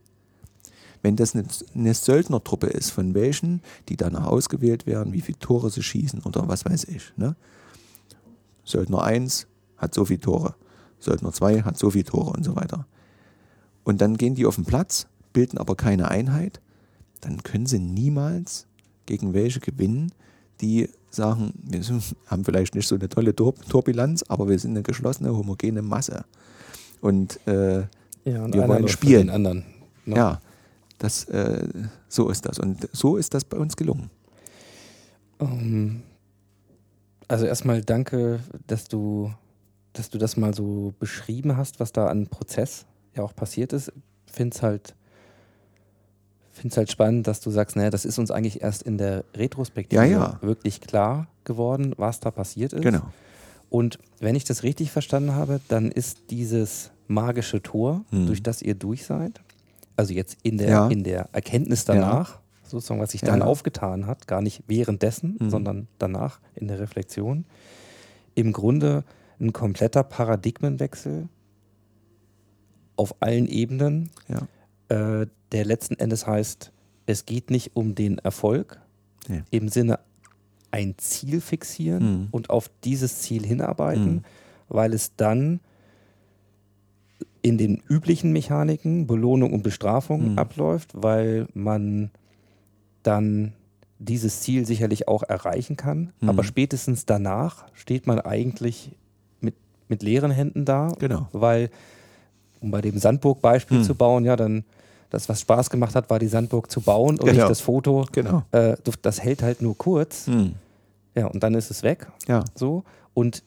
[1.01, 1.45] Wenn das eine,
[1.75, 6.47] eine Söldnertruppe ist, von welchen, die danach ausgewählt werden, wie viele Tore sie schießen oder
[6.47, 7.13] was weiß ich.
[7.17, 7.35] Ne?
[8.63, 10.55] Söldner 1 hat so viele Tore,
[10.99, 12.87] Söldner 2 hat so viele Tore und so weiter.
[13.83, 16.59] Und dann gehen die auf den Platz, bilden aber keine Einheit,
[17.21, 18.67] dann können sie niemals
[19.05, 20.11] gegen welche gewinnen,
[20.61, 21.81] die sagen, wir
[22.27, 26.25] haben vielleicht nicht so eine tolle Tor, Torbilanz, aber wir sind eine geschlossene, homogene Masse.
[27.01, 27.85] Und äh,
[28.25, 29.27] Ja, und Wir wollen für spielen.
[29.27, 29.63] Den anderen.
[30.05, 30.15] ne?
[30.15, 30.41] ja,
[30.97, 31.67] das, äh,
[32.07, 32.59] so ist das.
[32.59, 34.09] Und so ist das bei uns gelungen.
[35.39, 36.01] Ähm,
[37.27, 39.31] also erstmal danke, dass du,
[39.93, 42.85] dass du das mal so beschrieben hast, was da an Prozess
[43.15, 43.91] ja auch passiert ist.
[44.25, 44.95] Finde es halt,
[46.51, 50.01] find's halt spannend, dass du sagst, naja, das ist uns eigentlich erst in der Retrospektive
[50.01, 50.39] Ja, ja.
[50.41, 52.81] wirklich klar geworden, was da passiert ist.
[52.81, 53.01] Genau.
[53.69, 58.27] Und wenn ich das richtig verstanden habe, dann ist dieses magische Tor, Mhm.
[58.27, 59.41] durch das ihr durch seid,
[59.97, 60.87] also jetzt in der, Ja.
[60.87, 63.27] in der Erkenntnis danach, sozusagen, was sich Ja.
[63.29, 65.49] dann aufgetan hat, gar nicht währenddessen, Mhm.
[65.49, 67.45] sondern danach in der Reflexion,
[68.35, 69.03] im Grunde
[69.39, 71.27] ein kompletter Paradigmenwechsel
[72.95, 74.47] auf allen Ebenen, Ja.
[75.21, 76.71] äh, der letzten Endes heißt,
[77.05, 78.79] es geht nicht um den Erfolg
[79.27, 79.43] Nee.
[79.51, 79.99] im Sinne
[80.71, 82.27] ein Ziel fixieren Mhm.
[82.31, 84.21] und auf dieses Ziel hinarbeiten, Mhm.
[84.67, 85.59] weil es dann
[87.41, 90.39] in den üblichen Mechaniken Belohnung und Bestrafung Mhm.
[90.39, 92.11] abläuft, weil man
[93.03, 93.53] dann
[93.99, 96.11] dieses Ziel sicherlich auch erreichen kann.
[96.19, 96.29] Mhm.
[96.29, 98.91] Aber spätestens danach steht man eigentlich
[99.41, 99.55] mit,
[99.87, 101.27] mit leeren Händen da, Genau.
[101.31, 101.69] weil,
[102.61, 103.83] um bei dem Sandburg-Beispiel Mhm.
[103.83, 104.63] zu bauen, ja, dann
[105.09, 107.31] das, was Spaß gemacht hat, war die Sandburg zu bauen und Genau.
[107.33, 108.05] nicht das Foto.
[108.11, 108.43] Genau.
[108.51, 110.27] Äh, das hält halt nur kurz.
[110.27, 110.53] Mhm.
[111.15, 112.07] Ja, und dann ist es weg.
[112.27, 112.43] Ja.
[112.55, 112.83] So.
[113.13, 113.41] Und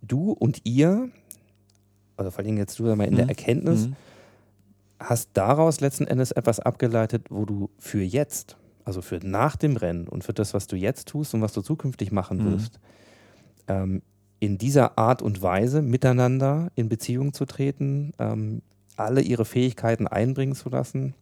[0.00, 1.08] du und ihr,
[2.16, 3.28] also vor allem jetzt du mal in der Mhm.
[3.30, 3.96] Erkenntnis, Mhm.
[5.00, 10.08] hast daraus letzten Endes etwas abgeleitet, wo du für jetzt, also für nach dem Rennen
[10.08, 12.52] und für das, was du jetzt tust und was du zukünftig machen Mhm.
[12.52, 12.78] wirst,
[13.68, 14.02] ähm,
[14.40, 18.62] in dieser Art und Weise miteinander in Beziehung zu treten, ähm,
[18.96, 21.14] alle ihre Fähigkeiten einbringen zu lassen.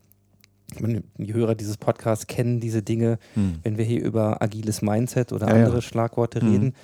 [0.74, 3.58] Ich meine, Die Hörer dieses Podcasts kennen diese Dinge, Mhm.
[3.62, 5.64] wenn wir hier über agiles Mindset oder Ja, ja.
[5.64, 6.50] andere Schlagworte Mhm.
[6.50, 6.74] reden.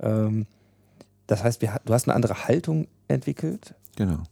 [0.00, 0.46] Ähm,
[1.26, 4.22] das heißt, wir, du hast eine andere Haltung entwickelt Genau.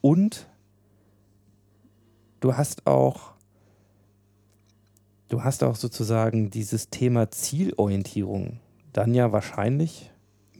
[0.00, 0.46] und
[2.40, 3.32] du hast auch
[5.28, 8.60] du hast auch sozusagen dieses Thema Zielorientierung
[8.92, 10.10] dann ja wahrscheinlich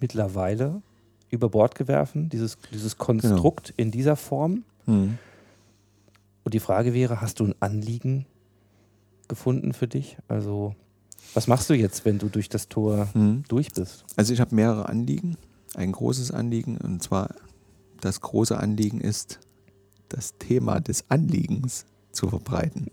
[0.00, 0.82] mittlerweile
[1.30, 4.64] über Bord gewerfen, dieses, dieses Konstrukt in dieser Form.
[4.86, 5.18] Mhm.
[6.44, 8.26] Und die Frage wäre, hast du ein Anliegen
[9.28, 10.16] gefunden für dich?
[10.28, 10.74] Also,
[11.34, 13.44] was machst du jetzt, wenn du durch das Tor Mhm.
[13.48, 14.04] durch bist?
[14.16, 15.36] Also ich habe mehrere Anliegen.
[15.74, 17.34] Ein großes Anliegen und zwar
[18.00, 19.40] das große Anliegen ist,
[20.08, 22.88] das Thema des Anliegens zu verbreiten.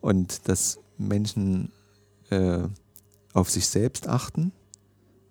[0.00, 1.72] Und das Menschen
[2.30, 2.64] äh,
[3.32, 4.52] auf sich selbst achten,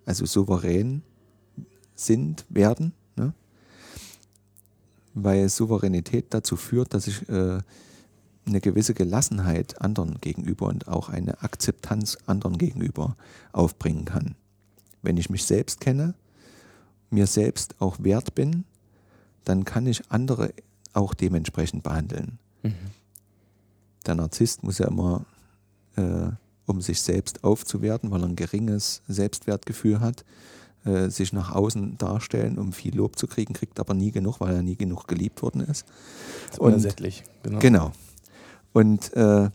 [0.04, 1.02] also souverän
[1.94, 3.32] sind, werden, ne?
[5.14, 7.60] weil Souveränität dazu führt, dass ich äh,
[8.44, 13.16] eine gewisse Gelassenheit anderen gegenüber und auch eine Akzeptanz anderen gegenüber
[13.52, 14.34] aufbringen kann.
[15.00, 16.14] Wenn ich mich selbst kenne,
[17.12, 18.64] mir selbst auch wert bin,
[19.44, 20.52] dann kann ich andere
[20.92, 22.38] auch dementsprechend behandeln.
[22.62, 22.74] Mhm.
[24.06, 25.24] Der Narzisst muss ja immer,
[25.96, 26.30] äh,
[26.66, 30.24] um sich selbst aufzuwerten, weil er ein geringes Selbstwertgefühl hat,
[30.84, 34.56] äh, sich nach außen darstellen, um viel Lob zu kriegen, kriegt aber nie genug, weil
[34.56, 35.86] er nie genug geliebt worden ist.
[36.46, 37.24] Das ist unersättlich.
[37.42, 37.58] Genau.
[37.58, 37.92] Genau.
[38.72, 39.50] Und äh,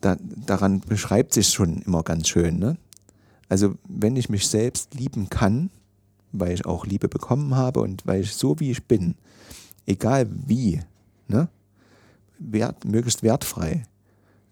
[0.00, 2.58] da, daran beschreibt sich schon immer ganz schön.
[2.58, 2.76] Ne?
[3.48, 5.70] Also wenn ich mich selbst lieben kann,
[6.32, 9.14] weil ich auch Liebe bekommen habe und weil ich so wie ich bin,
[9.86, 10.80] egal wie,
[11.28, 11.48] ne,
[12.38, 13.84] wert, möglichst wertfrei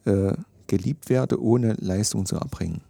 [0.04, 0.32] äh,
[0.66, 2.80] geliebt werde, ohne Leistung zu erbringen.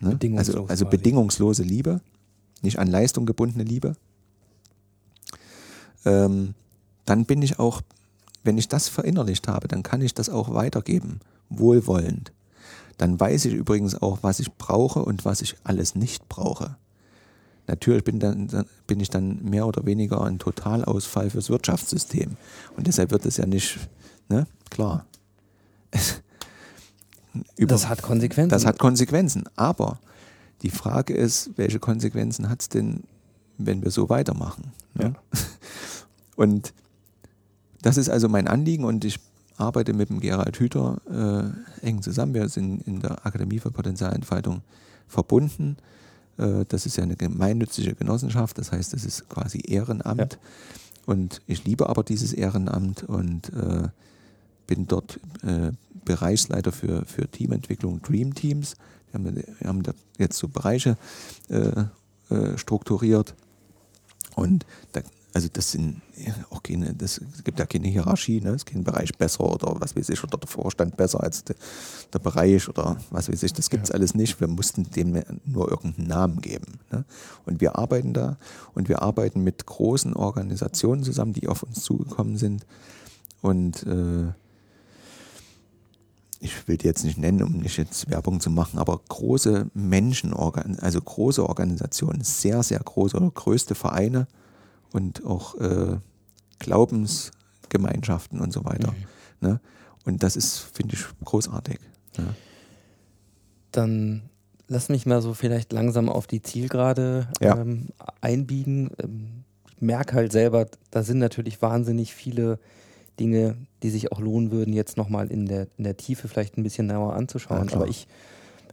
[0.00, 0.10] Ne?
[0.10, 2.00] Bedingungslos Also, also bedingungslose Liebe,
[2.62, 3.94] nicht an Leistung gebundene Liebe.
[6.04, 6.54] Ähm,
[7.04, 7.82] dann bin ich auch,
[8.42, 12.32] wenn ich das verinnerlicht habe, dann kann ich das auch weitergeben, wohlwollend.
[12.98, 16.76] Dann weiß ich übrigens auch, was ich brauche und was ich alles nicht brauche.
[17.66, 22.36] Natürlich bin, dann, bin ich dann mehr oder weniger ein Totalausfall fürs Wirtschaftssystem.
[22.76, 23.78] Und deshalb wird es ja nicht,
[24.28, 25.06] ne, klar.
[27.56, 28.50] Über- Das hat Konsequenzen.
[28.50, 29.44] das hat Konsequenzen.
[29.56, 29.98] Aber
[30.62, 33.04] die Frage ist, welche Konsequenzen hat es denn,
[33.58, 34.72] wenn wir so weitermachen?
[34.94, 35.14] Ne?
[36.36, 36.72] Und
[37.82, 39.20] das ist also mein Anliegen und ich
[39.56, 42.34] arbeite mit dem Gerald Hüther äh, eng zusammen.
[42.34, 44.62] Wir sind in der Akademie für Potenzialentfaltung
[45.06, 45.76] verbunden.
[46.38, 50.38] Äh, das ist ja eine gemeinnützige Genossenschaft, das heißt, das ist quasi Ehrenamt.
[51.06, 53.88] Und ich liebe aber dieses Ehrenamt und äh,
[54.66, 55.72] bin dort äh,
[56.04, 58.74] Bereichsleiter für, für Teamentwicklung Dream Teams.
[59.10, 60.96] Wir haben, wir haben da jetzt so Bereiche
[61.48, 61.84] äh,
[62.30, 63.34] äh, strukturiert.
[64.34, 65.02] Und da,
[65.34, 68.50] also das sind ja auch keine, das gibt ja keine Hierarchie, ne?
[68.50, 71.56] Es ist kein Bereich besser oder was weiß ich, oder der Vorstand besser als de,
[72.12, 74.40] der Bereich oder was weiß ich, das gibt es alles nicht.
[74.40, 76.78] Wir mussten dem nur irgendeinen Namen geben.
[76.92, 77.04] Ne?
[77.46, 78.38] Und wir arbeiten da
[78.74, 82.64] und wir arbeiten mit großen Organisationen zusammen, die auf uns zugekommen sind.
[83.42, 84.28] Und äh,
[86.38, 90.32] ich will die jetzt nicht nennen, um nicht jetzt Werbung zu machen, aber große Menschen,
[90.32, 94.28] also große Organisationen, sehr, sehr große oder größte Vereine
[94.94, 95.96] und auch äh,
[96.60, 98.94] Glaubensgemeinschaften und so weiter.
[99.40, 99.60] Ne?
[100.04, 101.78] Und das ist, finde ich, großartig.
[102.16, 102.34] Ne?
[103.72, 104.22] Dann
[104.68, 107.58] lass mich mal so vielleicht langsam auf die Zielgerade Ja.
[107.58, 107.88] ähm,
[108.20, 108.90] einbiegen.
[109.02, 109.44] Ähm,
[109.74, 112.60] ich merke halt selber, da sind natürlich wahnsinnig viele
[113.18, 116.62] Dinge, die sich auch lohnen würden, jetzt nochmal in der, in der Tiefe vielleicht ein
[116.62, 117.68] bisschen genauer anzuschauen.
[117.68, 117.74] Ja.
[117.74, 118.06] Aber ich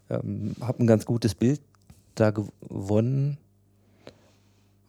[0.09, 1.61] ähm, habe ein ganz gutes Bild
[2.13, 3.37] da gewonnen,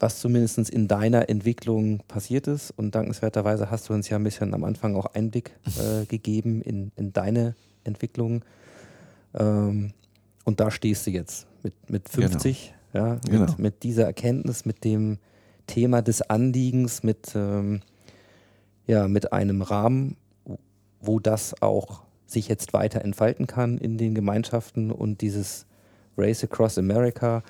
[0.03, 2.71] was zumindest in deiner Entwicklung passiert ist.
[2.71, 6.91] Und dankenswerterweise hast du uns ja ein bisschen am Anfang auch Einblick äh, gegeben in,
[6.97, 7.55] in deine
[7.85, 8.43] Entwicklung.
[9.33, 9.93] Ähm,
[10.43, 13.55] und da stehst du jetzt mit, mit 50, ja, mit, Genau.
[13.57, 15.19] mit dieser Erkenntnis, mit dem
[15.67, 17.79] Thema des Anliegens, mit, ähm,
[18.85, 20.17] ja, mit einem Rahmen,
[20.99, 25.65] wo das auch sich jetzt weiter entfalten kann in den Gemeinschaften und dieses
[26.17, 27.41] Race Across America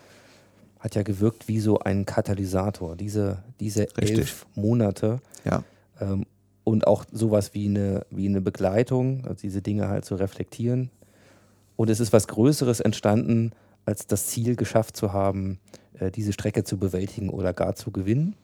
[0.83, 2.97] hat ja gewirkt wie so ein Katalysator.
[2.97, 4.17] Diese, diese Richtig.
[4.19, 5.63] elf Monate Ja,
[6.01, 6.25] ähm,
[6.65, 10.89] und auch sowas wie eine, wie eine Begleitung, also diese Dinge halt zu reflektieren.
[11.77, 13.51] Und es ist was Größeres entstanden,
[13.85, 15.59] als das Ziel geschafft zu haben,
[15.99, 18.35] äh, diese Strecke zu bewältigen oder gar zu gewinnen.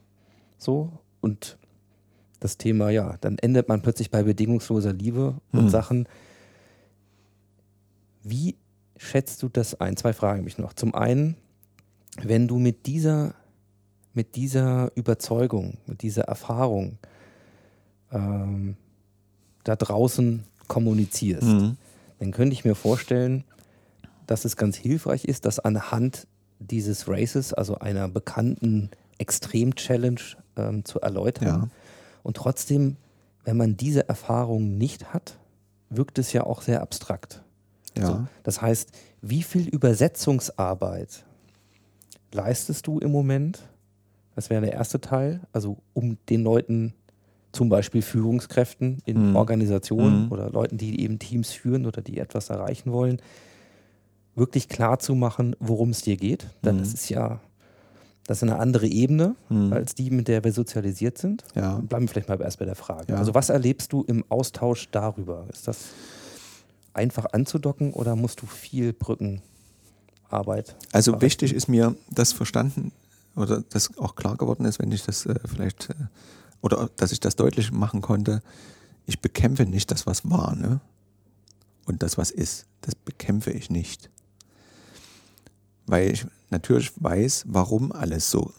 [0.58, 0.92] So.
[1.22, 1.58] Und
[2.40, 5.70] das Thema, ja, dann endet man plötzlich bei bedingungsloser Liebe und Hm.
[5.70, 6.08] Sachen.
[8.24, 8.56] Wie
[8.98, 9.98] schätzt du das ein?
[9.98, 10.74] Zwei Fragen mich noch.
[10.74, 11.36] Zum einen,
[12.24, 13.34] wenn du mit dieser,
[14.14, 16.98] mit dieser Überzeugung, mit dieser Erfahrung
[18.12, 18.76] ähm,
[19.64, 21.78] da draußen kommunizierst, Mhm.
[22.20, 23.44] dann könnte ich mir vorstellen,
[24.28, 26.28] dass es ganz hilfreich ist, das anhand
[26.60, 30.20] dieses Races, also einer bekannten Extrem-Challenge,
[30.56, 31.48] ähm, zu erläutern.
[31.48, 31.68] Ja.
[32.24, 32.98] Und trotzdem,
[33.46, 35.38] wenn man diese Erfahrung nicht hat,
[35.90, 37.42] wirkt es ja auch sehr abstrakt.
[37.98, 38.06] ja.
[38.06, 38.92] So, das heißt,
[39.22, 41.26] wie viel Übersetzungsarbeit
[42.34, 43.60] leistest du im Moment?
[44.36, 46.94] Das wäre der erste Teil, also um den Leuten,
[47.52, 49.36] zum Beispiel Führungskräften in Mhm.
[49.36, 50.32] Organisationen Mhm.
[50.32, 53.20] oder Leuten, die eben Teams führen oder die etwas erreichen wollen,
[54.36, 56.48] wirklich klar zu machen, worum es dir geht.
[56.64, 56.80] Denn Mhm.
[56.80, 57.40] das ist ja,
[58.28, 59.74] das ist eine andere Ebene Mhm.
[59.74, 61.44] als die, mit der wir sozialisiert sind.
[61.56, 61.78] Ja.
[61.80, 63.14] Bleiben wir vielleicht mal erst bei der Frage.
[63.14, 63.18] Ja.
[63.18, 65.48] Also was erlebst du im Austausch darüber?
[65.52, 65.88] Ist das
[66.94, 68.94] einfach anzudocken oder musst du viel
[70.30, 70.76] Brückenarbeit?
[70.92, 71.22] Also verrichten?
[71.22, 72.92] wichtig ist mir, das verstanden
[73.36, 75.94] oder das auch klar geworden ist, wenn ich das äh, vielleicht äh,
[76.62, 78.42] oder dass ich das deutlich machen konnte.
[79.06, 80.82] Ich bekämpfe nicht das, was war, ne?
[81.86, 84.12] Und das, was ist, das bekämpfe ich nicht.
[85.88, 88.54] Weil ich natürlich weiß, warum alles so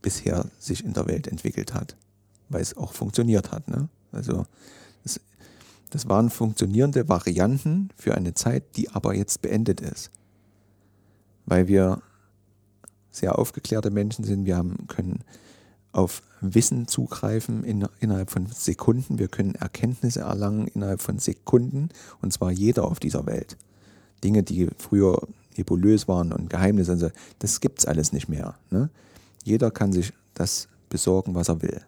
[0.00, 1.96] bisher sich in der Welt entwickelt hat.
[2.48, 3.68] Weil es auch funktioniert hat.
[3.68, 3.90] Ne?
[4.10, 4.46] Also
[5.02, 5.20] das,
[5.90, 10.10] das waren funktionierende Varianten für eine Zeit, die aber jetzt beendet ist.
[11.46, 12.02] Weil wir
[13.10, 14.44] sehr aufgeklärte Menschen sind.
[14.44, 15.20] Wir haben, können
[15.92, 19.18] auf Wissen zugreifen in, innerhalb von Sekunden.
[19.18, 21.88] Wir können Erkenntnisse erlangen innerhalb von Sekunden.
[22.20, 23.56] Und zwar jeder auf dieser Welt.
[24.22, 25.22] Dinge, die früher
[25.56, 28.54] nebulös waren und Geheimnisse, und so, das gibt es alles nicht mehr.
[28.70, 28.90] Ne?
[29.44, 31.80] Jeder kann sich das besorgen, was er will.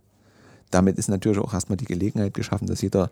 [0.71, 3.11] Damit ist natürlich auch erstmal die Gelegenheit geschaffen, dass jeder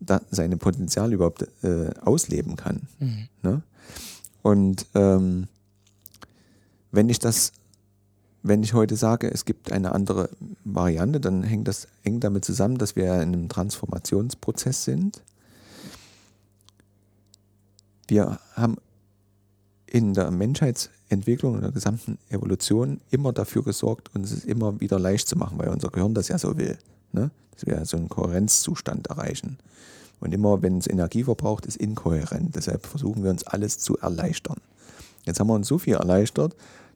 [0.00, 2.82] da seine Potenziale überhaupt äh, ausleben kann.
[3.42, 3.62] Ne?
[4.42, 5.48] Und ähm,
[6.94, 7.52] wenn ich das,
[8.42, 10.30] wenn ich heute sage, es gibt eine andere
[10.64, 15.22] Variante, dann hängt das eng damit zusammen, dass wir in einem Transformationsprozess sind.
[18.06, 18.76] Wir haben
[19.86, 25.28] in der Menschheitsentwicklung und der gesamten Evolution immer dafür gesorgt, uns es immer wieder leicht
[25.28, 26.78] zu machen, weil unser Gehirn das ja so will.
[27.12, 27.30] Ne?
[27.52, 29.58] Dass wir so einen Kohärenzzustand erreichen.
[30.20, 32.56] Und immer, wenn es Energie verbraucht, ist inkohärent.
[32.56, 34.60] Deshalb versuchen wir uns alles zu erleichtern.
[35.24, 36.54] Jetzt haben wir uns so viel erleichtert,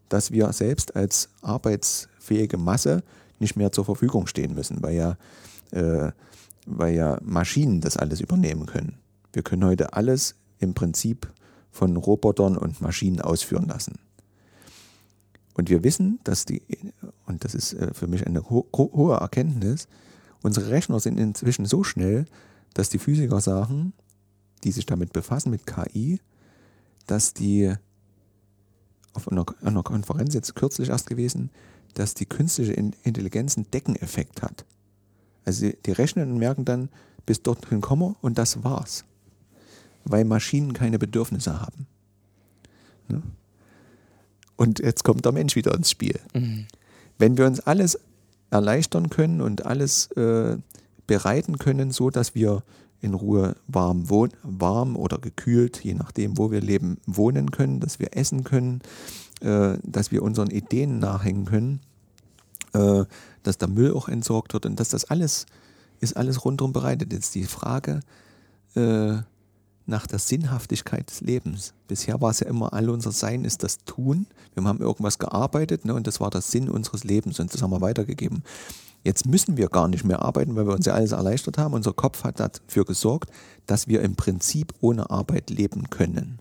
[0.08, 3.02] dass wir selbst als arbeitsfähige Masse
[3.38, 5.16] nicht mehr zur Verfügung stehen müssen, weil ja,
[5.70, 6.12] äh,
[6.66, 8.98] weil ja Maschinen das alles übernehmen können.
[9.32, 11.30] Wir können heute alles im Prinzip
[11.70, 13.98] von Robotern und Maschinen ausführen lassen.
[15.54, 16.62] Und wir wissen, dass die,
[17.26, 19.88] und das ist äh, für mich eine ho hohe Erkenntnis,
[20.42, 22.26] unsere Rechner sind inzwischen so schnell,
[22.74, 23.92] dass die Physiker sagen,
[24.64, 26.20] die sich damit befassen, mit KI,
[27.06, 27.74] dass die
[29.18, 31.50] auf einer, einer Konferenz jetzt kürzlich erst gewesen,
[31.94, 34.64] dass die künstliche Intelligenz einen Deckeneffekt hat.
[35.44, 36.88] Also die, die rechnen und merken dann,
[37.26, 39.04] bis dorthin kommen und das war's.
[40.04, 41.86] Weil Maschinen keine Bedürfnisse haben.
[43.08, 43.22] Ne?
[44.56, 46.18] Und jetzt kommt der Mensch wieder ins Spiel.
[47.18, 47.98] Wenn wir uns alles
[48.50, 50.56] erleichtern können und alles äh,
[51.06, 52.62] bereiten können, so dass wir
[53.00, 57.98] in Ruhe warm, wohn warm oder gekühlt, je nachdem, wo wir leben, wohnen können, dass
[57.98, 58.80] wir essen können,
[59.40, 61.80] äh, dass wir unseren Ideen nachhängen können,
[62.72, 63.04] äh,
[63.42, 65.46] dass der Müll auch entsorgt wird und dass das alles
[66.00, 67.12] ist alles rundherum bereitet.
[67.12, 68.00] Jetzt die Frage
[68.74, 69.16] äh,
[69.86, 71.72] nach der Sinnhaftigkeit des Lebens.
[71.88, 74.26] Bisher war es ja immer, all unser Sein ist das Tun.
[74.54, 77.70] Wir haben irgendwas gearbeitet ne, und das war der Sinn unseres Lebens und das haben
[77.70, 78.42] wir weitergegeben.
[79.04, 81.74] Jetzt müssen wir gar nicht mehr arbeiten, weil wir uns ja alles erleichtert haben.
[81.74, 83.30] Unser Kopf hat dafür gesorgt,
[83.66, 86.40] dass wir im Prinzip ohne Arbeit leben können.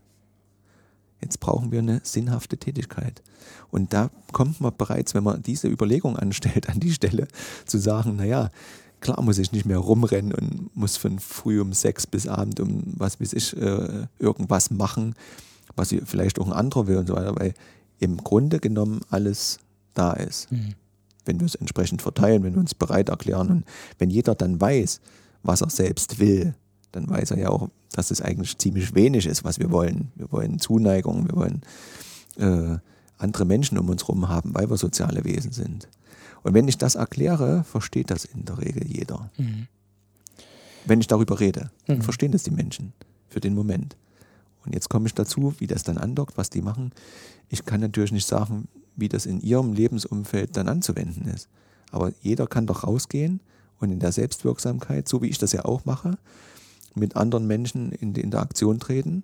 [1.21, 3.23] Jetzt brauchen wir eine sinnhafte Tätigkeit.
[3.71, 7.27] Und da kommt man bereits, wenn man diese Überlegung anstellt, an die Stelle
[7.65, 8.49] zu sagen, naja,
[9.01, 12.83] klar muss ich nicht mehr rumrennen und muss von früh um sechs bis abend um
[12.97, 15.15] was weiß ich äh, irgendwas machen,
[15.75, 17.53] was vielleicht auch ein anderer will und so weiter, weil
[17.99, 19.59] im Grunde genommen alles
[19.93, 20.51] da ist.
[20.51, 20.75] Mhm.
[21.27, 23.63] Wenn wir es entsprechend verteilen, wenn wir uns bereit erklären und
[23.99, 25.01] wenn jeder dann weiß,
[25.43, 26.55] was er selbst will,
[26.91, 30.11] dann weiß er ja auch, dass es eigentlich ziemlich wenig ist, was wir wollen.
[30.15, 31.61] Wir wollen Zuneigung, wir wollen
[32.37, 32.77] äh,
[33.17, 35.87] andere Menschen um uns herum haben, weil wir soziale Wesen sind.
[36.43, 39.29] Und wenn ich das erkläre, versteht das in der Regel jeder.
[39.37, 39.67] Mhm.
[40.85, 42.01] Wenn ich darüber rede, dann Mhm.
[42.03, 42.93] verstehen das die Menschen
[43.29, 43.97] für den Moment.
[44.65, 46.91] Und jetzt komme ich dazu, wie das dann andockt, was die machen.
[47.49, 48.67] Ich kann natürlich nicht sagen,
[48.97, 51.47] wie das in ihrem Lebensumfeld dann anzuwenden ist.
[51.91, 53.39] Aber jeder kann doch rausgehen
[53.79, 56.17] und in der Selbstwirksamkeit, so wie ich das ja auch mache,
[56.95, 59.23] mit anderen Menschen in die Interaktion treten,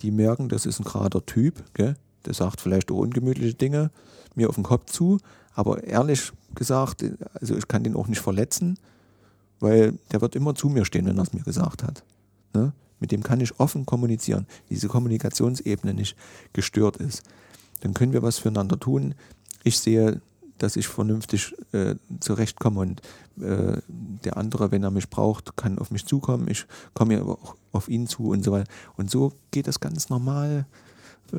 [0.00, 1.96] die merken, das ist ein gerader Typ, gell?
[2.24, 3.90] der sagt vielleicht auch ungemütliche Dinge
[4.34, 5.18] mir auf den Kopf zu,
[5.54, 8.78] aber ehrlich gesagt, also ich kann den auch nicht verletzen,
[9.60, 12.02] weil der wird immer zu mir stehen, wenn er es mir gesagt hat.
[12.54, 12.72] Ne?
[13.00, 16.16] Mit dem kann ich offen kommunizieren, diese Kommunikationsebene nicht
[16.52, 17.22] gestört ist.
[17.82, 19.14] Dann können wir was füreinander tun.
[19.64, 20.20] Ich sehe,
[20.58, 23.02] dass ich vernünftig äh, zurechtkomme und
[23.40, 26.46] äh, der andere, wenn er mich braucht, kann auf mich zukommen.
[26.48, 28.70] Ich komme ja auch auf ihn zu und so weiter.
[28.96, 30.66] Und so geht das ganz normal,
[31.32, 31.36] äh,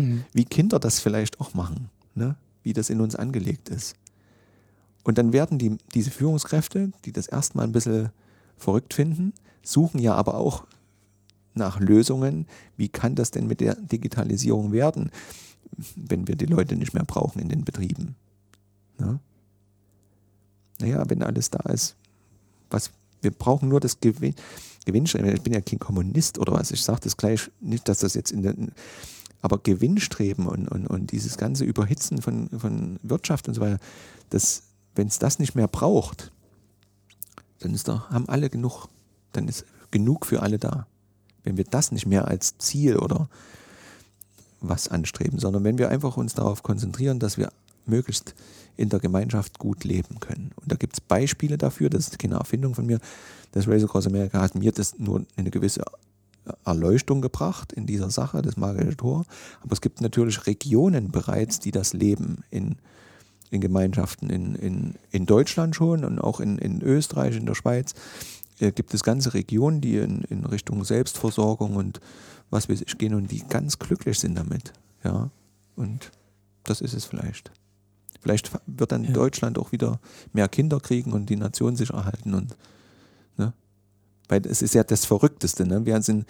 [0.00, 0.24] Mhm.
[0.32, 2.36] wie Kinder das vielleicht auch machen, ne?
[2.62, 3.96] wie das in uns angelegt ist.
[5.02, 8.10] Und dann werden die, diese Führungskräfte, die das erstmal ein bisschen
[8.58, 9.32] verrückt finden,
[9.62, 10.64] suchen ja aber auch
[11.54, 15.10] nach Lösungen, wie kann das denn mit der Digitalisierung werden,
[15.96, 18.16] wenn wir die Leute nicht mehr brauchen in den Betrieben.
[18.98, 19.18] Ne?
[20.80, 21.96] Naja, wenn alles da ist,
[22.70, 22.90] was
[23.22, 24.34] Wir brauchen nur das Gewinn,
[24.84, 25.34] Gewinnstreben.
[25.34, 26.70] Ich bin ja kein Kommunist oder was.
[26.70, 28.54] Ich sage das gleich nicht, dass das jetzt in der.
[29.42, 33.78] Aber Gewinnstreben und, und, und dieses ganze Überhitzen von, von Wirtschaft und so weiter,
[34.94, 36.32] wenn es das nicht mehr braucht,
[37.60, 38.88] dann ist da, haben alle genug.
[39.32, 40.86] Dann ist genug für alle da.
[41.42, 43.28] Wenn wir das nicht mehr als Ziel oder
[44.60, 47.50] was anstreben, sondern wenn wir einfach uns darauf konzentrieren, dass wir
[47.84, 48.34] möglichst
[48.76, 50.52] in der Gemeinschaft gut leben können.
[50.56, 53.00] Und da gibt es Beispiele dafür, das ist keine Erfindung von mir.
[53.52, 55.82] Das Race Across America hat mir das nur eine gewisse
[56.64, 59.24] Erleuchtung gebracht in dieser Sache, das magische Tor.
[59.62, 62.76] Aber es gibt natürlich Regionen bereits, die das leben in,
[63.50, 64.30] in Gemeinschaften.
[64.30, 67.94] In, in, in Deutschland schon und auch in, in Österreich, in der Schweiz
[68.60, 72.00] äh, gibt es ganze Regionen, die in, in Richtung Selbstversorgung und
[72.50, 74.72] was weiß ich gehen und die ganz glücklich sind damit.
[75.04, 75.30] Ja,
[75.76, 76.10] und
[76.64, 77.50] das ist es vielleicht.
[78.20, 79.12] Vielleicht wird dann ja.
[79.12, 80.00] Deutschland auch wieder
[80.32, 82.56] mehr Kinder kriegen und die Nation sich erhalten und
[83.36, 83.52] ne?
[84.28, 85.66] Weil es ist ja das Verrückteste.
[85.66, 85.86] Ne?
[85.86, 86.26] Wir sind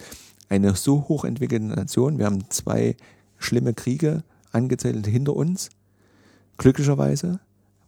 [0.49, 2.19] eine so hochentwickelte Nation.
[2.19, 2.95] Wir haben zwei
[3.37, 5.69] schlimme Kriege angezettelt hinter uns.
[6.57, 7.39] Glücklicherweise,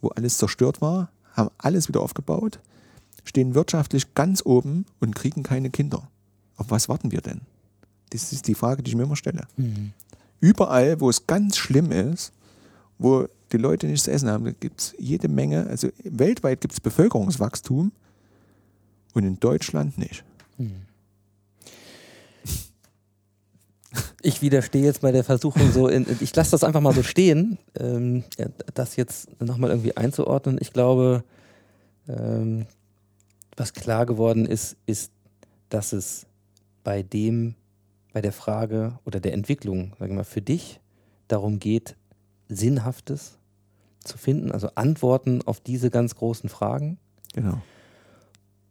[0.02, 2.60] wo alles zerstört war, haben alles wieder aufgebaut,
[3.24, 6.10] stehen wirtschaftlich ganz oben und kriegen keine Kinder.
[6.58, 7.42] Auf was warten wir denn?
[8.10, 9.48] Das ist die Frage, die ich mir immer stelle.
[9.58, 9.92] Mhm.
[10.40, 12.32] Überall, wo es ganz schlimm ist,
[12.98, 16.80] wo die Leute nichts zu essen haben, gibt es jede Menge, also weltweit gibt es
[16.80, 17.92] Bevölkerungswachstum
[19.14, 20.24] und in Deutschland nicht.
[20.58, 20.90] Mhm.
[24.22, 27.58] Ich widerstehe jetzt bei der Versuchung so, in, ich lasse das einfach mal so stehen,
[27.80, 28.24] ähm,
[28.74, 30.58] das jetzt nochmal irgendwie einzuordnen.
[30.60, 31.24] Ich glaube,
[32.08, 32.66] ähm,
[33.56, 35.12] was klar geworden ist, ist,
[35.70, 36.26] dass es
[36.84, 37.56] bei dem,
[38.14, 40.80] bei der Frage oder der Entwicklung, sagen wir mal, für dich
[41.28, 41.96] darum geht,
[42.48, 43.38] Sinnhaftes
[44.04, 46.98] zu finden, also Antworten auf diese ganz großen Fragen.
[47.34, 47.62] Genau.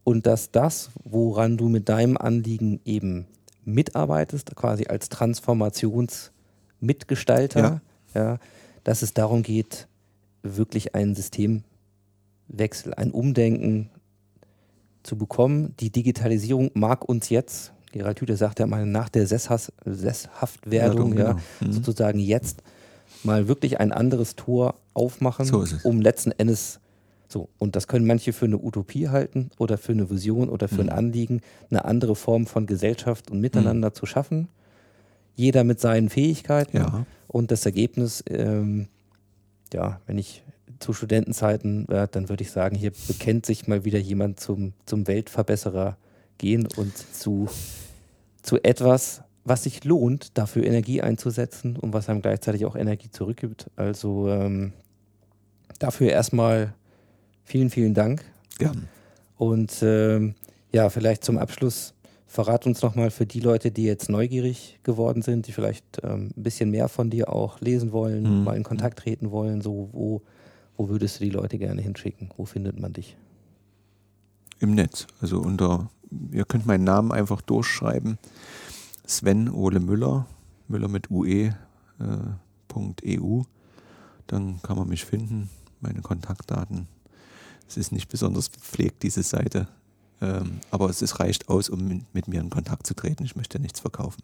[0.04, 3.26] Und dass das, woran du mit deinem Anliegen eben
[3.64, 7.82] mitarbeitest, quasi als Transformationsmitgestalter,
[8.14, 8.14] ja.
[8.14, 8.38] ja,
[8.84, 9.86] dass es darum geht,
[10.42, 13.90] wirklich einen Systemwechsel, ein Umdenken
[15.02, 15.74] zu bekommen.
[15.78, 21.32] Die Digitalisierung mag uns jetzt, Gerald Hüther sagt ja mal, nach der Sesshaft Sesshaftwerdung, ja,
[21.32, 21.40] genau.
[21.60, 21.72] mhm.
[21.72, 22.62] sozusagen jetzt
[23.24, 26.80] mal wirklich ein anderes Tor aufmachen, so um letzten Endes
[27.30, 30.82] so, und das können manche für eine Utopie halten oder für eine Vision oder für
[30.82, 30.88] mhm.
[30.88, 31.40] ein Anliegen,
[31.70, 33.94] eine andere Form von Gesellschaft und Miteinander mhm.
[33.94, 34.48] zu schaffen.
[35.36, 36.78] Jeder mit seinen Fähigkeiten.
[36.78, 37.06] Ja.
[37.26, 38.88] Und das Ergebnis, ähm,
[39.74, 40.42] ja, wenn ich
[40.80, 45.06] zu Studentenzeiten werde, dann würde ich sagen, hier bekennt sich mal wieder jemand zum, zum
[45.06, 45.98] Weltverbesserer
[46.38, 47.48] gehen und zu,
[48.42, 53.70] zu etwas, was sich lohnt, dafür Energie einzusetzen und was einem gleichzeitig auch Energie zurückgibt.
[53.76, 54.72] Also ähm,
[55.78, 56.74] dafür erstmal
[57.44, 58.24] vielen, vielen Dank.
[58.60, 58.72] Ja.
[59.36, 60.34] Und ähm,
[60.72, 61.94] ja, vielleicht zum Abschluss
[62.26, 66.42] verrat uns nochmal für die Leute, die jetzt neugierig geworden sind, die vielleicht ähm, ein
[66.42, 68.44] bisschen mehr von dir auch lesen wollen, mhm.
[68.44, 70.22] mal in Kontakt treten wollen, so wo,
[70.76, 72.30] wo würdest du die Leute gerne hinschicken?
[72.36, 73.16] Wo findet man dich?
[74.60, 75.06] Im Netz.
[75.20, 75.90] Also unter,
[76.32, 78.18] ihr könnt meinen Namen einfach durchschreiben.
[79.06, 80.26] Sven Ole Müller,
[80.68, 81.50] Müller mit UE.eu.
[82.00, 83.44] Äh,
[84.26, 85.48] Dann kann man mich finden,
[85.80, 86.88] meine Kontaktdaten.
[87.66, 89.68] Es ist nicht besonders gepflegt, diese Seite.
[90.20, 93.24] Ähm, aber es ist, reicht aus, um mit, mit, mir in Kontakt zu treten.
[93.24, 94.22] Ich möchte nichts verkaufen.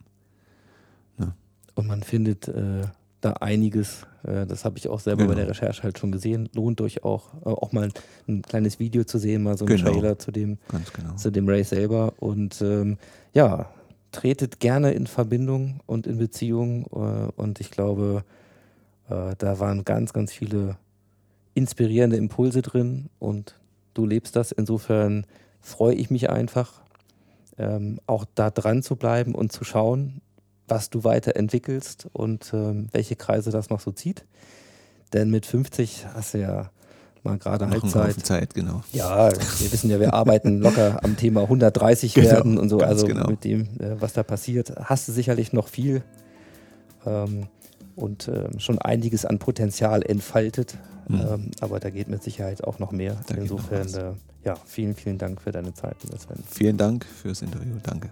[1.19, 1.35] Ne?
[1.75, 2.87] Und man findet äh,
[3.25, 4.07] da einiges.
[4.23, 5.35] Äh, das habe ich auch selber genau.
[5.35, 6.49] bei der Recherche halt schon gesehen.
[6.55, 7.91] Lohnt euch auch, äh, auch mal
[8.29, 9.93] ein kleines Video zu sehen, mal so ein genau.
[9.93, 11.17] Trailer zu dem, genau.
[11.17, 12.15] zu dem Race selber.
[12.19, 12.99] Und ähm,
[13.33, 13.71] ja,
[14.13, 16.87] tretet gerne in Verbindung und in Beziehung.
[16.93, 18.25] Äh, und ich glaube,
[19.07, 20.79] da waren ganz, ganz viele
[21.53, 23.55] inspirierende Impulse drin und
[23.93, 24.51] du lebst das.
[24.51, 25.27] Insofern
[25.61, 26.81] freue ich mich einfach,
[27.59, 30.21] ähm, auch da dran zu bleiben und zu schauen,
[30.69, 34.25] was du weiterentwickelst und ähm, welche Kreise das noch so zieht.
[35.13, 36.71] Denn mit 50 hast du ja
[37.23, 38.25] mal gerade Halbzeit.
[38.25, 38.83] Zeit, genau.
[38.93, 42.79] Ja, wir wissen ja, wir arbeiten locker am Thema 130 genau, werden und so.
[42.79, 43.29] Also genau.
[43.29, 46.03] mit dem, äh, was da passiert, hast du sicherlich noch viel
[47.07, 47.47] ähm,
[47.97, 50.77] und ähm, schon einiges an Potenzial entfaltet.
[51.09, 51.21] Mhm.
[51.21, 53.17] Ähm, aber da geht mit Sicherheit auch noch mehr.
[53.27, 54.13] Da Insofern, äh,
[54.45, 55.97] ja, vielen, vielen Dank für deine Zeit.
[56.51, 57.75] Vielen Dank fürs Interview.
[57.83, 58.11] Danke.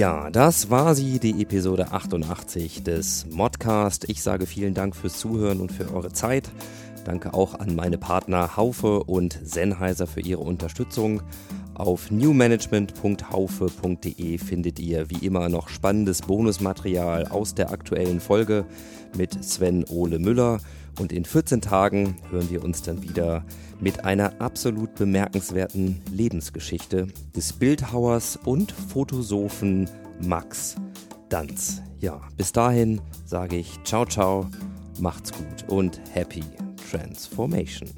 [0.00, 4.08] Ja, das war sie, die Episode 88 des Modcast.
[4.08, 6.50] Ich sage vielen Dank fürs Zuhören und für eure Zeit.
[7.04, 11.20] Danke auch an meine Partner Haufe und Sennheiser für ihre Unterstützung.
[11.74, 18.64] Auf newmanagement.haufe.de findet ihr wie immer noch spannendes Bonusmaterial aus der aktuellen Folge
[19.18, 20.60] mit Sven Ole Müller.
[20.98, 23.44] Und in 14 Tagen hören wir uns dann wieder
[23.80, 29.88] mit einer absolut bemerkenswerten Lebensgeschichte des Bildhauers und Photosophen
[30.20, 30.76] Max
[31.28, 31.82] Danz.
[32.00, 34.46] Ja, bis dahin sage ich ciao ciao,
[34.98, 36.44] macht's gut und happy
[36.90, 37.88] transformation.